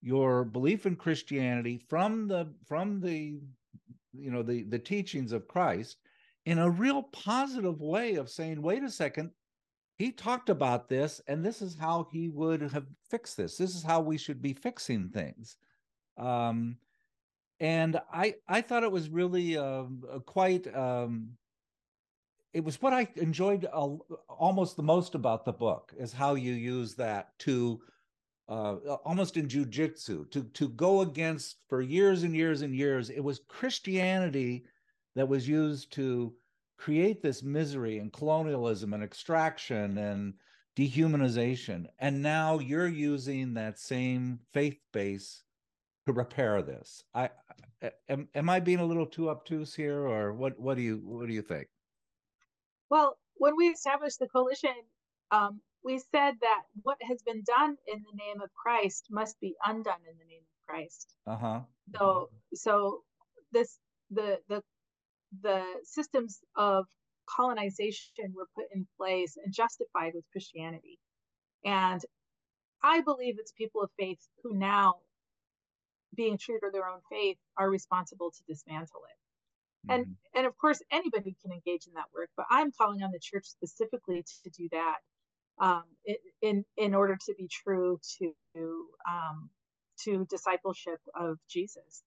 your 0.01 0.45
belief 0.45 0.85
in 0.85 0.95
Christianity 0.95 1.81
from 1.89 2.27
the 2.27 2.47
from 2.65 3.01
the 3.01 3.39
you 4.13 4.31
know 4.31 4.43
the 4.43 4.63
the 4.63 4.79
teachings 4.79 5.31
of 5.31 5.47
Christ 5.47 5.97
in 6.45 6.59
a 6.59 6.69
real 6.69 7.03
positive 7.03 7.81
way 7.81 8.15
of 8.15 8.29
saying, 8.29 8.61
wait 8.61 8.83
a 8.83 8.89
second, 8.89 9.31
he 9.99 10.13
talked 10.13 10.49
about 10.49 10.87
this, 10.87 11.21
and 11.27 11.45
this 11.45 11.61
is 11.61 11.75
how 11.77 12.07
he 12.09 12.29
would 12.29 12.61
have 12.61 12.85
fixed 13.09 13.35
this. 13.35 13.57
This 13.57 13.75
is 13.75 13.83
how 13.83 13.99
we 13.99 14.17
should 14.17 14.41
be 14.41 14.53
fixing 14.53 15.09
things. 15.09 15.57
Um, 16.17 16.77
and 17.59 17.99
I 18.11 18.35
I 18.47 18.61
thought 18.61 18.83
it 18.83 18.91
was 18.91 19.09
really 19.09 19.57
um, 19.57 20.01
quite 20.25 20.73
um, 20.73 21.31
it 22.53 22.63
was 22.63 22.81
what 22.81 22.93
I 22.93 23.09
enjoyed 23.17 23.65
uh, 23.65 23.97
almost 24.29 24.77
the 24.77 24.83
most 24.83 25.15
about 25.15 25.43
the 25.43 25.51
book 25.51 25.93
is 25.97 26.13
how 26.13 26.35
you 26.35 26.53
use 26.53 26.95
that 26.95 27.37
to 27.39 27.81
uh, 28.47 28.75
almost 29.03 29.35
in 29.35 29.49
jujitsu 29.49 30.31
to 30.31 30.43
to 30.43 30.69
go 30.69 31.01
against 31.01 31.57
for 31.67 31.81
years 31.81 32.23
and 32.23 32.33
years 32.33 32.61
and 32.61 32.73
years. 32.73 33.09
It 33.09 33.19
was 33.19 33.41
Christianity 33.49 34.63
that 35.15 35.27
was 35.27 35.45
used 35.45 35.91
to 35.93 36.33
create 36.79 37.21
this 37.21 37.43
misery 37.43 37.99
and 37.99 38.11
colonialism 38.13 38.93
and 38.93 39.03
extraction 39.03 39.97
and 39.97 40.33
dehumanization, 40.77 41.85
and 41.99 42.21
now 42.21 42.59
you're 42.59 42.87
using 42.87 43.53
that 43.53 43.77
same 43.77 44.39
faith 44.53 44.79
base 44.93 45.43
to 46.07 46.13
repair 46.13 46.61
this. 46.61 47.03
I 47.13 47.29
am, 48.07 48.29
am 48.33 48.49
I 48.49 48.61
being 48.61 48.79
a 48.79 48.85
little 48.85 49.05
too 49.05 49.29
obtuse 49.29 49.75
here, 49.75 49.99
or 49.99 50.33
what? 50.33 50.57
What 50.57 50.75
do 50.75 50.81
you 50.81 51.01
what 51.03 51.27
do 51.27 51.33
you 51.33 51.41
think? 51.41 51.67
Well, 52.89 53.17
when 53.35 53.55
we 53.57 53.67
established 53.67 54.19
the 54.19 54.27
coalition, 54.29 54.73
um, 55.31 55.59
we 55.83 55.99
said 55.99 56.35
that 56.41 56.61
what 56.83 56.97
has 57.01 57.21
been 57.23 57.43
done 57.45 57.75
in 57.87 57.99
the 57.99 58.17
name 58.17 58.41
of 58.41 58.49
Christ 58.53 59.07
must 59.11 59.39
be 59.41 59.53
undone 59.65 60.01
in 60.09 60.17
the 60.17 60.25
name 60.25 60.41
of 60.41 60.67
Christ. 60.67 61.13
Uh-huh. 61.27 61.59
So 61.97 62.29
so 62.53 63.03
this 63.51 63.79
the 64.11 64.39
the 64.47 64.63
the 65.41 65.63
systems 65.83 66.39
of 66.55 66.85
colonization 67.29 68.33
were 68.35 68.47
put 68.55 68.65
in 68.73 68.87
place 68.97 69.37
and 69.43 69.53
justified 69.53 70.13
with 70.15 70.25
Christianity. 70.31 70.99
And 71.65 72.01
I 72.83 73.01
believe 73.01 73.35
it's 73.37 73.51
people 73.51 73.81
of 73.81 73.91
faith 73.99 74.19
who 74.43 74.55
now, 74.55 74.95
being 76.15 76.37
true 76.37 76.59
to 76.59 76.69
their 76.71 76.87
own 76.87 77.01
faith, 77.11 77.37
are 77.57 77.69
responsible 77.69 78.31
to 78.31 78.43
dismantle 78.47 79.01
it 79.09 79.19
and 79.87 80.03
mm-hmm. 80.03 80.37
and 80.37 80.47
of 80.47 80.57
course 80.57 80.81
anybody 80.91 81.35
can 81.41 81.51
engage 81.51 81.87
in 81.87 81.93
that 81.93 82.05
work 82.13 82.29
but 82.35 82.45
i'm 82.49 82.71
calling 82.71 83.01
on 83.03 83.11
the 83.11 83.19
church 83.19 83.45
specifically 83.45 84.23
to 84.43 84.49
do 84.49 84.67
that 84.71 84.97
um, 85.61 85.83
in 86.41 86.63
in 86.77 86.93
order 86.93 87.17
to 87.25 87.33
be 87.37 87.47
true 87.47 87.99
to 88.17 88.33
um, 89.09 89.49
to 89.97 90.25
discipleship 90.29 90.99
of 91.19 91.37
jesus 91.49 92.03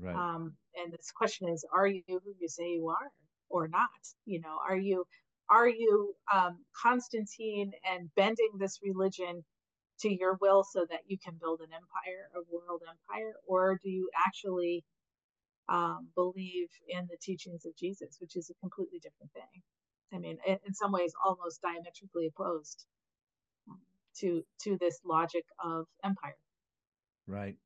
right 0.00 0.16
um, 0.16 0.54
and 0.76 0.92
this 0.92 1.10
question 1.14 1.48
is 1.48 1.64
are 1.74 1.86
you 1.86 2.02
who 2.08 2.32
you 2.38 2.48
say 2.48 2.64
you 2.64 2.88
are 2.88 3.10
or 3.48 3.68
not 3.68 3.90
you 4.24 4.40
know 4.40 4.58
are 4.68 4.76
you 4.76 5.04
are 5.48 5.68
you 5.68 6.14
um, 6.32 6.58
constantine 6.80 7.72
and 7.90 8.08
bending 8.16 8.50
this 8.58 8.78
religion 8.82 9.44
to 10.00 10.12
your 10.12 10.38
will 10.40 10.64
so 10.64 10.86
that 10.90 11.00
you 11.06 11.18
can 11.22 11.34
build 11.40 11.60
an 11.60 11.68
empire 11.72 12.28
a 12.34 12.40
world 12.50 12.82
empire 12.88 13.32
or 13.46 13.78
do 13.82 13.90
you 13.90 14.08
actually 14.26 14.84
um, 15.68 16.08
believe 16.14 16.68
in 16.88 17.06
the 17.10 17.16
teachings 17.20 17.64
of 17.64 17.76
Jesus, 17.76 18.16
which 18.20 18.36
is 18.36 18.50
a 18.50 18.54
completely 18.60 18.98
different 18.98 19.32
thing. 19.32 19.62
I 20.12 20.18
mean, 20.18 20.38
in, 20.46 20.58
in 20.66 20.74
some 20.74 20.92
ways, 20.92 21.12
almost 21.24 21.62
diametrically 21.62 22.26
opposed 22.26 22.84
to 24.18 24.42
to 24.62 24.76
this 24.78 25.00
logic 25.04 25.44
of 25.64 25.86
empire. 26.04 26.36
Right. 27.26 27.56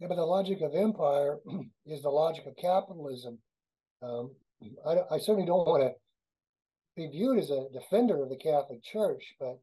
Yeah, 0.00 0.08
but 0.08 0.16
the 0.16 0.24
logic 0.24 0.60
of 0.62 0.74
empire 0.74 1.38
is 1.86 2.02
the 2.02 2.10
logic 2.10 2.46
of 2.46 2.56
capitalism. 2.56 3.38
Um, 4.02 4.32
I, 4.86 4.96
I 5.12 5.18
certainly 5.18 5.46
don't 5.46 5.66
want 5.66 5.82
to 5.82 5.92
be 6.96 7.08
viewed 7.08 7.38
as 7.38 7.50
a 7.50 7.68
defender 7.72 8.22
of 8.22 8.28
the 8.28 8.36
Catholic 8.36 8.82
Church, 8.82 9.34
but 9.38 9.58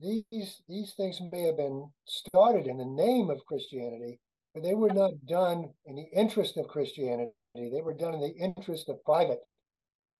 these 0.00 0.62
these 0.68 0.94
things 0.96 1.20
may 1.32 1.42
have 1.42 1.56
been 1.56 1.90
started 2.06 2.66
in 2.66 2.78
the 2.78 2.84
name 2.84 3.30
of 3.30 3.44
Christianity, 3.46 4.20
but 4.54 4.62
they 4.62 4.74
were 4.74 4.92
not 4.92 5.12
done 5.26 5.70
in 5.86 5.96
the 5.96 6.08
interest 6.12 6.56
of 6.56 6.68
Christianity. 6.68 7.32
They 7.54 7.82
were 7.82 7.94
done 7.94 8.14
in 8.14 8.20
the 8.20 8.34
interest 8.36 8.88
of 8.88 9.02
private 9.04 9.40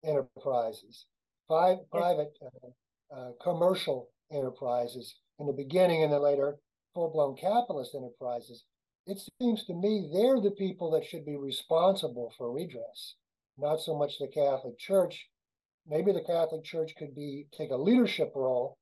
enterprises, 0.05 1.07
five, 1.49 1.79
private 1.91 2.33
uh, 2.43 3.15
uh, 3.15 3.31
commercial 3.43 4.09
enterprises 4.33 5.15
in 5.39 5.47
the 5.47 5.53
beginning 5.53 6.03
and 6.03 6.13
then 6.13 6.23
later 6.23 6.59
full 6.95 7.11
blown 7.11 7.37
capitalist 7.37 7.95
enterprises. 7.95 8.65
It 9.09 9.19
seems 9.41 9.65
to 9.65 9.75
me 9.75 10.11
they're 10.13 10.39
the 10.39 10.51
people 10.51 10.91
that 10.91 11.05
should 11.07 11.25
be 11.25 11.37
responsible 11.37 12.35
for 12.37 12.53
redress, 12.53 13.15
not 13.57 13.81
so 13.81 13.97
much 13.97 14.19
the 14.19 14.29
Catholic 14.29 14.79
Church. 14.79 15.27
Maybe 15.87 16.13
the 16.13 16.21
Catholic 16.21 16.63
Church 16.63 16.95
could 16.99 17.15
be 17.15 17.47
take 17.57 17.71
a 17.71 17.77
leadership 17.77 18.33
role 18.35 18.77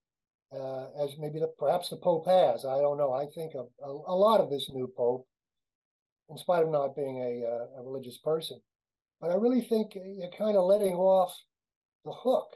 uh, 0.53 0.87
as 1.01 1.17
maybe 1.21 1.39
the, 1.39 1.53
perhaps 1.59 1.91
the 1.91 1.97
Pope 1.97 2.27
has. 2.27 2.65
I 2.65 2.81
don't 2.81 2.99
know. 2.99 3.13
I 3.13 3.27
think 3.37 3.55
a, 3.55 3.67
a 3.87 4.17
lot 4.17 4.41
of 4.41 4.51
this 4.51 4.69
new 4.75 4.93
Pope 4.97 5.29
in 6.29 6.37
spite 6.39 6.65
of 6.65 6.71
not 6.71 6.97
being 6.97 7.19
a, 7.19 7.47
uh, 7.47 7.81
a 7.81 7.85
religious 7.85 8.19
person. 8.19 8.61
But 9.21 9.31
I 9.31 9.35
really 9.35 9.61
think 9.61 9.95
you're 9.95 10.29
kind 10.37 10.57
of 10.57 10.65
letting 10.65 10.95
off 10.95 11.33
the 12.05 12.13
hook, 12.13 12.49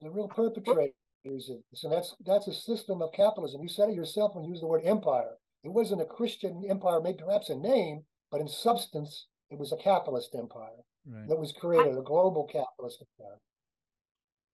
the 0.00 0.08
real 0.10 0.28
perpetrators 0.28 0.94
of 1.26 1.58
this. 1.70 1.84
And 1.84 1.92
that's 1.92 2.14
that's 2.24 2.48
a 2.48 2.54
system 2.54 3.02
of 3.02 3.12
capitalism. 3.12 3.60
You 3.62 3.68
said 3.68 3.90
it 3.90 3.94
yourself 3.94 4.34
when 4.34 4.44
you 4.44 4.52
used 4.52 4.62
the 4.62 4.68
word 4.68 4.84
empire. 4.86 5.36
It 5.66 5.72
wasn't 5.72 6.00
a 6.00 6.04
Christian 6.04 6.62
empire, 6.70 7.00
maybe 7.00 7.18
perhaps 7.18 7.50
a 7.50 7.56
name, 7.56 8.04
but 8.30 8.40
in 8.40 8.46
substance, 8.46 9.26
it 9.50 9.58
was 9.58 9.72
a 9.72 9.76
capitalist 9.76 10.32
empire 10.38 10.84
right. 11.04 11.28
that 11.28 11.36
was 11.36 11.50
created, 11.50 11.98
a 11.98 12.02
global 12.02 12.44
capitalist 12.44 13.02
empire. 13.02 13.40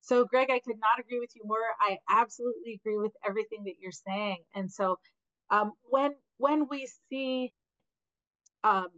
So, 0.01 0.25
Greg, 0.25 0.49
I 0.51 0.61
could 0.61 0.79
not 0.81 0.99
agree 0.99 1.21
with 1.21 1.29
you 1.37 1.43
more. 1.45 1.59
I 1.79 1.99
absolutely 2.09 2.81
agree 2.81 2.97
with 2.97 3.13
everything 3.29 3.65
that 3.65 3.75
you're 3.79 3.93
saying. 3.93 4.39
And 4.55 4.73
so, 4.73 4.99
um, 5.51 5.73
when 5.91 6.15
when 6.39 6.67
we 6.71 6.89
see 7.11 7.53
um, 8.65 8.89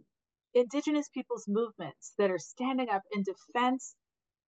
indigenous 0.54 1.08
peoples 1.08 1.46
movements 1.48 2.12
that 2.18 2.30
are 2.30 2.38
standing 2.38 2.90
up 2.90 3.02
in 3.12 3.24
defense 3.24 3.96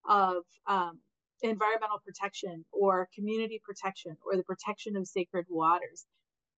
of 0.08 0.44
um, 0.68 1.00
environmental 1.42 1.98
protection 2.06 2.64
or 2.72 3.08
community 3.12 3.60
protection 3.64 4.16
or 4.24 4.36
the 4.36 4.44
protection 4.44 4.96
of 4.96 5.08
sacred 5.08 5.46
waters. 5.50 6.06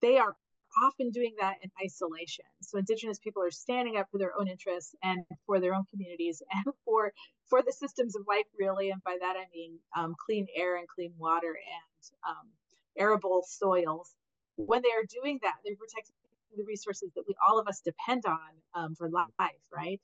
They 0.02 0.18
are 0.18 0.36
often 0.84 1.10
doing 1.10 1.34
that 1.40 1.56
in 1.62 1.70
isolation. 1.84 2.44
So 2.60 2.78
indigenous 2.78 3.18
people 3.18 3.42
are 3.42 3.50
standing 3.50 3.96
up 3.96 4.08
for 4.10 4.18
their 4.18 4.32
own 4.38 4.48
interests 4.48 4.94
and 5.02 5.24
for 5.46 5.60
their 5.60 5.74
own 5.74 5.84
communities 5.90 6.42
and 6.52 6.74
for 6.84 7.12
for 7.48 7.62
the 7.62 7.72
systems 7.72 8.14
of 8.14 8.26
life, 8.28 8.44
really. 8.58 8.90
And 8.90 9.02
by 9.04 9.16
that 9.20 9.36
I 9.36 9.46
mean 9.54 9.78
um, 9.96 10.14
clean 10.26 10.46
air 10.54 10.76
and 10.76 10.86
clean 10.88 11.12
water 11.18 11.56
and 11.56 12.10
um, 12.28 12.48
arable 12.96 13.44
soils. 13.46 14.14
When 14.56 14.82
they 14.82 14.90
are 14.90 15.06
doing 15.22 15.38
that, 15.42 15.54
they're 15.64 15.76
protecting 15.76 16.14
the 16.56 16.64
resources 16.64 17.10
that 17.14 17.24
we 17.28 17.34
all 17.46 17.58
of 17.58 17.68
us 17.68 17.80
depend 17.80 18.24
on 18.26 18.38
um, 18.74 18.94
for 18.94 19.08
life, 19.08 19.30
right? 19.72 20.00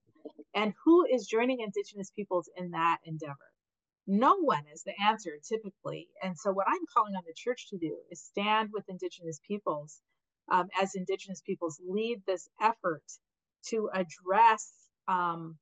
And 0.54 0.72
who 0.84 1.04
is 1.04 1.26
joining 1.26 1.60
Indigenous 1.60 2.10
peoples 2.10 2.48
in 2.56 2.70
that 2.70 2.98
endeavor? 3.04 3.50
No 4.06 4.36
one 4.36 4.64
is 4.72 4.82
the 4.82 4.92
answer 5.02 5.38
typically. 5.42 6.08
And 6.22 6.38
so, 6.38 6.52
what 6.52 6.66
I'm 6.68 6.86
calling 6.92 7.16
on 7.16 7.22
the 7.26 7.34
church 7.34 7.68
to 7.70 7.78
do 7.78 7.96
is 8.10 8.20
stand 8.20 8.70
with 8.72 8.88
Indigenous 8.88 9.40
peoples 9.46 10.00
um, 10.50 10.68
as 10.80 10.94
Indigenous 10.96 11.42
peoples 11.42 11.80
lead 11.86 12.22
this 12.26 12.48
effort 12.60 13.04
to 13.68 13.90
address, 13.94 14.72
um, 15.08 15.58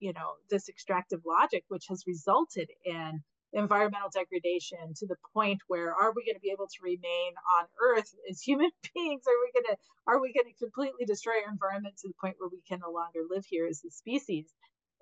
you 0.00 0.12
know, 0.14 0.34
this 0.50 0.68
extractive 0.68 1.22
logic, 1.26 1.64
which 1.68 1.86
has 1.88 2.04
resulted 2.06 2.70
in 2.84 3.22
environmental 3.54 4.10
degradation 4.12 4.78
to 4.96 5.06
the 5.06 5.16
point 5.34 5.60
where 5.68 5.94
are 5.94 6.12
we 6.16 6.24
going 6.24 6.36
to 6.36 6.40
be 6.42 6.50
able 6.52 6.68
to 6.68 6.82
remain 6.82 7.32
on 7.58 7.66
earth 7.82 8.14
as 8.30 8.40
human 8.42 8.70
beings 8.94 9.22
are 9.26 9.40
we 9.40 9.52
going 9.54 9.66
to 9.74 9.76
are 10.06 10.20
we 10.22 10.32
going 10.34 10.46
to 10.52 10.58
completely 10.64 11.06
destroy 11.06 11.34
our 11.46 11.52
environment 11.52 11.96
to 11.96 12.08
the 12.08 12.14
point 12.20 12.36
where 12.38 12.50
we 12.50 12.62
can 12.68 12.80
no 12.80 12.92
longer 12.92 13.20
live 13.30 13.44
here 13.46 13.66
as 13.66 13.82
a 13.86 13.90
species 13.90 14.46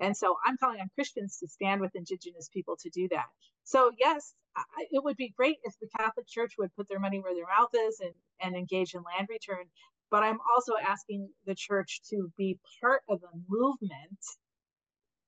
And 0.01 0.17
so 0.17 0.37
I'm 0.47 0.59
calling 0.59 0.81
on 0.81 0.91
Christians 0.97 1.39
to 1.41 1.49
stand 1.49 1.83
with 1.83 1.97
Indigenous 1.97 2.51
people 2.53 2.77
to 2.83 2.91
do 2.91 3.09
that. 3.13 3.27
So, 3.65 3.93
yes, 3.99 4.35
I, 4.57 4.65
it 4.93 5.05
would 5.05 5.17
be 5.19 5.35
great 5.37 5.59
if 5.65 5.75
the 5.81 5.89
Catholic 5.99 6.29
Church 6.29 6.55
would 6.59 6.75
put 6.77 6.89
their 6.89 7.01
money 7.01 7.21
where 7.21 7.35
their 7.35 7.47
mouth 7.49 7.71
is 7.75 8.01
and, 8.01 8.15
and 8.41 8.55
engage 8.57 8.95
in 8.95 9.03
land 9.03 9.29
return. 9.31 9.65
But 10.11 10.23
I'm 10.23 10.39
also 10.55 10.75
asking 10.77 11.29
the 11.47 11.55
church 11.55 12.01
to 12.11 12.31
be 12.37 12.59
part 12.81 13.03
of 13.09 13.21
a 13.23 13.37
movement 13.49 14.19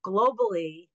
globally 0.05 0.87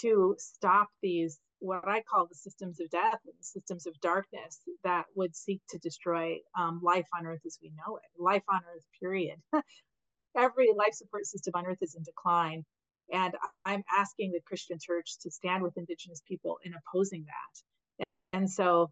to 0.00 0.34
stop 0.38 0.88
these, 1.02 1.38
what 1.58 1.86
I 1.86 2.02
call 2.02 2.26
the 2.26 2.34
systems 2.34 2.80
of 2.80 2.90
death 2.90 3.18
and 3.24 3.34
the 3.38 3.44
systems 3.44 3.86
of 3.86 3.98
darkness 4.00 4.60
that 4.84 5.06
would 5.14 5.34
seek 5.34 5.60
to 5.70 5.78
destroy 5.78 6.38
um, 6.58 6.80
life 6.82 7.06
on 7.18 7.26
earth 7.26 7.40
as 7.46 7.58
we 7.62 7.70
know 7.70 7.96
it, 7.96 8.22
life 8.22 8.44
on 8.48 8.60
earth, 8.74 8.84
period. 9.00 9.36
Every 10.36 10.68
life 10.76 10.92
support 10.92 11.26
system 11.26 11.52
on 11.54 11.66
earth 11.66 11.78
is 11.80 11.94
in 11.94 12.02
decline. 12.02 12.64
And 13.12 13.34
I'm 13.64 13.84
asking 13.96 14.32
the 14.32 14.40
Christian 14.46 14.78
church 14.80 15.18
to 15.22 15.30
stand 15.30 15.62
with 15.62 15.76
Indigenous 15.76 16.20
people 16.26 16.58
in 16.64 16.72
opposing 16.74 17.24
that. 17.26 18.06
And 18.36 18.50
so 18.50 18.90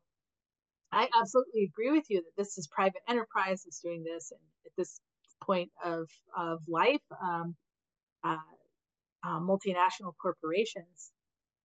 I 0.95 1.09
absolutely 1.21 1.65
agree 1.65 1.93
with 1.93 2.07
you 2.11 2.23
that 2.23 2.37
this 2.43 2.59
is 2.59 2.69
private 2.69 3.03
enterprise 3.09 3.65
that's 3.65 3.81
doing 3.81 4.05
this. 4.05 4.33
And 4.33 4.41
at 4.67 4.73
this 4.77 5.01
point 5.43 5.71
of, 5.85 6.09
of 6.37 6.61
life, 6.69 7.03
um, 7.23 7.57
uh, 8.25 8.37
uh, 9.25 9.41
multinational 9.41 10.15
corporations. 10.21 11.13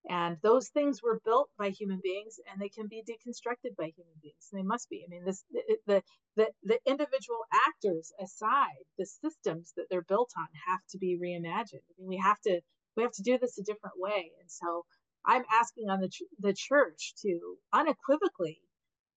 And 0.08 0.38
those 0.42 0.68
things 0.70 1.02
were 1.02 1.20
built 1.24 1.50
by 1.58 1.70
human 1.70 2.00
beings 2.02 2.40
and 2.50 2.60
they 2.60 2.70
can 2.70 2.88
be 2.88 3.02
deconstructed 3.02 3.76
by 3.76 3.92
human 3.96 4.14
beings 4.22 4.48
they 4.52 4.62
must 4.62 4.88
be. 4.90 5.04
I 5.06 5.08
mean 5.10 5.24
this 5.24 5.44
the 5.86 6.02
the 6.36 6.50
the 6.64 6.78
individual 6.86 7.40
actors 7.68 8.12
aside 8.20 8.84
the 8.98 9.06
systems 9.06 9.72
that 9.76 9.86
they're 9.90 10.02
built 10.08 10.32
on 10.38 10.46
have 10.68 10.80
to 10.90 10.98
be 10.98 11.18
reimagined. 11.22 11.84
I 11.84 11.92
mean 11.98 12.08
we 12.08 12.18
have 12.18 12.40
to 12.42 12.60
we 12.96 13.02
have 13.04 13.12
to 13.12 13.22
do 13.22 13.38
this 13.38 13.58
a 13.58 13.64
different 13.64 13.96
way. 13.98 14.32
And 14.40 14.50
so 14.50 14.84
i'm 15.26 15.44
asking 15.52 15.90
on 15.90 16.00
the 16.00 16.10
the 16.40 16.54
church 16.54 17.14
to 17.22 17.56
unequivocally 17.72 18.60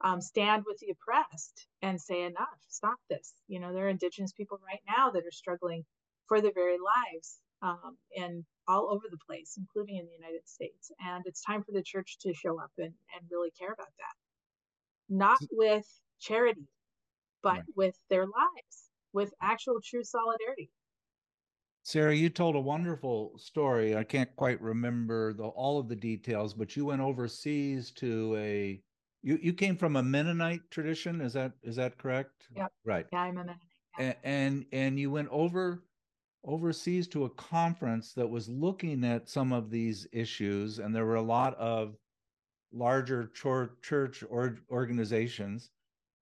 um, 0.03 0.21
stand 0.21 0.63
with 0.65 0.77
the 0.79 0.91
oppressed 0.91 1.67
and 1.81 1.99
say 1.99 2.23
enough 2.23 2.59
stop 2.67 2.97
this 3.09 3.33
you 3.47 3.59
know 3.59 3.73
there 3.73 3.85
are 3.85 3.89
indigenous 3.89 4.31
people 4.33 4.59
right 4.67 4.81
now 4.87 5.09
that 5.09 5.25
are 5.25 5.31
struggling 5.31 5.85
for 6.27 6.41
their 6.41 6.53
very 6.53 6.77
lives 6.77 7.39
um, 7.61 7.97
and 8.17 8.43
all 8.67 8.89
over 8.91 9.05
the 9.09 9.17
place, 9.17 9.55
including 9.57 9.97
in 9.97 10.05
the 10.05 10.13
United 10.13 10.47
States. 10.47 10.91
And 11.05 11.23
it's 11.25 11.43
time 11.43 11.63
for 11.63 11.71
the 11.71 11.83
church 11.83 12.17
to 12.21 12.33
show 12.33 12.59
up 12.59 12.71
and, 12.77 12.93
and 13.15 13.29
really 13.29 13.51
care 13.51 13.71
about 13.71 13.87
that. 13.97 14.15
Not 15.09 15.39
with 15.51 15.85
charity, 16.19 16.67
but 17.43 17.49
right. 17.49 17.63
with 17.75 17.95
their 18.09 18.25
lives, 18.25 18.89
with 19.13 19.33
actual 19.41 19.79
true 19.83 20.03
solidarity. 20.03 20.71
Sarah, 21.83 22.15
you 22.15 22.29
told 22.29 22.55
a 22.55 22.59
wonderful 22.59 23.33
story. 23.37 23.95
I 23.95 24.03
can't 24.03 24.33
quite 24.35 24.61
remember 24.61 25.33
the, 25.33 25.43
all 25.43 25.79
of 25.79 25.89
the 25.89 25.95
details, 25.95 26.53
but 26.53 26.75
you 26.75 26.85
went 26.85 27.01
overseas 27.01 27.91
to 27.93 28.35
a 28.37 28.79
you 29.23 29.39
you 29.41 29.53
came 29.53 29.77
from 29.77 29.95
a 29.95 30.03
Mennonite 30.03 30.69
tradition. 30.71 31.21
Is 31.21 31.33
that 31.33 31.53
is 31.63 31.75
that 31.75 31.97
correct? 31.97 32.47
Yep. 32.55 32.71
Right. 32.85 33.05
Yeah, 33.11 33.19
I'm 33.19 33.31
a 33.31 33.33
Mennonite. 33.35 33.57
Yeah. 33.99 34.05
And, 34.05 34.15
and 34.23 34.65
and 34.71 34.99
you 34.99 35.11
went 35.11 35.29
over 35.29 35.83
overseas 36.43 37.07
to 37.07 37.25
a 37.25 37.29
conference 37.29 38.13
that 38.13 38.27
was 38.27 38.49
looking 38.49 39.03
at 39.03 39.29
some 39.29 39.53
of 39.53 39.69
these 39.69 40.07
issues, 40.11 40.79
and 40.79 40.95
there 40.95 41.05
were 41.05 41.15
a 41.15 41.21
lot 41.21 41.55
of 41.55 41.95
larger 42.73 43.31
church 43.33 44.23
or 44.29 44.57
organizations, 44.71 45.69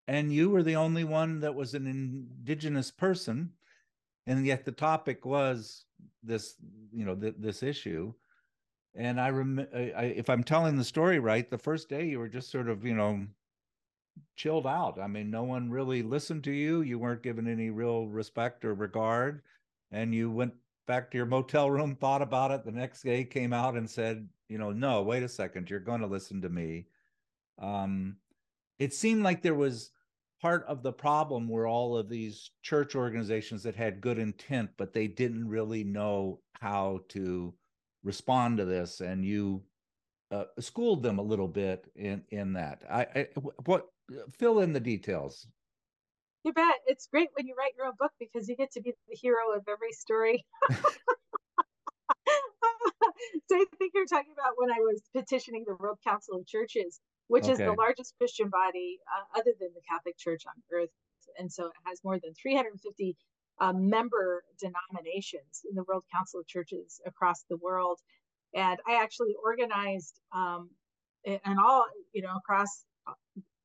and 0.08 0.34
you 0.34 0.50
were 0.50 0.64
the 0.64 0.76
only 0.76 1.04
one 1.04 1.40
that 1.40 1.56
was 1.56 1.74
an 1.74 1.88
indigenous 1.88 2.92
person, 2.92 3.52
and 4.28 4.46
yet 4.46 4.66
the 4.66 4.72
topic 4.72 5.26
was 5.26 5.86
this, 6.24 6.56
you 6.92 7.06
know, 7.06 7.16
th- 7.16 7.36
this 7.38 7.64
issue. 7.64 8.14
And 8.96 9.20
I 9.20 9.28
remember, 9.28 9.70
if 9.76 10.30
I'm 10.30 10.44
telling 10.44 10.78
the 10.78 10.84
story 10.84 11.20
right, 11.20 11.50
the 11.50 11.58
first 11.58 11.90
day 11.90 12.08
you 12.08 12.20
were 12.20 12.28
just 12.28 12.52
sort 12.52 12.70
of, 12.70 12.84
you 12.84 12.96
know, 12.96 13.28
chilled 14.36 14.68
out. 14.68 15.00
I 15.00 15.08
mean, 15.08 15.30
no 15.30 15.44
one 15.44 15.70
really 15.70 16.02
listened 16.02 16.44
to 16.46 16.52
you. 16.52 16.82
You 16.82 17.00
weren't 17.00 17.24
given 17.24 17.48
any 17.48 17.70
real 17.70 18.08
respect 18.08 18.66
or 18.66 18.74
regard 18.74 19.42
and 19.92 20.14
you 20.14 20.30
went 20.30 20.54
back 20.88 21.12
to 21.12 21.18
your 21.18 21.26
motel 21.26 21.70
room, 21.70 21.96
thought 21.96 22.22
about 22.22 22.52
it. 22.52 22.64
The 22.64 22.72
next 22.72 23.04
day 23.04 23.24
came 23.24 23.54
out 23.54 23.76
and 23.76 23.90
said, 23.90 24.28
you 24.48 24.58
know, 24.58 24.72
no, 24.72 25.02
wait 25.04 25.24
a 25.24 25.30
second, 25.30 25.70
you're 25.70 25.80
going 25.80 26.02
to 26.02 26.08
listen 26.08 26.42
to 26.42 26.50
me. 26.50 26.88
Um, 27.60 28.18
it 28.80 28.94
seemed 28.94 29.24
like 29.24 29.42
there 29.42 29.56
was 29.56 29.92
part 30.42 30.66
of 30.68 30.82
the 30.82 30.94
problem 30.94 31.48
where 31.48 31.68
all 31.68 31.98
of 31.98 32.10
these 32.10 32.52
church 32.64 32.96
organizations 32.96 33.64
that 33.64 33.76
had 33.76 34.02
good 34.02 34.18
intent, 34.18 34.72
but 34.78 34.94
they 34.94 35.08
didn't 35.08 35.48
really 35.48 35.84
know 35.84 36.40
how 36.60 37.02
to 37.10 37.54
respond 38.04 38.58
to 38.58 38.66
this, 38.66 39.02
and 39.02 39.26
you 39.26 39.64
uh, 40.32 40.46
schooled 40.60 41.04
them 41.04 41.20
a 41.20 41.24
little 41.24 41.48
bit 41.48 41.92
in 41.96 42.24
in 42.30 42.54
that. 42.54 42.84
I, 42.90 43.02
I 43.16 43.28
what 43.66 43.88
fill 44.38 44.60
in 44.60 44.74
the 44.74 44.80
details. 44.80 45.48
You 46.44 46.54
bet. 46.54 46.76
It's 46.88 47.08
great 47.08 47.30
when 47.34 47.48
you 47.48 47.56
write 47.58 47.74
your 47.78 47.88
own 47.88 47.94
book 48.00 48.12
because 48.20 48.48
you 48.48 48.56
get 48.56 48.72
to 48.74 48.82
be 48.82 48.94
the 49.10 49.16
hero 49.16 49.54
of 49.56 49.64
every 49.68 49.92
story. 49.92 50.46
so 50.70 50.76
I 53.56 53.66
think 53.78 53.92
you're 53.94 54.06
talking 54.06 54.32
about 54.34 54.54
when 54.56 54.72
I 54.72 54.80
was 54.80 55.02
petitioning 55.14 55.66
the 55.68 55.76
World 55.76 56.00
Council 56.06 56.38
of 56.38 56.48
Churches, 56.48 57.02
which 57.28 57.44
okay. 57.44 57.54
is 57.54 57.58
the 57.58 57.74
largest 57.74 58.14
Christian 58.18 58.50
body 58.50 59.00
uh, 59.14 59.40
other 59.40 59.52
than 59.60 59.70
the 59.76 59.82
Catholic 59.90 60.18
Church 60.18 60.44
on 60.48 60.54
earth. 60.74 60.90
And 61.38 61.52
so 61.52 61.66
it 61.68 61.74
has 61.86 62.00
more 62.04 62.20
than 62.20 62.34
350 62.34 63.16
uh, 63.60 63.74
member 63.74 64.44
denominations 64.60 65.66
in 65.70 65.76
the 65.76 65.84
World 65.84 66.04
Council 66.14 66.40
of 66.40 66.48
Churches 66.48 67.02
across 67.06 67.44
the 67.50 67.58
world. 67.58 68.00
And 68.54 68.80
I 68.88 69.02
actually 69.02 69.36
organized 69.44 70.20
um, 70.34 70.70
and 71.26 71.60
all, 71.60 71.86
you 72.14 72.22
know, 72.22 72.36
across 72.38 72.86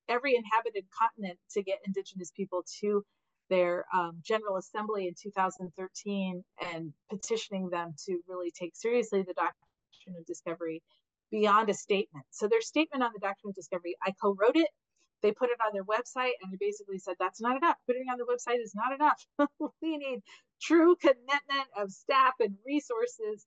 every 0.09 0.37
inhabited 0.37 0.85
continent 0.99 1.39
to 1.53 1.63
get 1.63 1.79
indigenous 1.87 2.31
people 2.31 2.65
to 2.81 3.05
their 3.51 3.85
um, 3.95 4.19
General 4.23 4.57
Assembly 4.57 5.07
in 5.07 5.15
2013 5.21 6.43
and 6.73 6.93
petitioning 7.11 7.69
them 7.71 7.95
to 8.07 8.21
really 8.29 8.51
take 8.51 8.75
seriously 8.75 9.23
the 9.23 9.35
doctrine 9.35 10.17
of 10.19 10.27
discovery 10.27 10.83
beyond 11.31 11.69
a 11.69 11.75
statement. 11.75 12.25
So 12.31 12.49
their 12.49 12.61
statement 12.61 13.03
on 13.03 13.11
the 13.13 13.21
doctrine 13.21 13.51
of 13.51 13.55
discovery, 13.55 13.97
I 14.03 14.13
co-wrote 14.21 14.57
it. 14.57 14.69
They 15.25 15.33
put 15.33 15.49
it 15.49 15.57
on 15.67 15.73
their 15.73 15.85
website 15.85 16.37
and 16.43 16.53
they 16.53 16.59
basically 16.61 16.99
said 16.99 17.15
that's 17.19 17.41
not 17.41 17.57
enough. 17.57 17.77
Putting 17.87 18.03
it 18.07 18.13
on 18.13 18.19
the 18.19 18.27
website 18.27 18.63
is 18.63 18.75
not 18.75 18.93
enough. 18.93 19.27
we 19.81 19.97
need 19.97 20.23
true 20.61 20.97
commitment 20.97 21.69
of 21.79 21.91
staff 21.91 22.35
and 22.41 22.57
resources. 22.67 23.47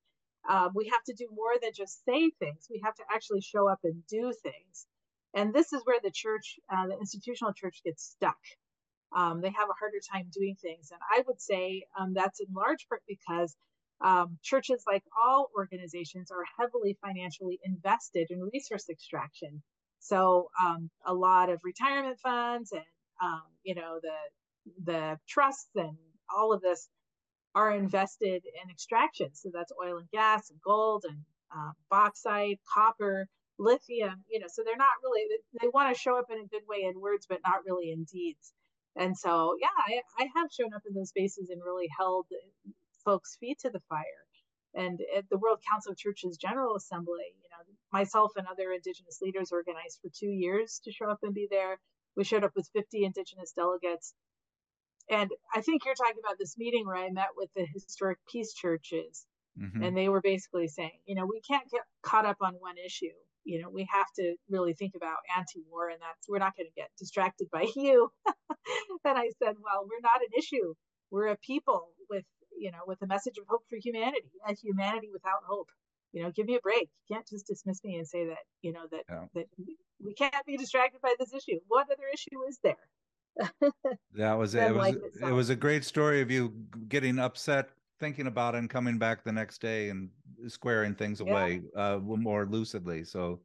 Um, 0.50 0.72
we 0.74 0.88
have 0.88 1.04
to 1.04 1.14
do 1.14 1.28
more 1.32 1.54
than 1.62 1.74
just 1.76 2.04
say 2.04 2.32
things. 2.40 2.66
We 2.68 2.82
have 2.84 2.96
to 2.96 3.04
actually 3.14 3.42
show 3.42 3.70
up 3.70 3.78
and 3.84 4.02
do 4.08 4.34
things. 4.42 4.88
And 5.36 5.54
this 5.54 5.72
is 5.72 5.84
where 5.84 6.00
the 6.04 6.10
church, 6.10 6.60
uh, 6.68 6.88
the 6.88 6.98
institutional 6.98 7.54
church, 7.54 7.82
gets 7.86 8.04
stuck. 8.04 8.42
Um, 9.16 9.42
they 9.42 9.52
have 9.52 9.70
a 9.70 9.78
harder 9.80 10.00
time 10.12 10.32
doing 10.34 10.56
things. 10.60 10.90
And 10.90 11.00
I 11.16 11.22
would 11.28 11.40
say 11.40 11.84
um, 12.00 12.16
that's 12.16 12.40
in 12.40 12.48
large 12.56 12.88
part 12.90 13.04
because 13.08 13.56
um, 14.02 14.40
churches, 14.42 14.82
like 14.88 15.04
all 15.24 15.52
organizations, 15.56 16.32
are 16.32 16.44
heavily 16.58 16.98
financially 17.06 17.60
invested 17.64 18.32
in 18.32 18.50
resource 18.52 18.90
extraction. 18.90 19.62
So 20.00 20.50
um, 20.62 20.90
a 21.06 21.14
lot 21.14 21.50
of 21.50 21.60
retirement 21.64 22.18
funds 22.22 22.72
and 22.72 22.84
um, 23.22 23.42
you 23.64 23.76
know 23.76 24.00
the 24.02 24.92
the 24.92 25.18
trusts 25.28 25.70
and 25.76 25.98
all 26.36 26.54
of 26.54 26.62
this 26.62 26.90
are 27.56 27.74
invested 27.74 28.44
in 28.46 28.70
extraction. 28.70 29.30
So 29.34 29.50
that's 29.54 29.72
oil 29.84 29.98
and 29.98 30.10
gas 30.12 30.50
and 30.50 30.60
gold 30.64 31.06
and 31.08 31.18
uh, 31.56 31.72
bauxite, 31.90 32.60
copper, 32.72 33.28
lithium, 33.58 34.24
you 34.30 34.40
know, 34.40 34.46
so 34.48 34.62
they're 34.64 34.78
not 34.78 35.02
really, 35.04 35.24
they 35.60 35.68
want 35.74 35.94
to 35.94 36.00
show 36.00 36.18
up 36.20 36.26
in 36.30 36.38
a 36.38 36.48
good 36.48 36.62
way 36.68 36.84
in 36.84 37.02
words, 37.02 37.26
but 37.28 37.40
not 37.44 37.66
really 37.66 37.92
in 37.92 38.04
deeds. 38.04 38.54
And 38.96 39.18
so, 39.18 39.56
yeah, 39.60 39.68
I, 39.78 40.24
I 40.24 40.28
have 40.36 40.50
shown 40.52 40.74
up 40.74 40.84
in 40.88 40.94
those 40.94 41.10
spaces 41.10 41.50
and 41.50 41.62
really 41.64 41.88
held 41.98 42.28
folks' 43.04 43.38
feet 43.40 43.60
to 43.62 43.70
the 43.70 43.82
fire. 43.90 44.27
And 44.78 45.00
at 45.18 45.26
the 45.30 45.38
World 45.38 45.60
Council 45.70 45.92
of 45.92 45.98
Churches 45.98 46.38
General 46.38 46.76
Assembly, 46.76 47.34
you 47.42 47.50
know, 47.52 47.74
myself 47.92 48.34
and 48.38 48.46
other 48.48 48.72
Indigenous 48.72 49.20
leaders 49.22 49.52
organized 49.52 50.00
for 50.02 50.10
two 50.16 50.30
years 50.30 50.80
to 50.86 50.92
show 50.92 51.10
up 51.10 51.20
and 51.24 51.34
be 51.34 51.48
there. 51.50 51.80
We 52.16 52.24
showed 52.24 52.44
up 52.44 52.52
with 52.56 52.70
50 52.74 53.04
Indigenous 53.04 53.54
delegates. 53.54 54.14
And 55.10 55.32
I 55.54 55.62
think 55.62 55.86
you're 55.86 55.96
talking 55.96 56.22
about 56.24 56.38
this 56.40 56.58
meeting 56.58 56.86
where 56.86 56.98
I 56.98 57.10
met 57.10 57.30
with 57.36 57.50
the 57.56 57.66
historic 57.74 58.20
peace 58.32 58.54
churches. 58.54 59.26
Mm-hmm. 59.60 59.84
And 59.84 59.98
they 59.98 60.10
were 60.10 60.22
basically 60.22 60.68
saying, 60.68 61.00
you 61.06 61.16
know, 61.16 61.26
we 61.26 61.42
can't 61.42 61.70
get 61.72 61.82
caught 62.04 62.26
up 62.26 62.38
on 62.42 62.54
one 62.54 62.76
issue 62.78 63.16
you 63.48 63.62
know 63.62 63.70
we 63.70 63.88
have 63.90 64.06
to 64.18 64.36
really 64.50 64.74
think 64.74 64.94
about 64.96 65.18
anti-war 65.38 65.90
and 65.90 66.00
that's 66.02 66.28
we're 66.28 66.38
not 66.38 66.56
going 66.56 66.68
to 66.68 66.76
get 66.76 66.90
distracted 67.00 67.48
by 67.52 67.66
you 67.76 68.12
and 68.28 69.18
i 69.18 69.32
said 69.42 69.56
well 69.64 69.88
we're 69.88 70.04
not 70.04 70.22
an 70.22 70.38
issue 70.38 70.74
we're 71.10 71.28
a 71.28 71.38
people 71.38 71.88
with 72.10 72.26
you 72.58 72.72
know 72.72 72.80
with 72.86 73.02
a 73.02 73.08
message 73.08 73.38
of 73.38 73.46
hope 73.48 73.64
for 73.70 73.78
humanity 73.78 74.32
a 74.48 74.54
humanity 74.54 75.10
without 75.12 75.42
hope 75.48 75.70
you 76.14 76.24
know 76.24 76.32
give 76.32 76.46
me 76.46 76.56
a 76.56 76.60
break 76.60 76.90
you 77.08 77.16
can't 77.16 77.28
just 77.28 77.48
dismiss 77.48 77.84
me 77.84 77.96
and 77.96 78.08
say 78.08 78.26
that 78.26 78.44
you 78.62 78.72
know 78.72 78.86
that 78.92 79.04
yeah. 79.10 79.26
that 79.34 79.46
we 80.04 80.14
can't 80.14 80.34
be 80.46 80.58
distracted 80.58 81.02
by 81.02 81.14
this 81.20 81.34
issue 81.34 81.60
what 81.68 81.88
other 81.92 82.04
issue 82.14 82.38
is 82.48 82.60
there 82.64 82.76
that 84.16 84.34
was 84.34 84.56
it 84.56 84.64
it 84.64 84.76
was, 84.76 84.96
it 85.22 85.32
was 85.32 85.50
a 85.50 85.56
great 85.56 85.86
story 85.86 86.22
of 86.22 86.32
you 86.32 86.54
getting 86.88 87.20
upset 87.20 87.70
thinking 88.00 88.28
about 88.28 88.56
it 88.56 88.60
and 88.60 88.70
coming 88.70 88.98
back 88.98 89.24
the 89.24 89.32
next 89.32 89.62
day 89.62 89.90
and 89.90 90.10
squaring 90.48 90.94
things 90.94 91.22
yeah. 91.24 91.32
away 91.32 91.62
uh, 91.76 91.98
more 91.98 92.46
lucidly. 92.46 93.04
So 93.04 93.40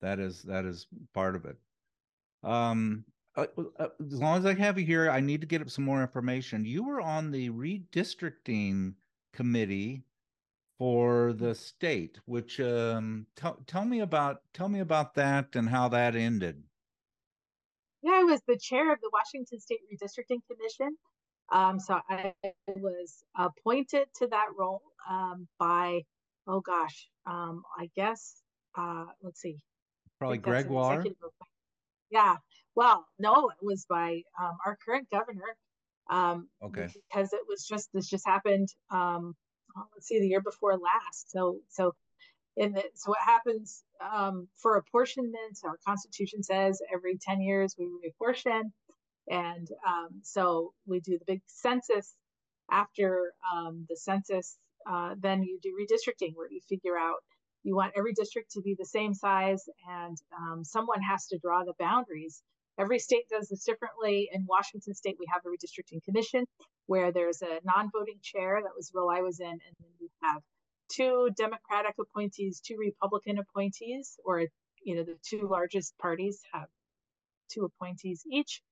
that 0.00 0.18
is 0.18 0.42
that 0.42 0.64
is 0.64 0.86
part 1.14 1.36
of 1.36 1.44
it. 1.44 1.56
Um, 2.42 3.04
uh, 3.36 3.46
uh, 3.78 3.88
as 4.00 4.20
long 4.20 4.38
as 4.38 4.46
I 4.46 4.54
have 4.54 4.78
you 4.78 4.84
here, 4.84 5.10
I 5.10 5.20
need 5.20 5.40
to 5.40 5.46
get 5.46 5.62
up 5.62 5.70
some 5.70 5.84
more 5.84 6.02
information. 6.02 6.64
You 6.64 6.84
were 6.84 7.00
on 7.00 7.30
the 7.30 7.50
redistricting 7.50 8.94
committee 9.32 10.04
for 10.78 11.32
the 11.32 11.54
state, 11.54 12.18
which 12.26 12.60
um, 12.60 13.26
t- 13.36 13.48
tell 13.66 13.84
me 13.84 14.00
about 14.00 14.42
tell 14.52 14.68
me 14.68 14.80
about 14.80 15.14
that 15.14 15.54
and 15.54 15.68
how 15.68 15.88
that 15.88 16.16
ended. 16.16 16.62
Yeah, 18.02 18.14
I 18.14 18.24
was 18.24 18.40
the 18.48 18.58
chair 18.58 18.92
of 18.92 19.00
the 19.00 19.10
Washington 19.12 19.60
State 19.60 19.80
Redistricting 19.92 20.40
Commission. 20.50 20.96
Um, 21.50 21.78
so 21.78 22.00
I 22.08 22.32
was 22.66 23.22
appointed 23.36 24.06
to 24.16 24.26
that 24.28 24.46
role 24.58 24.82
um, 25.08 25.46
by, 25.58 26.00
oh 26.46 26.60
gosh, 26.60 27.08
um, 27.26 27.62
I 27.78 27.90
guess, 27.94 28.42
uh, 28.76 29.04
let's 29.22 29.40
see. 29.40 29.58
Probably 30.18 30.38
Greg 30.38 30.66
Gregoire. 30.66 31.04
Yeah. 32.10 32.36
Well, 32.74 33.06
no, 33.18 33.50
it 33.50 33.64
was 33.64 33.84
by 33.88 34.22
um, 34.40 34.56
our 34.64 34.78
current 34.84 35.08
governor. 35.10 35.56
Um, 36.10 36.48
okay. 36.62 36.88
Because 37.10 37.32
it 37.32 37.40
was 37.48 37.66
just, 37.66 37.90
this 37.92 38.08
just 38.08 38.26
happened, 38.26 38.68
um, 38.90 39.34
let's 39.94 40.06
see, 40.06 40.20
the 40.20 40.28
year 40.28 40.40
before 40.40 40.72
last. 40.78 41.30
So, 41.30 41.58
so 41.68 41.94
in 42.56 42.72
the, 42.72 42.82
so 42.94 43.10
what 43.10 43.20
happens 43.24 43.82
um, 44.00 44.48
for 44.56 44.76
apportionment, 44.76 45.58
our 45.64 45.78
constitution 45.86 46.42
says 46.42 46.80
every 46.92 47.18
10 47.18 47.40
years 47.40 47.76
we 47.78 47.86
reapportion. 47.86 48.72
And 49.28 49.68
um, 49.86 50.20
so 50.22 50.72
we 50.86 51.00
do 51.00 51.18
the 51.18 51.24
big 51.26 51.42
census. 51.46 52.14
After 52.70 53.32
um, 53.52 53.86
the 53.88 53.96
census, 53.96 54.56
uh, 54.88 55.14
then 55.18 55.42
you 55.42 55.58
do 55.62 55.76
redistricting 55.78 56.32
where 56.34 56.50
you 56.50 56.60
figure 56.68 56.96
out 56.96 57.16
you 57.64 57.76
want 57.76 57.92
every 57.96 58.12
district 58.12 58.52
to 58.52 58.60
be 58.60 58.74
the 58.78 58.84
same 58.84 59.14
size 59.14 59.68
and 59.88 60.16
um, 60.36 60.64
someone 60.64 61.00
has 61.02 61.26
to 61.28 61.38
draw 61.38 61.64
the 61.64 61.74
boundaries. 61.78 62.42
Every 62.82 62.98
state 62.98 63.28
does 63.30 63.48
this 63.48 63.64
differently. 63.64 64.28
In 64.32 64.44
Washington 64.48 64.92
state, 64.92 65.16
we 65.20 65.26
have 65.32 65.42
a 65.46 65.48
redistricting 65.48 66.02
commission 66.02 66.44
where 66.86 67.12
there's 67.12 67.40
a 67.40 67.60
non-voting 67.62 68.18
chair. 68.22 68.60
That 68.60 68.74
was 68.76 68.88
the 68.88 68.98
role 68.98 69.08
I 69.08 69.20
was 69.20 69.38
in. 69.38 69.46
And 69.46 69.74
then 69.78 69.90
we 70.00 70.08
have 70.24 70.42
two 70.90 71.30
Democratic 71.36 71.94
appointees, 72.00 72.60
two 72.60 72.76
Republican 72.76 73.38
appointees, 73.38 74.18
or, 74.24 74.46
you 74.82 74.96
know, 74.96 75.04
the 75.04 75.16
two 75.24 75.46
largest 75.48 75.96
parties 75.98 76.40
have 76.52 76.66
two 77.52 77.64
appointees 77.70 78.24
each. 78.28 78.62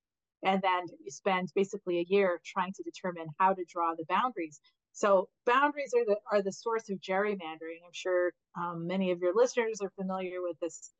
And 0.42 0.60
then 0.60 0.86
you 1.04 1.12
spend 1.12 1.52
basically 1.54 2.00
a 2.00 2.06
year 2.08 2.40
trying 2.44 2.72
to 2.72 2.82
determine 2.82 3.28
how 3.38 3.52
to 3.54 3.64
draw 3.72 3.94
the 3.94 4.06
boundaries. 4.08 4.58
So 4.92 5.28
boundaries 5.46 5.94
are 5.96 6.04
the 6.04 6.16
are 6.32 6.42
the 6.42 6.52
source 6.52 6.90
of 6.90 6.98
gerrymandering. 6.98 7.80
I'm 7.86 7.92
sure 7.92 8.32
um, 8.58 8.88
many 8.88 9.12
of 9.12 9.20
your 9.20 9.34
listeners 9.36 9.80
are 9.80 9.90
familiar 9.90 10.42
with 10.42 10.58
this 10.60 10.90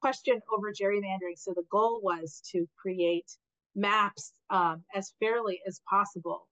question 0.00 0.40
over 0.54 0.72
gerrymandering. 0.72 1.36
So 1.36 1.52
the 1.54 1.64
goal 1.70 2.00
was 2.02 2.42
to 2.52 2.66
create 2.76 3.30
maps 3.74 4.32
um, 4.50 4.82
as 4.94 5.12
fairly 5.20 5.60
as 5.66 5.80
possible, 5.88 6.48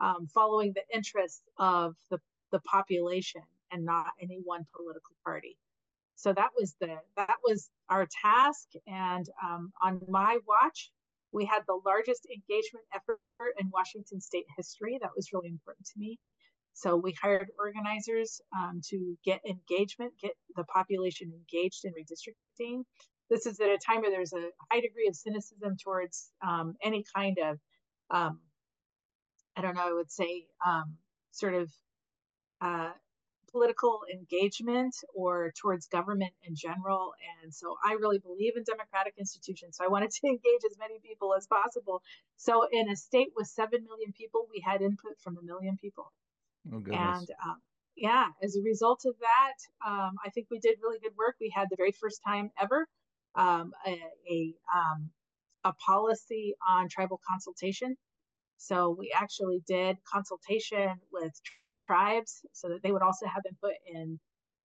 um, 0.00 0.28
following 0.32 0.72
the 0.74 0.82
interests 0.94 1.42
of 1.58 1.94
the, 2.10 2.18
the 2.52 2.60
population 2.60 3.42
and 3.70 3.84
not 3.84 4.06
any 4.20 4.40
one 4.44 4.66
political 4.74 5.14
party. 5.24 5.56
So 6.16 6.32
that 6.34 6.50
was 6.58 6.74
the 6.80 6.98
that 7.16 7.36
was 7.44 7.70
our 7.88 8.06
task. 8.22 8.68
And 8.86 9.26
um, 9.42 9.72
on 9.82 10.00
my 10.08 10.38
watch, 10.46 10.90
we 11.32 11.46
had 11.46 11.62
the 11.66 11.80
largest 11.86 12.26
engagement 12.26 12.84
effort 12.94 13.20
in 13.58 13.70
Washington 13.72 14.20
state 14.20 14.44
history. 14.56 14.98
That 15.00 15.12
was 15.16 15.32
really 15.32 15.48
important 15.48 15.86
to 15.86 15.98
me. 15.98 16.18
So 16.80 16.96
we 16.96 17.12
hired 17.12 17.48
organizers 17.58 18.40
um, 18.56 18.80
to 18.88 19.14
get 19.22 19.42
engagement, 19.44 20.14
get 20.22 20.32
the 20.56 20.64
population 20.64 21.30
engaged 21.30 21.84
in 21.84 21.92
redistricting. 21.92 22.84
This 23.28 23.44
is 23.44 23.60
at 23.60 23.68
a 23.68 23.76
time 23.76 24.00
where 24.00 24.10
there's 24.10 24.32
a 24.32 24.48
high 24.70 24.80
degree 24.80 25.06
of 25.06 25.14
cynicism 25.14 25.76
towards 25.76 26.30
um, 26.42 26.76
any 26.82 27.04
kind 27.14 27.36
of, 27.38 27.58
um, 28.10 28.40
I 29.58 29.60
don't 29.60 29.74
know, 29.74 29.90
I 29.90 29.92
would 29.92 30.10
say 30.10 30.46
um, 30.66 30.96
sort 31.32 31.52
of 31.52 31.70
uh, 32.62 32.92
political 33.52 34.00
engagement 34.10 34.94
or 35.14 35.52
towards 35.60 35.86
government 35.86 36.32
in 36.44 36.54
general. 36.56 37.12
And 37.42 37.54
so 37.54 37.76
I 37.84 37.92
really 38.00 38.20
believe 38.20 38.56
in 38.56 38.64
democratic 38.64 39.16
institutions. 39.18 39.76
So 39.76 39.84
I 39.84 39.88
wanted 39.88 40.12
to 40.12 40.26
engage 40.26 40.64
as 40.64 40.78
many 40.78 40.98
people 40.98 41.34
as 41.36 41.46
possible. 41.46 42.00
So 42.38 42.66
in 42.72 42.88
a 42.88 42.96
state 42.96 43.32
with 43.36 43.48
7 43.48 43.84
million 43.84 44.14
people, 44.16 44.48
we 44.50 44.64
had 44.64 44.80
input 44.80 45.20
from 45.22 45.36
a 45.36 45.42
million 45.42 45.76
people. 45.76 46.10
Oh, 46.72 46.82
and 46.92 47.28
um, 47.44 47.56
yeah, 47.96 48.26
as 48.42 48.56
a 48.56 48.62
result 48.62 49.02
of 49.06 49.14
that, 49.20 49.88
um, 49.88 50.16
I 50.24 50.30
think 50.30 50.48
we 50.50 50.58
did 50.58 50.78
really 50.82 50.98
good 51.00 51.16
work. 51.16 51.36
We 51.40 51.52
had 51.54 51.68
the 51.70 51.76
very 51.76 51.92
first 51.92 52.20
time 52.26 52.50
ever 52.60 52.86
um, 53.34 53.72
a, 53.86 54.00
a, 54.30 54.54
um, 54.74 55.10
a 55.64 55.72
policy 55.74 56.54
on 56.66 56.88
tribal 56.88 57.20
consultation. 57.28 57.96
So 58.56 58.94
we 58.98 59.12
actually 59.14 59.62
did 59.66 59.96
consultation 60.10 61.00
with 61.12 61.32
tribes 61.86 62.42
so 62.52 62.68
that 62.68 62.82
they 62.82 62.92
would 62.92 63.02
also 63.02 63.26
have 63.26 63.42
input 63.48 63.74
in 63.86 64.18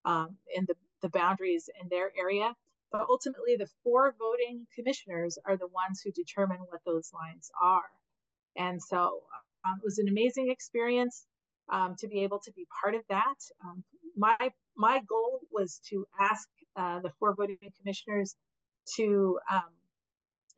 um, 0.06 0.38
in 0.56 0.66
the, 0.68 0.76
the 1.02 1.10
boundaries 1.10 1.70
in 1.82 1.90
their 1.90 2.12
area. 2.18 2.54
But 2.92 3.08
ultimately, 3.10 3.56
the 3.58 3.68
four 3.84 4.14
voting 4.18 4.68
commissioners 4.76 5.38
are 5.46 5.58
the 5.58 5.68
ones 5.68 6.02
who 6.04 6.12
determine 6.12 6.60
what 6.70 6.82
those 6.86 7.12
lines 7.14 7.50
are. 7.62 7.90
And 8.56 8.82
so 8.82 9.24
um, 9.66 9.80
it 9.80 9.84
was 9.84 9.98
an 9.98 10.08
amazing 10.08 10.50
experience 10.52 11.26
um, 11.70 11.96
to 12.00 12.08
be 12.08 12.22
able 12.22 12.40
to 12.40 12.52
be 12.54 12.68
part 12.82 12.96
of 12.96 13.02
that. 13.10 13.36
Um, 13.64 13.84
my 14.18 14.38
my 14.78 15.02
goal 15.08 15.42
was 15.52 15.82
to 15.90 16.06
ask 16.20 16.48
uh, 16.76 17.00
the 17.02 17.12
four 17.20 17.36
voting 17.36 17.58
commissioners 17.80 18.36
to 18.98 19.40
um, 19.52 19.72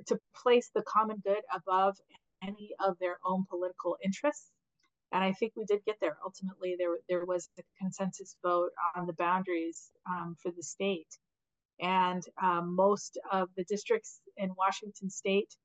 to 0.08 0.20
place 0.36 0.70
the 0.76 0.84
common 0.84 1.18
good 1.24 1.44
above 1.56 1.98
any 2.44 2.72
of 2.80 2.98
their 3.00 3.18
own 3.26 3.46
political 3.50 3.98
interests 4.04 4.52
and 5.14 5.24
I 5.24 5.32
think 5.34 5.54
we 5.56 5.66
did 5.66 5.86
get 5.86 5.98
there. 6.02 6.18
Ultimately, 6.24 6.76
there 6.78 6.98
there 7.10 7.26
was 7.26 7.50
a 7.58 7.64
consensus 7.80 8.36
vote 8.44 8.72
on 8.96 9.08
the 9.08 9.14
boundaries 9.14 9.92
um, 10.10 10.36
for 10.42 10.52
the 10.52 10.64
state, 10.64 11.18
and 11.80 12.24
um, 12.42 12.76
most 12.76 13.18
of 13.32 13.50
the 13.56 13.64
districts 13.66 14.20
in 14.38 14.52
Washington 14.58 15.10
State 15.10 15.56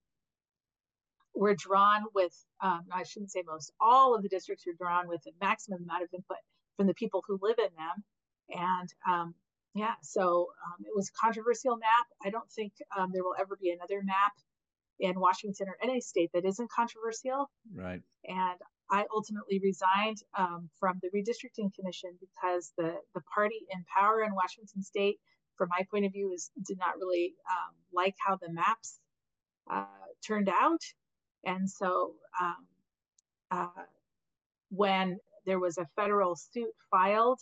were 1.34 1.54
drawn 1.54 2.04
with. 2.14 2.34
Um, 2.60 2.84
I 2.92 3.02
shouldn't 3.04 3.32
say 3.32 3.42
most. 3.46 3.72
All 3.80 4.14
of 4.14 4.22
the 4.22 4.28
districts 4.28 4.66
were 4.66 4.74
drawn 4.78 5.08
with 5.08 5.22
a 5.26 5.44
maximum 5.44 5.82
amount 5.82 6.02
of 6.02 6.08
input 6.14 6.38
from 6.76 6.86
the 6.86 6.94
people 6.94 7.22
who 7.26 7.38
live 7.42 7.58
in 7.58 7.70
them, 7.76 8.04
and 8.50 8.88
um, 9.08 9.34
yeah, 9.74 9.94
so 10.02 10.48
um, 10.66 10.84
it 10.84 10.92
was 10.94 11.08
a 11.08 11.20
controversial 11.20 11.76
map. 11.76 12.06
I 12.24 12.30
don't 12.30 12.50
think 12.50 12.72
um, 12.96 13.10
there 13.12 13.24
will 13.24 13.36
ever 13.38 13.56
be 13.60 13.70
another 13.70 14.02
map 14.02 14.32
in 15.00 15.18
Washington 15.18 15.68
or 15.68 15.76
any 15.82 16.00
state 16.00 16.30
that 16.34 16.44
isn't 16.44 16.70
controversial. 16.70 17.50
Right. 17.74 18.00
And 18.24 18.60
I 18.90 19.06
ultimately 19.14 19.58
resigned 19.62 20.18
um, 20.36 20.68
from 20.78 21.00
the 21.02 21.08
redistricting 21.08 21.74
commission 21.74 22.10
because 22.20 22.72
the 22.76 22.94
the 23.14 23.22
party 23.34 23.60
in 23.70 23.84
power 23.96 24.22
in 24.22 24.34
Washington 24.34 24.82
State, 24.82 25.18
from 25.56 25.68
my 25.70 25.84
point 25.90 26.04
of 26.04 26.12
view, 26.12 26.30
is 26.32 26.50
did 26.66 26.78
not 26.78 26.98
really 26.98 27.34
um, 27.50 27.74
like 27.92 28.14
how 28.24 28.36
the 28.36 28.52
maps 28.52 28.98
uh, 29.70 29.86
turned 30.26 30.50
out, 30.50 30.82
and 31.44 31.68
so 31.68 32.14
um, 32.40 32.66
uh, 33.50 33.82
when 34.70 35.18
there 35.46 35.58
was 35.58 35.78
a 35.78 35.86
federal 35.96 36.36
suit 36.36 36.72
filed 36.90 37.40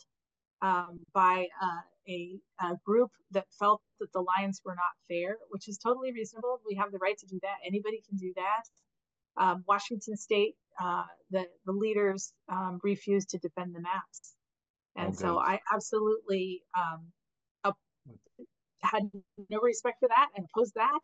um, 0.63 1.01
by 1.13 1.47
uh, 1.63 1.81
a, 2.09 2.39
a, 2.61 2.75
group 2.85 3.11
that 3.31 3.47
felt 3.59 3.81
that 3.99 4.13
the 4.13 4.21
lines 4.21 4.61
were 4.65 4.75
not 4.75 4.93
fair, 5.09 5.37
which 5.51 5.69
is 5.69 5.79
totally 5.79 6.13
reasonable. 6.13 6.61
We 6.67 6.75
have 6.77 6.93
the 6.93 6.99
right 6.99 7.17
to 7.17 7.27
do 7.27 7.39
that. 7.43 7.57
Anybody 7.67 8.03
can 8.07 8.17
do 8.17 8.33
that. 8.37 9.43
Um, 9.43 9.65
Washington 9.67 10.17
State 10.17 10.57
uh, 10.81 11.05
the, 11.31 11.47
the 11.67 11.73
leaders 11.73 12.33
um, 12.49 12.81
refused 12.83 13.31
to 13.31 13.39
defend 13.39 13.75
the 13.75 13.81
maps. 13.81 14.35
And 14.97 15.09
okay. 15.09 15.17
so 15.17 15.39
I 15.39 15.61
absolutely 15.73 16.63
um, 16.77 17.07
up, 17.65 17.77
had 18.83 19.11
no 19.51 19.61
respect 19.61 20.01
for 20.01 20.09
that 20.09 20.29
and 20.37 20.47
opposed 20.47 20.75
that 20.77 20.99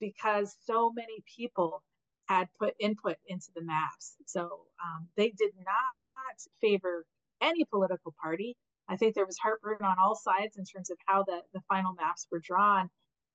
because 0.00 0.54
so 0.64 0.90
many 0.92 1.22
people 1.36 1.82
had 2.30 2.48
put 2.60 2.74
input 2.78 3.16
into 3.26 3.48
the 3.56 3.62
maps. 3.62 4.14
So 4.26 4.42
um, 4.84 5.08
they 5.16 5.30
did 5.30 5.50
not 5.58 6.36
favor 6.60 7.04
any 7.42 7.64
political 7.64 8.14
party. 8.22 8.56
I 8.88 8.96
think 8.96 9.14
there 9.16 9.26
was 9.26 9.36
heartburn 9.38 9.78
on 9.82 9.96
all 9.98 10.14
sides 10.14 10.56
in 10.56 10.64
terms 10.64 10.90
of 10.90 10.98
how 11.06 11.24
the, 11.24 11.40
the 11.52 11.60
final 11.68 11.92
maps 11.94 12.28
were 12.30 12.40
drawn. 12.40 12.88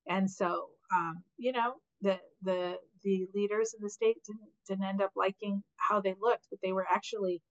And 0.08 0.32
so, 0.32 0.68
um, 0.96 1.24
you 1.38 1.52
know, 1.52 1.74
the 2.02 2.20
the 2.44 2.78
the 3.04 3.28
leaders 3.34 3.74
in 3.78 3.84
the 3.84 3.90
state 3.90 4.18
didn't 4.26 4.50
didn't 4.68 4.86
end 4.86 5.02
up 5.02 5.12
liking 5.16 5.62
how 5.78 6.00
they 6.00 6.16
looked, 6.22 6.46
but 6.50 6.60
they 6.64 6.72
were 6.72 6.86
actually 6.90 7.42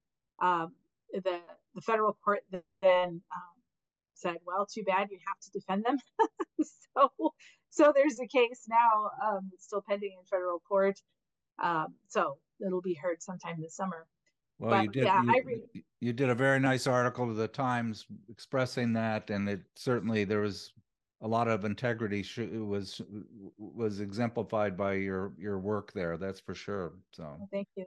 um, 0.41 0.73
the 1.13 1.41
the 1.75 1.81
federal 1.83 2.17
court 2.25 2.41
then 2.53 2.63
um, 3.35 3.55
said, 4.15 4.37
"Well, 4.47 4.67
too 4.67 4.85
bad, 4.85 5.09
you 5.11 5.19
have 5.27 5.41
to 5.41 5.51
defend 5.53 5.85
them." 5.85 5.99
so 6.97 7.11
so 7.71 7.93
there's 7.95 8.21
a 8.21 8.29
case 8.29 8.67
now 8.69 9.11
um, 9.27 9.51
still 9.59 9.83
pending 9.89 10.13
in 10.19 10.25
federal 10.27 10.61
court. 10.61 11.01
Um, 11.63 11.95
so 12.09 12.39
it'll 12.65 12.81
be 12.83 12.95
heard 12.95 13.23
sometime 13.23 13.61
this 13.61 13.75
summer. 13.77 14.07
Well, 14.59 14.71
But, 14.71 14.83
you 14.85 14.91
did. 14.91 15.05
yeah, 15.05 15.23
you, 15.23 15.31
I 15.31 15.41
read- 15.45 15.85
you 16.01 16.13
did 16.13 16.31
a 16.31 16.35
very 16.35 16.61
nice 16.61 16.87
article 16.87 17.27
to 17.27 17.35
the 17.35 17.49
Times 17.49 18.07
expressing 18.29 18.93
that, 18.95 19.31
and 19.31 19.49
it 19.49 19.63
certainly 19.75 20.25
there 20.25 20.41
was 20.41 20.73
a 21.23 21.29
lot 21.29 21.49
of 21.49 21.65
integrity. 21.65 22.23
sh- 22.23 22.39
it 22.39 22.59
was 22.65 23.01
was 23.59 24.01
exemplified 24.01 24.77
by 24.77 24.95
your 24.95 25.33
your 25.39 25.59
work 25.59 25.93
there. 25.93 26.17
That's 26.17 26.41
for 26.41 26.55
sure. 26.55 26.93
So, 27.13 27.37
Thank 27.51 27.69
you. 27.77 27.87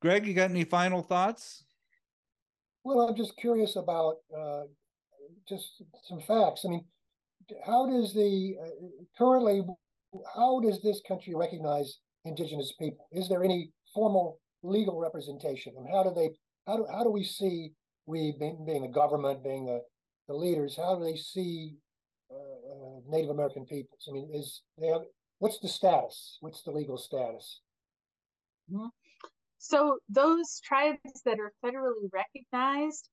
Greg, 0.00 0.26
you 0.26 0.34
got 0.34 0.50
any 0.50 0.64
final 0.64 1.02
thoughts? 1.02 1.64
Well, 2.84 3.00
I'm 3.02 3.16
just 3.16 3.36
curious 3.36 3.76
about 3.76 4.16
uh, 4.36 4.62
just 5.46 5.82
some 6.02 6.20
facts. 6.20 6.64
I 6.64 6.70
mean, 6.70 6.84
how 7.66 7.86
does 7.86 8.14
the 8.14 8.56
uh, 8.62 8.68
currently 9.18 9.62
how 10.34 10.60
does 10.60 10.82
this 10.82 11.00
country 11.06 11.34
recognize 11.34 11.98
indigenous 12.24 12.72
people? 12.78 13.06
Is 13.12 13.28
there 13.28 13.44
any 13.44 13.70
formal 13.94 14.38
legal 14.62 15.00
representation, 15.00 15.74
and 15.76 15.86
how 15.90 16.02
do 16.02 16.12
they 16.14 16.30
how 16.66 16.76
do 16.76 16.86
how 16.90 17.04
do 17.04 17.10
we 17.10 17.24
see 17.24 17.72
we 18.06 18.34
being, 18.38 18.64
being 18.66 18.82
the 18.82 18.88
government, 18.88 19.42
being 19.42 19.66
the, 19.66 19.80
the 20.28 20.34
leaders, 20.34 20.76
how 20.76 20.96
do 20.96 21.04
they 21.04 21.16
see 21.16 21.76
uh, 22.30 22.34
uh, 22.34 23.00
Native 23.08 23.30
American 23.30 23.64
peoples? 23.64 24.06
I 24.08 24.12
mean, 24.12 24.30
is 24.32 24.62
they 24.78 24.88
have 24.88 25.02
what's 25.38 25.60
the 25.60 25.68
status? 25.68 26.38
What's 26.40 26.62
the 26.62 26.72
legal 26.72 26.98
status? 26.98 27.60
So 29.58 29.98
those 30.08 30.60
tribes 30.64 31.22
that 31.24 31.38
are 31.38 31.52
federally 31.64 32.08
recognized 32.12 33.08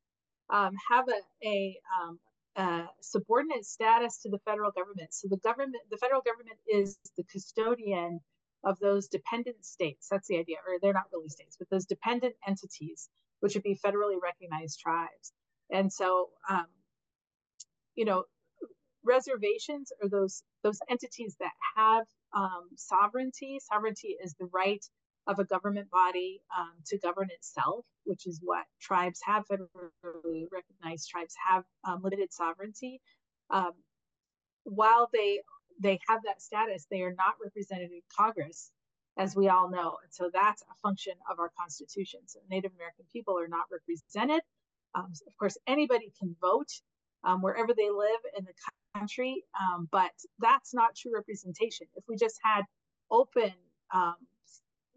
um, 0.50 0.72
have 0.90 1.06
a, 1.10 1.48
a, 1.48 1.78
um, 2.00 2.20
a 2.58 2.86
subordinate 3.02 3.66
status 3.66 4.20
to 4.24 4.30
the 4.30 4.40
federal 4.40 4.72
government. 4.72 5.14
So 5.14 5.28
the 5.30 5.38
government, 5.38 5.78
the 5.92 5.98
federal 5.98 6.22
government 6.22 6.58
is 6.68 6.98
the 7.18 7.24
custodian 7.32 8.20
of 8.66 8.80
those 8.80 9.08
dependent 9.08 9.64
states. 9.66 10.08
That's 10.10 10.28
the 10.28 10.40
idea, 10.40 10.58
or 10.68 10.80
they're 10.82 10.94
not 10.94 11.06
really 11.14 11.30
states, 11.30 11.56
but 11.58 11.70
those 11.70 11.86
dependent 11.86 12.36
entities, 12.48 13.10
which 13.42 13.54
would 13.54 13.64
be 13.64 13.80
federally 13.86 14.18
recognized 14.22 14.80
tribes. 14.80 15.34
And 15.72 15.94
so, 15.94 16.30
um, 16.50 16.66
you 17.96 18.06
know, 18.06 18.24
reservations 19.04 19.92
are 20.02 20.10
those 20.10 20.44
those 20.64 20.80
entities 20.90 21.36
that 21.40 21.52
have 21.76 22.06
um, 22.36 22.70
sovereignty. 22.76 23.60
Sovereignty 23.72 24.18
is 24.24 24.34
the 24.40 24.50
right 24.52 24.84
of 25.28 25.40
a 25.40 25.46
government 25.46 25.90
body 25.92 26.42
um, 26.58 26.72
to 26.86 26.98
govern 26.98 27.30
itself, 27.32 27.86
which 28.06 28.26
is 28.26 28.40
what 28.44 28.66
tribes 28.82 29.20
have 29.26 29.46
federally 29.48 30.46
recognized. 30.52 31.10
Tribes 31.10 31.36
have 31.50 31.64
um, 31.84 32.02
limited 32.02 32.34
sovereignty. 32.34 33.02
Um, 33.50 33.74
while 34.64 35.10
they 35.14 35.42
they 35.80 36.00
have 36.08 36.24
that 36.24 36.42
status, 36.42 36.88
they 36.90 37.02
are 37.02 37.14
not 37.14 37.36
represented 37.44 37.92
in 37.92 38.02
Congress, 38.18 38.72
as 39.18 39.36
we 39.36 39.50
all 39.50 39.70
know, 39.70 39.98
and 40.04 40.12
so 40.12 40.30
that's 40.34 40.64
a 40.64 40.76
function 40.82 41.14
of 41.30 41.40
our 41.40 41.52
Constitution. 41.60 42.22
So 42.26 42.40
Native 42.50 42.72
American 42.76 43.06
people 43.14 43.38
are 43.38 43.48
not 43.48 43.66
represented. 43.72 44.42
Um, 44.96 45.12
of 45.28 45.38
course, 45.38 45.58
anybody 45.68 46.12
can 46.20 46.36
vote 46.42 46.72
um, 47.24 47.42
wherever 47.42 47.74
they 47.76 47.90
live 47.90 48.22
in 48.38 48.46
the 48.46 48.54
country, 48.98 49.44
um, 49.60 49.88
but 49.92 50.12
that's 50.40 50.74
not 50.74 50.96
true 50.96 51.14
representation. 51.14 51.88
If 51.96 52.06
we 52.08 52.16
just 52.16 52.40
had 52.44 52.64
open 53.12 53.54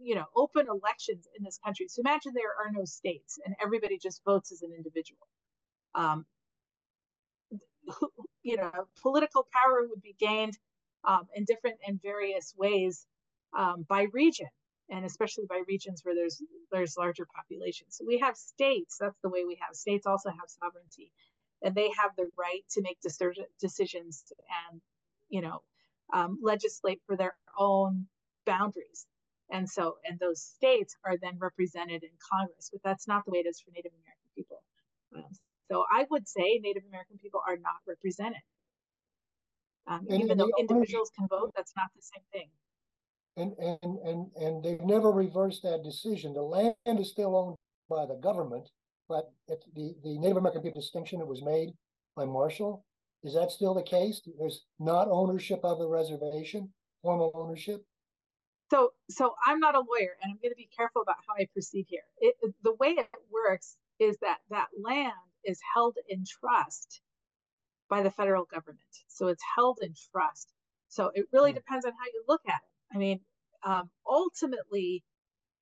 you 0.02 0.14
know 0.14 0.24
open 0.36 0.66
elections 0.68 1.28
in 1.36 1.44
this 1.44 1.58
country. 1.64 1.86
So 1.88 2.00
imagine 2.00 2.32
there 2.34 2.56
are 2.64 2.72
no 2.72 2.84
states 2.84 3.38
and 3.44 3.54
everybody 3.62 3.98
just 3.98 4.22
votes 4.24 4.52
as 4.52 4.62
an 4.62 4.72
individual. 4.76 5.26
Um, 5.94 6.26
you 8.42 8.56
know 8.56 8.70
political 9.02 9.46
power 9.52 9.86
would 9.88 10.02
be 10.02 10.16
gained 10.18 10.56
um, 11.04 11.26
in 11.34 11.44
different 11.44 11.76
and 11.86 12.00
various 12.02 12.54
ways 12.56 13.06
um, 13.56 13.84
by 13.88 14.06
region 14.12 14.48
and 14.90 15.04
especially 15.04 15.44
by 15.48 15.62
regions 15.68 16.00
where 16.04 16.14
there's 16.14 16.42
there's 16.72 16.96
larger 16.96 17.26
populations. 17.34 17.96
So 17.96 18.04
we 18.06 18.18
have 18.18 18.36
states 18.36 18.96
that's 19.00 19.18
the 19.22 19.28
way 19.28 19.44
we 19.44 19.58
have 19.60 19.74
states 19.74 20.06
also 20.06 20.30
have 20.30 20.48
sovereignty 20.48 21.12
and 21.62 21.74
they 21.74 21.90
have 21.98 22.12
the 22.16 22.28
right 22.38 22.62
to 22.70 22.82
make 22.82 22.98
decisions 23.60 24.24
and 24.70 24.80
you 25.28 25.40
know 25.40 25.62
um, 26.12 26.38
legislate 26.42 27.00
for 27.06 27.16
their 27.16 27.34
own 27.58 28.06
boundaries 28.46 29.06
and 29.50 29.68
so, 29.68 29.96
and 30.04 30.18
those 30.18 30.42
states 30.42 30.96
are 31.04 31.16
then 31.20 31.36
represented 31.38 32.02
in 32.02 32.10
Congress, 32.32 32.70
but 32.72 32.80
that's 32.84 33.08
not 33.08 33.24
the 33.24 33.32
way 33.32 33.38
it 33.38 33.46
is 33.46 33.60
for 33.60 33.70
Native 33.72 33.92
American 33.92 34.30
people. 34.36 34.62
Um, 35.16 35.24
so 35.70 35.84
I 35.90 36.06
would 36.10 36.28
say 36.28 36.60
Native 36.62 36.84
American 36.88 37.18
people 37.18 37.40
are 37.46 37.56
not 37.56 37.80
represented. 37.86 38.42
Um, 39.86 40.06
even 40.10 40.38
though 40.38 40.50
individuals 40.58 41.10
can 41.16 41.26
vote, 41.28 41.52
that's 41.56 41.72
not 41.76 41.88
the 41.96 42.02
same 42.02 42.24
thing. 42.32 42.48
And, 43.36 43.52
and, 43.58 43.98
and, 44.04 44.30
and 44.36 44.62
they've 44.62 44.80
never 44.82 45.10
reversed 45.10 45.62
that 45.62 45.82
decision. 45.82 46.34
The 46.34 46.42
land 46.42 46.74
is 46.86 47.10
still 47.10 47.34
owned 47.36 47.56
by 47.88 48.06
the 48.06 48.20
government, 48.20 48.68
but 49.08 49.32
it, 49.48 49.64
the, 49.74 49.94
the 50.04 50.18
Native 50.18 50.36
American 50.36 50.62
people 50.62 50.80
distinction 50.80 51.18
that 51.18 51.26
was 51.26 51.42
made 51.42 51.70
by 52.16 52.24
Marshall, 52.24 52.84
is 53.22 53.34
that 53.34 53.50
still 53.50 53.74
the 53.74 53.82
case? 53.82 54.20
There's 54.38 54.64
not 54.78 55.08
ownership 55.08 55.60
of 55.62 55.78
the 55.78 55.88
reservation, 55.88 56.72
formal 57.02 57.32
ownership? 57.34 57.84
So, 58.70 58.92
so 59.10 59.34
I'm 59.46 59.60
not 59.60 59.74
a 59.74 59.80
lawyer, 59.80 60.16
and 60.22 60.30
I'm 60.32 60.38
going 60.42 60.52
to 60.52 60.56
be 60.56 60.70
careful 60.76 61.02
about 61.02 61.16
how 61.26 61.34
I 61.38 61.46
proceed 61.52 61.86
here. 61.88 62.04
It, 62.20 62.36
the 62.62 62.74
way 62.74 62.90
it 62.90 63.08
works 63.32 63.76
is 63.98 64.16
that 64.22 64.38
that 64.50 64.68
land 64.80 65.12
is 65.44 65.60
held 65.74 65.96
in 66.08 66.24
trust 66.24 67.02
by 67.88 68.02
the 68.02 68.10
federal 68.10 68.44
government. 68.44 68.80
So 69.08 69.28
it's 69.28 69.42
held 69.56 69.80
in 69.82 69.94
trust. 70.12 70.52
So 70.88 71.10
it 71.14 71.26
really 71.32 71.52
Hmm. 71.52 71.56
depends 71.56 71.86
on 71.86 71.92
how 71.92 72.06
you 72.14 72.24
look 72.28 72.42
at 72.48 72.54
it. 72.62 72.96
I 72.96 72.98
mean, 72.98 73.20
um, 73.64 73.90
ultimately, 74.06 75.04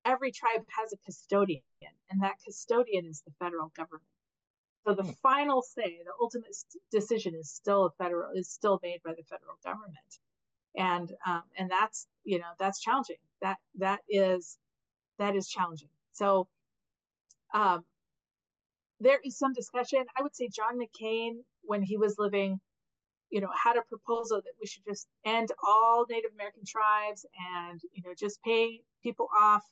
every 0.05 0.31
tribe 0.31 0.65
has 0.79 0.93
a 0.93 0.97
custodian, 1.05 1.63
and 2.09 2.21
that 2.23 2.35
custodian 2.45 3.05
is 3.05 3.21
the 3.21 3.33
federal 3.39 3.69
government. 3.75 4.03
So 4.87 4.95
the 4.95 5.03
Hmm. 5.03 5.11
final 5.23 5.61
say, 5.61 5.99
the 6.03 6.13
ultimate 6.21 6.55
decision 6.91 7.35
is 7.35 7.51
still 7.51 7.85
a 7.87 7.91
federal 7.91 8.31
is 8.35 8.49
still 8.49 8.79
made 8.83 9.01
by 9.03 9.13
the 9.13 9.23
federal 9.23 9.57
government, 9.63 10.19
and 10.75 11.11
um, 11.25 11.43
and 11.57 11.69
that's 11.69 12.07
you 12.23 12.39
know 12.39 12.51
that's 12.59 12.81
challenging. 12.81 13.17
That 13.41 13.57
that 13.79 13.99
is 14.09 14.57
that 15.17 15.35
is 15.35 15.47
challenging. 15.47 15.89
So 16.13 16.47
um, 17.53 17.83
there 18.99 19.19
is 19.23 19.37
some 19.37 19.53
discussion. 19.53 20.03
I 20.17 20.21
would 20.21 20.35
say 20.35 20.49
John 20.53 20.79
McCain, 20.79 21.43
when 21.63 21.81
he 21.81 21.97
was 21.97 22.15
living, 22.17 22.59
you 23.29 23.41
know, 23.41 23.49
had 23.63 23.77
a 23.77 23.81
proposal 23.83 24.37
that 24.37 24.53
we 24.59 24.67
should 24.67 24.83
just 24.87 25.07
end 25.25 25.49
all 25.65 26.05
Native 26.09 26.31
American 26.33 26.63
tribes 26.67 27.25
and 27.57 27.79
you 27.93 28.03
know 28.05 28.13
just 28.17 28.41
pay 28.43 28.81
people 29.03 29.27
off, 29.39 29.63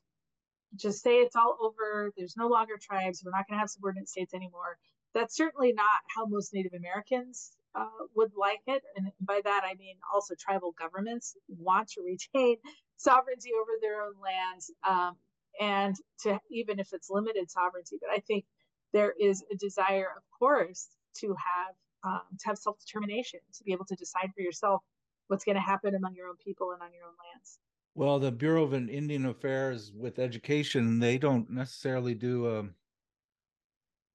just 0.76 1.02
say 1.02 1.18
it's 1.18 1.36
all 1.36 1.58
over. 1.62 2.12
There's 2.18 2.36
no 2.38 2.48
longer 2.48 2.76
tribes. 2.82 3.22
We're 3.24 3.32
not 3.32 3.48
going 3.48 3.58
to 3.58 3.60
have 3.60 3.70
subordinate 3.70 4.10
states 4.10 4.34
anymore. 4.34 4.78
That's 5.14 5.36
certainly 5.36 5.74
not 5.74 5.86
how 6.16 6.26
most 6.26 6.54
Native 6.54 6.74
Americans 6.74 7.52
uh, 7.78 8.06
would 8.16 8.32
like 8.36 8.62
it, 8.68 8.84
and 8.96 9.12
by 9.22 9.42
that 9.44 9.62
I 9.64 9.76
mean 9.76 9.96
also 10.14 10.34
tribal 10.40 10.74
governments 10.78 11.36
want 11.48 11.90
to 11.90 12.02
retain 12.02 12.58
sovereignty 12.98 13.52
over 13.60 13.72
their 13.82 14.02
own 14.02 14.14
lands, 14.22 14.72
um, 14.88 15.16
and 15.62 15.96
to 16.24 16.40
even 16.50 16.80
if 16.80 16.94
it's 16.94 17.10
limited 17.10 17.52
sovereignty. 17.52 17.98
But 18.02 18.10
I 18.12 18.20
think 18.20 18.46
there 18.94 19.14
is 19.20 19.44
a 19.52 19.56
desire, 19.56 20.08
of 20.18 20.24
course, 20.38 20.88
to 21.20 21.28
have 21.28 21.76
um, 22.04 22.22
to 22.40 22.48
have 22.48 22.58
self 22.58 22.78
determination, 22.80 23.40
to 23.54 23.64
be 23.64 23.74
able 23.74 23.86
to 23.86 23.96
decide 23.96 24.30
for 24.36 24.42
yourself 24.42 24.82
what's 25.28 25.44
going 25.44 25.56
to 25.56 25.62
happen 25.62 25.96
among 25.96 26.16
your 26.16 26.28
own 26.28 26.38
people 26.44 26.72
and 26.72 26.82
on 26.82 26.90
your 26.94 27.06
own 27.06 27.16
lands. 27.34 27.60
Well, 27.96 28.20
the 28.20 28.32
Bureau 28.32 28.64
of 28.64 28.74
Indian 28.74 29.26
Affairs 29.26 29.92
with 29.92 30.20
education, 30.20 31.00
they 31.00 31.18
don't 31.18 31.50
necessarily 31.50 32.14
do 32.14 32.48
a 32.48 32.66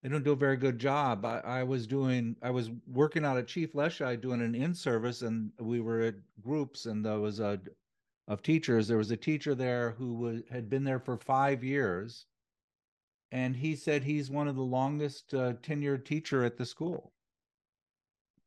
they 0.02 0.08
don't 0.08 0.24
do 0.24 0.32
a 0.32 0.36
very 0.36 0.56
good 0.56 0.78
job. 0.78 1.24
I, 1.24 1.40
I 1.44 1.62
was 1.62 1.86
doing 1.86 2.36
I 2.42 2.50
was 2.50 2.70
working 2.86 3.24
out 3.24 3.36
at 3.36 3.46
Chief 3.46 3.72
Leschi 3.72 4.20
doing 4.20 4.40
an 4.40 4.54
in 4.54 4.74
service 4.74 5.22
and 5.22 5.50
we 5.60 5.80
were 5.80 6.00
at 6.00 6.14
groups 6.42 6.86
and 6.86 7.04
there 7.04 7.20
was 7.20 7.40
a 7.40 7.60
of 8.28 8.42
teachers. 8.42 8.88
There 8.88 8.98
was 8.98 9.10
a 9.10 9.16
teacher 9.16 9.54
there 9.54 9.92
who 9.92 10.14
was 10.14 10.42
had 10.50 10.68
been 10.68 10.84
there 10.84 10.98
for 10.98 11.16
five 11.16 11.62
years 11.62 12.26
and 13.30 13.56
he 13.56 13.76
said 13.76 14.02
he's 14.02 14.30
one 14.30 14.48
of 14.48 14.56
the 14.56 14.62
longest 14.62 15.32
uh, 15.34 15.54
tenured 15.62 16.04
teacher 16.04 16.44
at 16.44 16.56
the 16.58 16.66
school. 16.66 17.12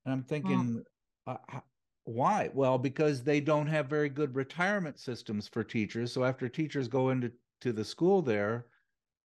And 0.06 0.14
I'm 0.14 0.24
thinking, 0.24 0.84
uh, 1.26 1.38
why? 2.04 2.52
Well, 2.54 2.78
because 2.78 3.24
they 3.24 3.40
don't 3.40 3.66
have 3.66 3.88
very 3.88 4.10
good 4.10 4.36
retirement 4.36 5.00
systems 5.00 5.48
for 5.48 5.64
teachers. 5.64 6.12
So 6.12 6.24
after 6.24 6.48
teachers 6.48 6.88
go 6.88 7.10
into 7.10 7.32
to 7.62 7.74
the 7.74 7.84
school 7.84 8.22
there, 8.22 8.68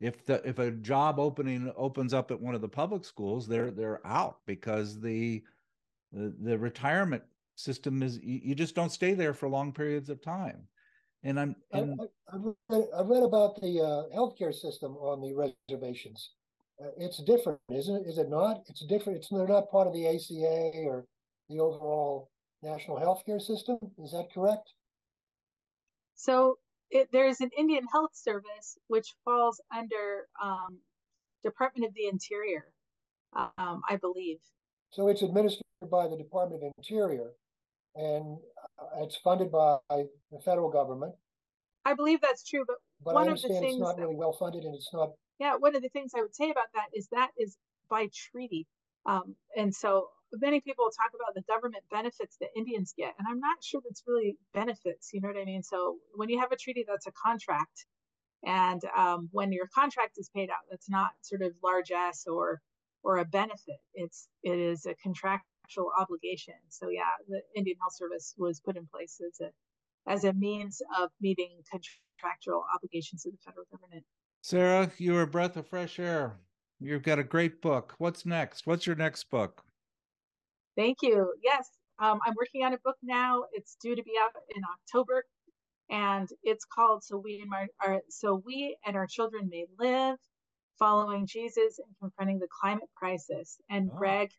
if 0.01 0.25
the 0.25 0.47
if 0.49 0.59
a 0.59 0.71
job 0.71 1.19
opening 1.19 1.73
opens 1.77 2.15
up 2.15 2.31
at 2.31 2.41
one 2.41 2.55
of 2.55 2.61
the 2.61 2.69
public 2.69 3.05
schools, 3.05 3.47
they're 3.47 3.71
they're 3.71 4.05
out 4.07 4.39
because 4.47 4.99
the 5.01 5.43
the, 6.13 6.35
the 6.41 6.59
retirement 6.59 7.23
system 7.57 8.03
is 8.03 8.19
you, 8.23 8.41
you 8.43 8.55
just 8.55 8.75
don't 8.75 8.91
stay 8.91 9.13
there 9.15 9.35
for 9.35 9.49
long 9.49 9.73
periods 9.73 10.09
of 10.09 10.23
time. 10.23 10.67
And 11.23 11.39
I'm 11.39 11.55
I, 11.73 11.79
and 11.79 12.01
I, 12.01 12.35
I've 12.35 12.43
read, 12.71 12.85
I've 12.97 13.09
read 13.09 13.23
about 13.23 13.61
the 13.61 13.81
uh, 13.81 14.17
healthcare 14.17 14.55
system 14.55 14.97
on 14.97 15.21
the 15.21 15.35
reservations. 15.35 16.31
Uh, 16.83 16.89
it's 16.97 17.23
different, 17.23 17.61
isn't 17.71 17.95
it? 17.95 18.09
Is 18.09 18.17
it 18.17 18.31
not? 18.31 18.63
It's 18.69 18.85
different. 18.87 19.19
It's 19.19 19.29
they're 19.29 19.47
not 19.47 19.71
part 19.71 19.87
of 19.87 19.93
the 19.93 20.09
ACA 20.09 20.73
or 20.87 21.05
the 21.51 21.61
overall 21.61 22.31
national 22.63 22.99
healthcare 22.99 23.41
system. 23.41 23.79
Is 23.99 24.13
that 24.13 24.33
correct? 24.33 24.73
So 26.15 26.57
it, 26.91 27.09
there's 27.13 27.41
an 27.41 27.51
Indian 27.57 27.85
Health 27.93 28.11
Service 28.15 28.79
which 28.89 29.15
falls 29.25 29.61
under 29.77 30.27
um, 30.43 30.79
Department 31.45 31.87
of 31.87 31.95
the 31.95 32.07
Interior, 32.07 32.65
um, 33.35 33.83
I 33.89 33.97
believe. 34.01 34.39
So 34.91 35.09
it's 35.09 35.23
administered 35.23 35.63
by 35.91 36.09
the 36.09 36.17
Department 36.17 36.63
of 36.65 36.73
Interior, 36.79 37.31
and 37.95 38.39
uh, 38.79 39.03
it's 39.05 39.17
funded 39.17 39.53
by 39.53 39.79
the 39.91 40.41
federal 40.45 40.71
government. 40.71 41.15
I 41.85 41.95
believe 41.95 42.21
that's 42.21 42.43
true, 42.43 42.65
but, 42.67 42.77
but 43.05 43.15
one 43.15 43.29
I 43.29 43.33
of 43.33 43.41
the 43.41 43.47
understand 43.47 43.65
things 43.65 43.75
it's 43.75 43.81
not 43.81 43.97
that, 43.97 44.03
really 44.03 44.17
well 44.17 44.33
funded, 44.33 44.65
and 44.65 44.75
it's 44.75 44.91
not. 44.93 45.11
Yeah, 45.39 45.57
one 45.57 45.75
of 45.75 45.83
the 45.83 45.89
things 45.89 46.13
I 46.17 46.21
would 46.21 46.35
say 46.35 46.51
about 46.51 46.67
that 46.75 46.89
is 46.95 47.09
that 47.13 47.31
is 47.39 47.57
by 47.89 48.09
treaty, 48.13 48.67
um, 49.07 49.35
and 49.57 49.75
so 49.75 50.09
many 50.33 50.61
people 50.61 50.85
talk 50.85 51.13
about 51.15 51.35
the 51.35 51.43
government 51.43 51.85
benefits 51.91 52.37
that 52.41 52.51
Indians 52.57 52.95
get, 52.97 53.15
and 53.19 53.27
I'm 53.29 53.41
not 53.41 53.63
sure 53.63 53.81
that's 53.83 54.03
really 54.07 54.37
benefits. 54.55 55.11
You 55.13 55.21
know 55.21 55.29
what 55.29 55.41
I 55.41 55.45
mean? 55.45 55.63
So 55.63 55.97
when 56.15 56.29
you 56.29 56.39
have 56.41 56.53
a 56.53 56.57
treaty, 56.57 56.85
that's 56.87 57.07
a 57.07 57.13
contract, 57.13 57.87
and 58.45 58.81
um, 58.97 59.29
when 59.33 59.53
your 59.53 59.67
contract 59.75 60.17
is 60.19 60.31
paid 60.35 60.51
out, 60.51 60.65
that's 60.71 60.89
not 60.89 61.11
sort 61.23 61.43
of 61.43 61.53
largesse 61.63 62.27
or 62.27 62.61
or 63.03 63.19
a 63.19 63.25
benefit. 63.25 63.81
It's 63.95 64.29
it 64.43 64.59
is 64.59 64.87
a 64.87 64.95
contractual 64.95 65.91
obligation. 65.99 66.55
So 66.69 66.89
yeah, 66.89 67.11
the 67.29 67.41
Indian 67.57 67.77
Health 67.81 67.97
Service 67.97 68.35
was 68.39 68.61
put 68.61 68.77
in 68.77 68.87
place 68.87 69.21
as 69.27 69.41
a 69.41 69.51
as 70.11 70.25
a 70.25 70.33
means 70.33 70.81
of 71.01 71.11
meeting 71.21 71.51
contractual 71.71 72.65
obligations 72.75 73.27
of 73.27 73.33
the 73.33 73.39
federal 73.45 73.67
government. 73.71 74.05
Sarah, 74.43 74.91
you're 74.97 75.23
a 75.23 75.27
breath 75.27 75.57
of 75.57 75.67
fresh 75.67 75.99
air. 75.99 76.39
You've 76.79 77.03
got 77.03 77.19
a 77.19 77.25
great 77.25 77.61
book. 77.61 77.95
What's 77.99 78.25
next? 78.25 78.67
What's 78.67 78.87
your 78.87 78.97
next 78.97 79.25
book? 79.25 79.63
Thank 80.77 80.99
you. 81.03 81.35
Yes, 81.43 81.69
um, 81.99 82.21
I'm 82.27 82.35
working 82.37 82.65
on 82.65 82.75
a 82.75 82.79
book 82.79 82.97
now. 83.03 83.45
It's 83.53 83.77
due 83.83 83.97
to 83.97 84.03
be 84.03 84.15
out 84.21 84.33
in 84.57 84.63
October, 84.65 85.25
and 85.91 86.29
it's 86.43 86.65
called 86.67 87.05
"So 87.05 87.19
We 87.19 87.41
and 87.41 87.51
My 87.51 87.69
our, 87.85 88.03
So 88.11 88.43
We 88.47 88.77
and 88.87 88.97
Our 88.97 89.07
Children 89.07 89.49
May 89.51 89.67
Live: 89.79 90.19
Following 90.79 91.27
Jesus 91.27 91.79
and 91.79 91.95
Confronting 92.01 92.39
the 92.41 92.49
Climate 92.61 92.91
Crisis." 92.97 93.61
And 93.71 93.91
Oh. 93.93 93.97
Greg, 93.99 94.31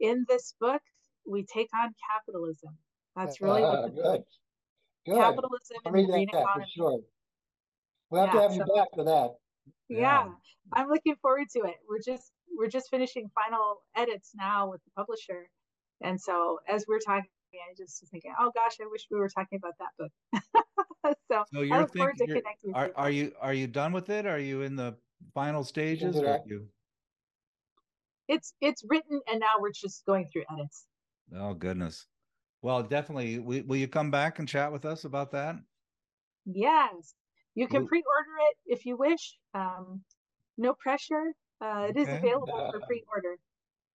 in 0.00 0.26
this 0.28 0.54
book, 0.60 0.82
we 1.26 1.44
take 1.44 1.70
on 1.74 1.94
capitalism. 2.10 2.78
That's 3.16 3.40
really 3.40 3.62
Ah, 3.62 3.70
what 3.70 3.84
the 3.84 3.90
good. 4.02 4.24
Good. 5.06 5.18
capitalism 5.20 5.78
I'll 5.86 5.92
and 5.92 5.94
the 5.94 6.12
green 6.12 6.28
for 6.30 6.34
economy. 6.42 6.72
sure. 6.76 7.00
We'll 8.10 8.22
have 8.22 8.30
to 8.32 8.36
Yeah, 8.36 8.42
have 8.42 8.54
you 8.54 8.60
back 8.74 8.88
for 8.94 9.04
that. 9.04 9.30
Yeah, 9.88 10.24
I'm 10.74 10.88
looking 10.88 11.16
forward 11.16 11.48
to 11.54 11.60
it. 11.64 11.76
We're 11.88 12.00
just 12.04 12.32
we're 12.56 12.68
just 12.68 12.90
finishing 12.90 13.30
final 13.34 13.82
edits 13.96 14.32
now 14.34 14.70
with 14.70 14.82
the 14.84 14.90
publisher, 14.96 15.48
and 16.00 16.20
so 16.20 16.58
as 16.68 16.84
we're 16.88 16.98
talking, 17.00 17.28
I 17.54 17.74
just 17.76 18.02
was 18.02 18.10
thinking, 18.10 18.32
oh 18.38 18.50
gosh, 18.54 18.76
I 18.80 18.86
wish 18.90 19.06
we 19.10 19.18
were 19.18 19.28
talking 19.28 19.58
about 19.58 19.74
that 19.78 19.90
book. 19.98 21.14
so 21.30 21.44
So 21.52 21.60
I 21.60 21.62
you're 21.64 21.78
look 21.80 21.94
forward 21.96 22.16
to 22.18 22.26
you're- 22.26 22.40
connecting 22.40 22.74
are, 22.74 22.86
you. 22.86 22.92
are 22.96 23.10
you, 23.10 23.32
are 23.40 23.54
you 23.54 23.66
done 23.66 23.92
with 23.92 24.10
it? 24.10 24.26
Are 24.26 24.38
you 24.38 24.62
in 24.62 24.76
the 24.76 24.94
final 25.34 25.64
stages 25.64 26.16
or 26.16 26.28
are 26.28 26.40
you? 26.46 26.68
It's 28.28 28.52
it's 28.60 28.84
written, 28.86 29.20
and 29.30 29.40
now 29.40 29.54
we're 29.58 29.72
just 29.72 30.04
going 30.04 30.26
through 30.26 30.44
edits. 30.52 30.84
Oh, 31.34 31.54
goodness. 31.54 32.06
Well, 32.60 32.82
definitely. 32.82 33.38
Will, 33.38 33.62
will 33.66 33.76
you 33.76 33.88
come 33.88 34.10
back 34.10 34.38
and 34.38 34.46
chat 34.46 34.70
with 34.70 34.84
us 34.84 35.04
about 35.04 35.30
that? 35.32 35.56
Yes, 36.44 37.14
you 37.54 37.66
can 37.68 37.80
Well- 37.82 37.88
pre-order 37.88 38.30
it 38.50 38.56
if 38.66 38.84
you 38.84 38.96
wish. 38.98 39.38
Um, 39.54 40.02
no 40.58 40.74
pressure. 40.74 41.32
Uh, 41.60 41.86
it 41.88 41.96
is 41.96 42.06
Okay. 42.06 42.18
available 42.18 42.70
for 42.70 42.80
pre-order. 42.80 43.38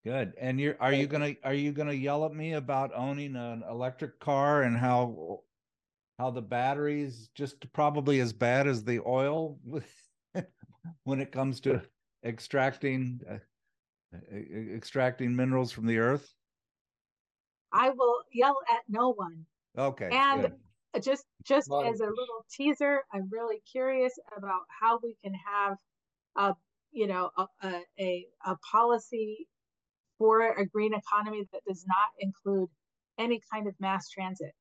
Good. 0.05 0.33
And 0.37 0.59
you're, 0.59 0.75
are 0.79 0.93
you 0.93 1.07
gonna, 1.07 1.35
are 1.43 1.53
you 1.53 1.71
gonna 1.71 1.93
yell 1.93 2.25
at 2.25 2.33
me 2.33 2.53
about 2.53 2.91
owning 2.93 3.35
an 3.35 3.63
electric 3.69 4.19
car 4.19 4.63
and 4.63 4.77
how, 4.77 5.41
how 6.19 6.29
the 6.29 6.41
battery's 6.41 7.29
just 7.35 7.71
probably 7.73 8.19
as 8.19 8.33
bad 8.33 8.67
as 8.67 8.83
the 8.83 8.99
oil 9.05 9.59
when 11.03 11.21
it 11.21 11.31
comes 11.31 11.59
to 11.61 11.81
extracting, 12.25 13.21
uh, 13.29 13.37
extracting 14.73 15.35
minerals 15.35 15.71
from 15.71 15.85
the 15.85 15.97
earth? 15.97 16.33
I 17.71 17.89
will 17.89 18.19
yell 18.31 18.57
at 18.71 18.81
no 18.87 19.13
one. 19.13 19.45
Okay. 19.77 20.09
And 20.11 20.41
good. 20.41 20.53
Just 21.01 21.25
just 21.43 21.71
as 21.71 21.99
a 21.99 22.05
little 22.05 22.45
teaser 22.51 23.01
i'm 23.11 23.27
really 23.31 23.61
curious 23.69 24.13
about 24.37 24.61
how 24.79 24.99
we 25.01 25.15
can 25.23 25.33
have 25.33 25.77
a 26.35 26.55
you 26.91 27.07
know 27.07 27.31
a, 27.37 27.81
a, 27.99 28.27
a 28.45 28.55
policy 28.57 29.47
for 30.23 30.53
a 30.53 30.65
green 30.65 30.93
economy 30.93 31.45
that 31.51 31.61
does 31.67 31.85
not 31.85 32.09
include 32.17 32.69
any 33.19 33.41
kind 33.51 33.67
of 33.67 33.73
mass 33.81 34.09
transit 34.09 34.53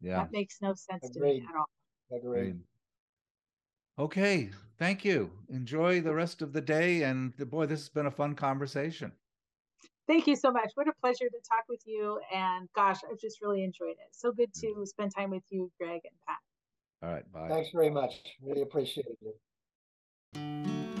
Yeah. 0.00 0.18
that 0.18 0.30
makes 0.30 0.58
no 0.62 0.74
sense 0.74 1.10
to 1.10 1.20
me 1.20 1.44
at 1.48 1.56
all 1.56 1.66
Agreed. 2.16 2.42
Great. 2.42 2.54
Okay, 3.98 4.50
thank 4.78 5.04
you. 5.04 5.30
Enjoy 5.48 6.00
the 6.00 6.14
rest 6.14 6.42
of 6.42 6.52
the 6.52 6.60
day. 6.60 7.02
And 7.02 7.34
boy, 7.50 7.66
this 7.66 7.80
has 7.80 7.88
been 7.88 8.06
a 8.06 8.10
fun 8.10 8.34
conversation. 8.34 9.12
thank 10.06 10.26
you 10.26 10.36
so 10.36 10.50
much 10.50 10.70
what 10.74 10.88
a 10.88 10.92
pleasure 11.00 11.28
to 11.28 11.40
talk 11.48 11.64
with 11.68 11.80
you 11.86 12.20
and 12.34 12.68
gosh 12.74 12.98
i've 13.08 13.18
just 13.18 13.40
really 13.40 13.62
enjoyed 13.62 13.96
it 14.04 14.10
so 14.10 14.32
good 14.32 14.52
to 14.52 14.66
mm-hmm. 14.66 14.84
spend 14.84 15.12
time 15.16 15.30
with 15.30 15.44
you 15.50 15.70
greg 15.78 16.00
and 16.04 16.16
pat 16.26 16.38
All 17.02 17.12
right, 17.14 17.32
bye. 17.32 17.48
Thanks 17.48 17.70
very 17.72 17.90
much. 17.90 18.14
Really 18.40 18.62
appreciate 18.62 19.06
it. 20.34 20.91